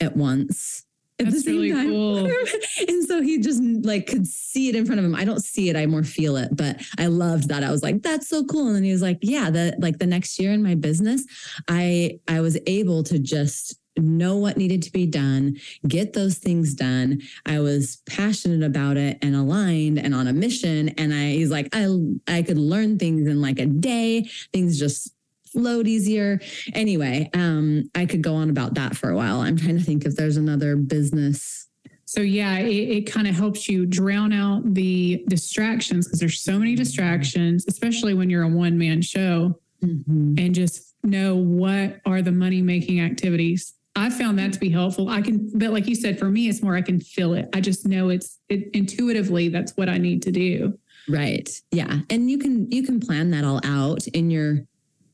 [0.00, 0.84] at once.
[1.18, 2.26] At That's really cool.
[2.88, 5.14] and so he just like could see it in front of him.
[5.14, 7.62] I don't see it, I more feel it, but I loved that.
[7.62, 8.68] I was like, that's so cool.
[8.68, 11.24] And then he was like, yeah, the like the next year in my business,
[11.68, 15.56] I I was able to just know what needed to be done,
[15.86, 17.20] get those things done.
[17.46, 20.90] I was passionate about it and aligned and on a mission.
[20.90, 21.88] And I he's like, I
[22.28, 24.28] I could learn things in like a day.
[24.52, 25.14] Things just
[25.52, 26.40] flowed easier.
[26.74, 29.40] Anyway, um, I could go on about that for a while.
[29.40, 31.68] I'm trying to think if there's another business.
[32.06, 36.58] So yeah, it, it kind of helps you drown out the distractions because there's so
[36.58, 39.58] many distractions, especially when you're a one man show,
[40.38, 43.74] and just know what are the money making activities.
[43.94, 45.08] I found that to be helpful.
[45.08, 47.48] I can, but like you said, for me, it's more I can feel it.
[47.52, 50.78] I just know it's it, intuitively that's what I need to do.
[51.08, 51.48] Right.
[51.70, 51.98] Yeah.
[52.10, 54.60] And you can you can plan that all out in your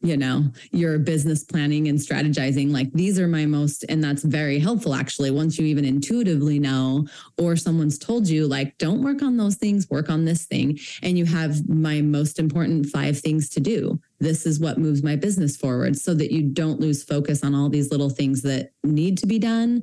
[0.00, 4.58] you know, your business planning and strategizing like these are my most and that's very
[4.58, 7.04] helpful actually once you even intuitively know
[7.36, 11.18] or someone's told you like don't work on those things, work on this thing and
[11.18, 14.00] you have my most important 5 things to do.
[14.20, 17.68] This is what moves my business forward so that you don't lose focus on all
[17.68, 19.82] these little things that need to be done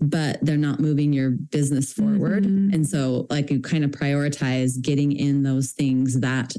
[0.00, 2.44] but they're not moving your business forward.
[2.44, 2.72] Mhm.
[2.74, 6.56] And so, like, you kind of prioritize getting in those things that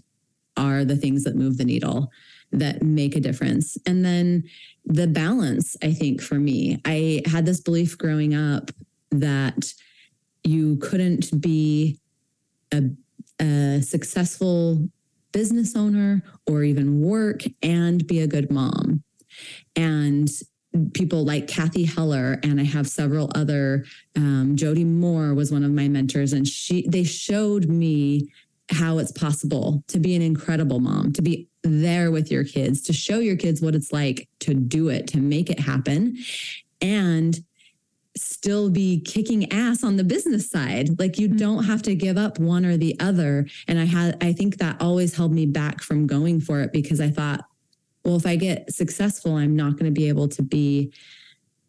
[0.57, 2.11] are the things that move the needle,
[2.51, 3.77] that make a difference.
[3.85, 4.43] And then
[4.85, 8.69] the balance, I think, for me, I had this belief growing up
[9.09, 9.73] that
[10.43, 11.99] you couldn't be
[12.71, 12.83] a,
[13.39, 14.87] a successful
[15.31, 19.03] business owner or even work and be a good mom.
[19.75, 20.29] And
[20.93, 23.85] people like Cathy Heller, and I have several other.
[24.15, 28.31] Um, Jody Moore was one of my mentors, and she they showed me
[28.69, 32.93] how it's possible to be an incredible mom, to be there with your kids, to
[32.93, 36.17] show your kids what it's like to do it, to make it happen,
[36.79, 37.39] and
[38.21, 40.99] still be kicking ass on the business side.
[40.99, 41.37] Like you Mhm.
[41.37, 43.47] don't have to give up one or the other.
[43.67, 46.99] And I had I think that always held me back from going for it because
[47.01, 47.45] I thought,
[48.05, 50.91] well, if I get successful, I'm not going to be able to be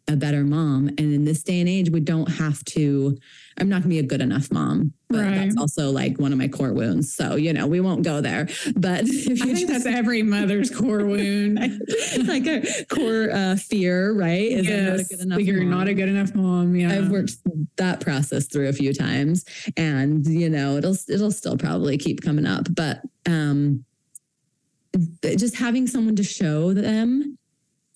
[0.09, 0.89] a better mom.
[0.89, 3.17] And in this day and age, we don't have to,
[3.57, 4.93] I'm not going to be a good enough mom.
[5.09, 5.35] But Right.
[5.35, 7.13] that's also like one of my core wounds.
[7.15, 8.49] So, you know, we won't go there.
[8.75, 11.57] But if I you think just that's every mother's core wound.
[12.27, 14.51] like a core uh, fear, right?
[14.51, 15.69] Is I'm not a good enough you're mom.
[15.69, 16.75] not a good enough mom.
[16.75, 17.33] Yeah, I've worked
[17.77, 19.45] that process through a few times
[19.77, 23.83] and you know it'll it'll still probably keep coming up but um
[25.37, 27.37] just having someone to show them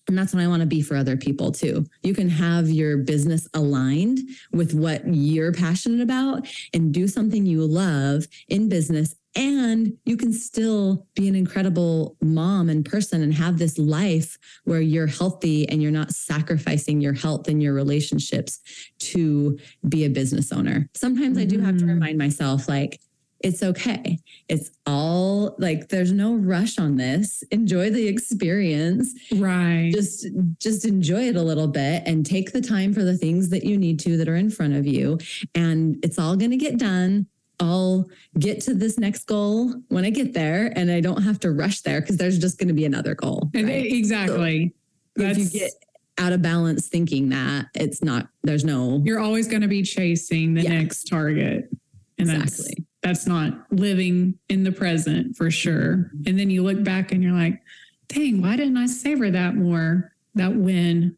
[0.08, 1.86] and that's what I want to be for other people too.
[2.04, 4.20] You can have your business aligned
[4.54, 9.16] with what you're passionate about and do something you love in business.
[9.36, 14.82] And you can still be an incredible mom and person and have this life where
[14.82, 18.60] you're healthy and you're not sacrificing your health and your relationships
[19.00, 19.60] to
[19.90, 20.90] be a business owner.
[20.96, 21.90] Sometimes I do have to Mhm.
[21.90, 23.00] remind myself, like,
[23.42, 24.20] it's okay.
[24.50, 27.44] It's all like there's no rush on this.
[27.52, 29.14] Enjoy the experience.
[29.36, 29.92] right.
[29.94, 30.28] Just
[30.60, 33.78] just enjoy it a little bit and take the time for the things that you
[33.78, 35.18] need to that are in front of you
[35.56, 37.28] and it's all going to get done.
[37.60, 38.08] I'll
[38.38, 41.82] get to this next goal when I get there and I don't have to rush
[41.82, 43.50] there because there's just going to be another goal.
[43.56, 43.92] And right?
[43.92, 44.74] exactly.
[45.16, 45.72] if you get
[46.20, 50.56] out of balance thinking that it's not there's no You're always going to be chasing
[50.56, 50.80] the Yeah.
[50.82, 51.70] next target,
[52.18, 52.86] and that's exactly.
[53.04, 56.12] That's not living in the present for sure.
[56.26, 57.62] And then you look back and you're like,
[58.08, 60.14] "Dang, why didn't I savor that more?
[60.36, 61.16] That win."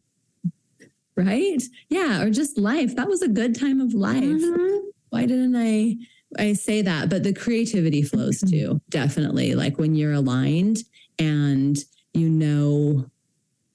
[1.16, 1.62] right?
[1.90, 2.96] Yeah, or just life.
[2.96, 4.22] That was a good time of life.
[4.24, 4.80] Mhm.
[5.10, 5.96] why didn't I
[6.38, 8.50] I say that, but the creativity flows Mhm.
[8.50, 9.56] too, definitely.
[9.56, 10.84] Like when you're aligned
[11.18, 11.76] and
[12.14, 13.10] you know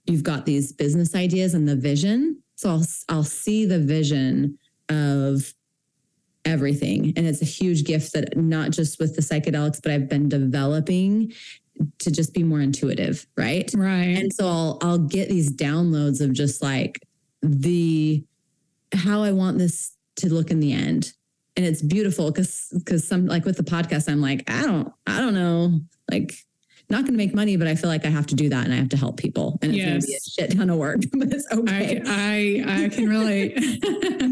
[0.08, 2.38] you've got these business ideas and the vision.
[2.56, 4.58] So I'll I'll see the vision
[4.88, 5.54] of
[6.46, 7.14] everything.
[7.16, 11.34] And it's a huge gift that not just with the psychedelics, but I've been developing
[12.00, 13.70] to just be more intuitive, right?
[13.76, 14.18] Right.
[14.18, 17.00] And so I'll I'll get these downloads of just like
[17.42, 18.24] the
[18.94, 21.12] how I want this to look in the end.
[21.58, 25.20] And it's beautiful because because some like with the podcast, I'm like, I don't, I
[25.20, 25.80] don't know.
[26.12, 26.34] Like
[26.90, 28.78] not gonna make money, but I feel like I have to do that and I
[28.78, 29.58] have to help people.
[29.62, 32.02] And it's gonna be a shit ton of work, but it's I, okay.
[32.06, 33.56] I I can relate.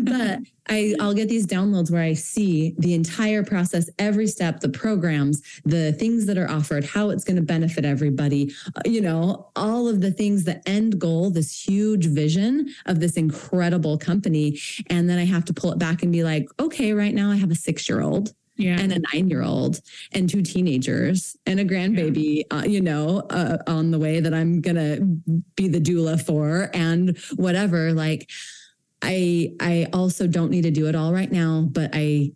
[0.05, 0.22] but
[0.69, 5.41] I, I'll get these downloads where I see the entire process, every step, the programs,
[5.65, 9.87] the things that are offered, how it's going to benefit everybody, uh, you know, all
[9.87, 14.59] of the things, the end goal, this huge vision of this incredible company.
[14.89, 17.35] And then I have to pull it back and be like, okay, right now I
[17.35, 18.79] have a six year old yeah.
[18.79, 19.79] and a nine year old
[20.11, 24.61] and two teenagers and a grandbaby, uh, you know, uh, on the way that I'm
[24.61, 25.01] going to
[25.55, 27.93] be the doula for and whatever.
[27.93, 28.29] Like,
[29.03, 32.31] I, I also don't need to do it all right now, but I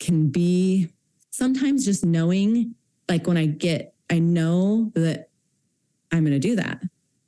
[0.00, 0.88] can be
[1.30, 2.74] sometimes just knowing,
[3.08, 5.30] like when I get, I know that
[6.12, 6.82] I'm going to do that.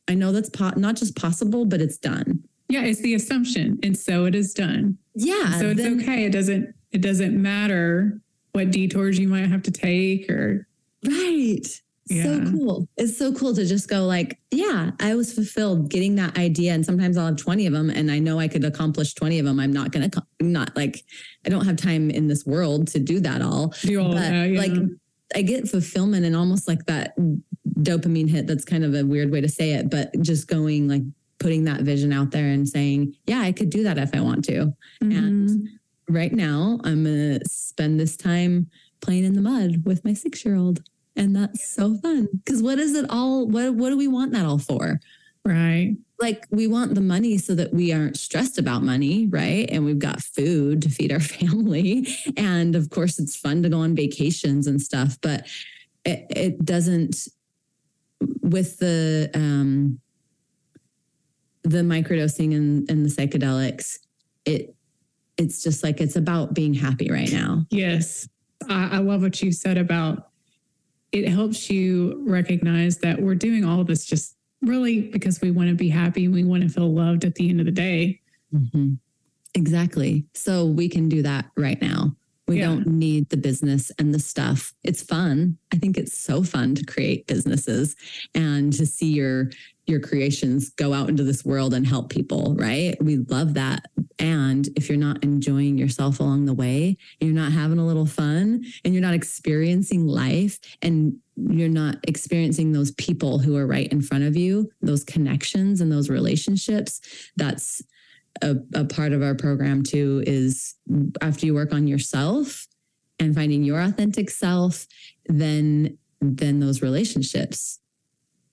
[0.09, 2.43] I know that's po- not just possible, but it's done.
[2.69, 3.79] yeah, it's the assumption.
[3.83, 4.99] And so it is done.
[5.15, 5.59] Yeah.
[5.59, 6.25] so it's then- okay.
[6.25, 8.21] It doesn't it doesn't matter
[8.53, 10.67] what detours you might have to take or
[11.07, 11.65] Right.
[12.11, 12.89] So cool.
[12.97, 16.73] It's so cool to just go like, yeah, I was fulfilled getting that idea.
[16.75, 19.47] And sometimes I'll have 20 of them and I know I could accomplish 20 of
[19.47, 19.61] them.
[19.61, 21.05] I'm not going to, not like,
[21.47, 23.75] I don't have time in this world to do that all.
[23.83, 24.51] do all But that.
[24.51, 24.59] Yeah.
[24.59, 24.73] like,
[25.37, 27.15] I get fulfillment and almost like that
[27.81, 28.47] dopamine hit.
[28.49, 31.03] That's kind of a weird way to say it, but just going like,
[31.39, 34.45] putting that vision out there and saying, yeah, I could do that if I want
[34.45, 34.75] to.
[35.01, 35.65] and- Mhm.
[36.07, 38.69] Right now, I'm going to spend this time
[39.01, 40.83] playing in the mud with my six year old.
[41.21, 42.29] And that's so fun.
[42.33, 43.47] Because what is it all?
[43.47, 45.01] What, what do we want that all for?
[45.45, 45.97] right.
[46.19, 49.69] Like, we want the money so that we aren't stressed about money, right?
[49.71, 52.07] And we've got food to feed our family.
[52.37, 55.47] And of course, it's fun to go on vacations and stuff, but
[56.05, 57.29] it, it doesn't,
[58.43, 60.01] with the, um,
[61.63, 63.99] the microdosing and, and the psychedelics,
[64.45, 64.75] it,
[65.37, 67.67] it's just like it's about being happy right now.
[67.71, 68.29] Yes.
[68.69, 70.30] I, I love what you said about
[71.13, 75.69] it helps you recognize that we're doing all of this just really because we want
[75.69, 78.21] to be happy and we want to feel loved at the end of the day.
[78.55, 78.99] Mhm.
[79.55, 80.25] Exactly.
[80.35, 82.17] So we can do that right now.
[82.47, 82.67] We Yeah.
[82.67, 84.75] don't need the business and the stuff.
[84.85, 85.57] It's fun.
[85.73, 87.97] I think it's so fun to create businesses
[88.35, 89.51] and to see your
[89.91, 92.97] your creations go out into this world and help people, right?
[93.03, 93.87] We love that.
[94.19, 98.65] And if you're not enjoying yourself along the way, you're not having a little fun
[98.85, 104.03] and you're not experiencing life and you're not experiencing those people who are right in
[104.03, 107.01] front of you, those connections and those relationships,
[107.37, 107.83] that's
[108.43, 110.77] a, a part of our program too is
[111.21, 112.67] after you work on yourself
[113.19, 114.87] and finding your authentic self
[115.27, 117.81] then then those relationships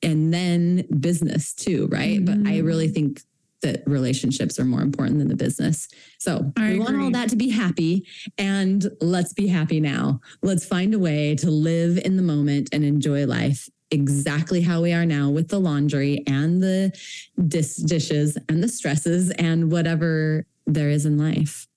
[0.04, 2.24] and then business too right?
[2.24, 2.94] But i really mm.
[2.94, 3.22] think
[3.62, 5.88] that relationships are more important than the business.
[6.20, 8.06] So I we want all that to be happy
[8.38, 10.22] and let's be happy now.
[10.44, 14.94] Let's find a way to live in the moment and enjoy life exactly how we
[14.94, 16.92] are now with the laundry and the
[17.48, 21.68] dis- dishes and the stresses and whatever there is in life.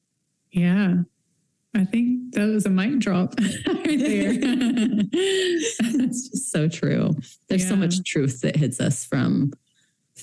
[0.51, 1.03] Yeah.
[1.75, 3.35] I think that was a mic drop
[3.67, 4.33] right there.
[5.13, 7.15] it's just so true.
[7.49, 9.53] There's so much truth that hits us from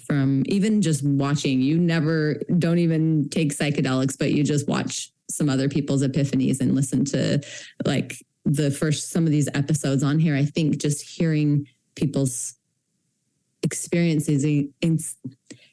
[0.05, 1.61] from even just watching.
[1.61, 6.75] You never don't even take psychedelics, but you just watch some other people's epiphanies and
[6.75, 7.41] listen to
[7.85, 10.35] like the first some of these episodes on here.
[10.35, 12.55] I think just hearing people's
[13.63, 14.99] experiences eh, in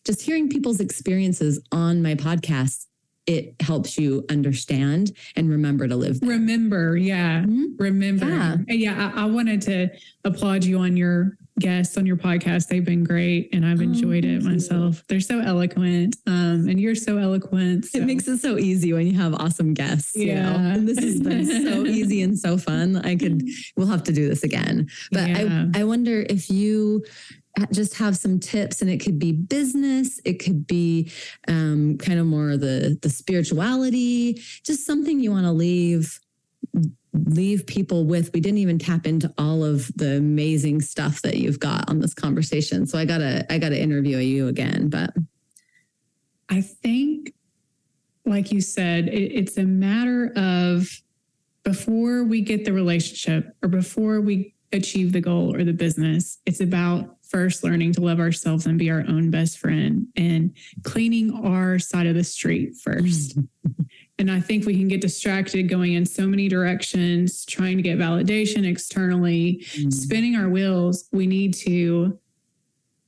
[0.04, 2.86] just hearing people's experiences on my podcast
[3.26, 6.30] it helps you understand and remember to live there.
[6.30, 7.40] Remember, yeah.
[7.42, 7.78] Mhm.
[7.78, 8.26] Remember.
[8.26, 8.56] Yeah.
[8.68, 9.12] Yeah.
[9.14, 9.88] I, I wanted to
[10.24, 12.66] applaud you on your guests on your podcast.
[12.68, 14.50] They've been great and I've Oh, enjoyed it thank you.
[14.50, 15.04] myself.
[15.08, 16.16] They're so eloquent.
[16.26, 17.84] Um, and you're so eloquent.
[17.86, 20.16] so- It makes it so easy when you have awesome guests.
[20.16, 20.40] You know?
[20.42, 20.74] Yeah.
[20.74, 22.96] And this has been so easy and so fun.
[22.96, 23.42] I could,
[23.76, 24.88] we'll have to do this again.
[25.12, 25.66] But Yeah.
[25.74, 27.04] I, I wonder if you
[27.72, 31.10] just have some tips and it could be business, it could be
[31.48, 36.20] um, kind of more the, the spirituality, just something you want to leave
[37.12, 38.32] leave people with.
[38.34, 42.12] We didn't even tap into all of the amazing stuff that you've got on this
[42.12, 42.86] conversation.
[42.86, 45.14] So i gotta i gotta interview you again but
[46.48, 47.32] I think,
[48.26, 50.88] like you said, it, it's a matter of
[51.62, 56.60] before we get the relationship or before we achieve the goal or the business, it's
[56.60, 61.78] about first learning to love ourselves and be our own best friend and cleaning our
[61.78, 63.38] side of the street first.
[64.18, 67.98] and I think we can get distracted going in so many directions, trying to get
[67.98, 69.92] validation externally, mm.
[69.92, 71.08] spinning our wheels.
[71.12, 72.18] We need to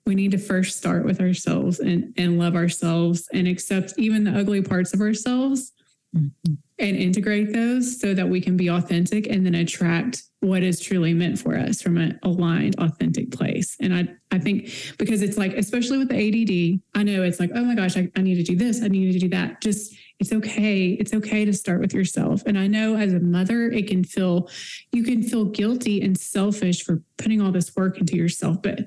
[0.07, 4.39] we need to first start with ourselves and, and love ourselves and accept even the
[4.39, 5.73] ugly parts of ourselves
[6.17, 6.55] mm-hmm.
[6.79, 11.13] and integrate those so that we can be authentic and then attract what is truly
[11.13, 13.77] meant for us from an aligned, authentic place.
[13.81, 17.51] And I, I think because it's like, especially with the ADD, I know it's like,
[17.55, 19.61] oh my gosh, I, I need to do this, I need to do that.
[19.61, 20.91] Just it's okay.
[20.93, 22.43] It's okay to start with yourself.
[22.47, 24.49] And I know as a mother, it can feel,
[24.93, 28.81] you can feel guilty and selfish for putting all this work into yourself, but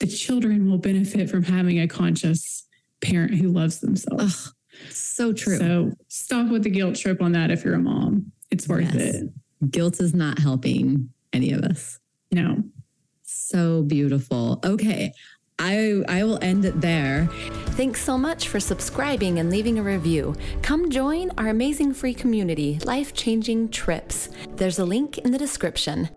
[0.00, 2.66] the children will benefit from having a conscious
[3.00, 4.48] parent who loves themselves.
[4.48, 4.54] Ugh,
[4.90, 5.58] so true.
[5.58, 8.32] So stop with the guilt trip on that if you're a mom.
[8.50, 9.14] It's worth yes.
[9.14, 9.30] it.
[9.68, 11.98] Guilt is not helping any of us.
[12.32, 12.64] No.
[13.22, 14.60] So beautiful.
[14.64, 15.12] Okay.
[15.58, 17.28] I, I will end it there.
[17.76, 20.34] Thanks so much for subscribing and leaving a review.
[20.62, 24.30] Come join our amazing free community, Life Changing Trips.
[24.56, 26.08] There's a link in the description.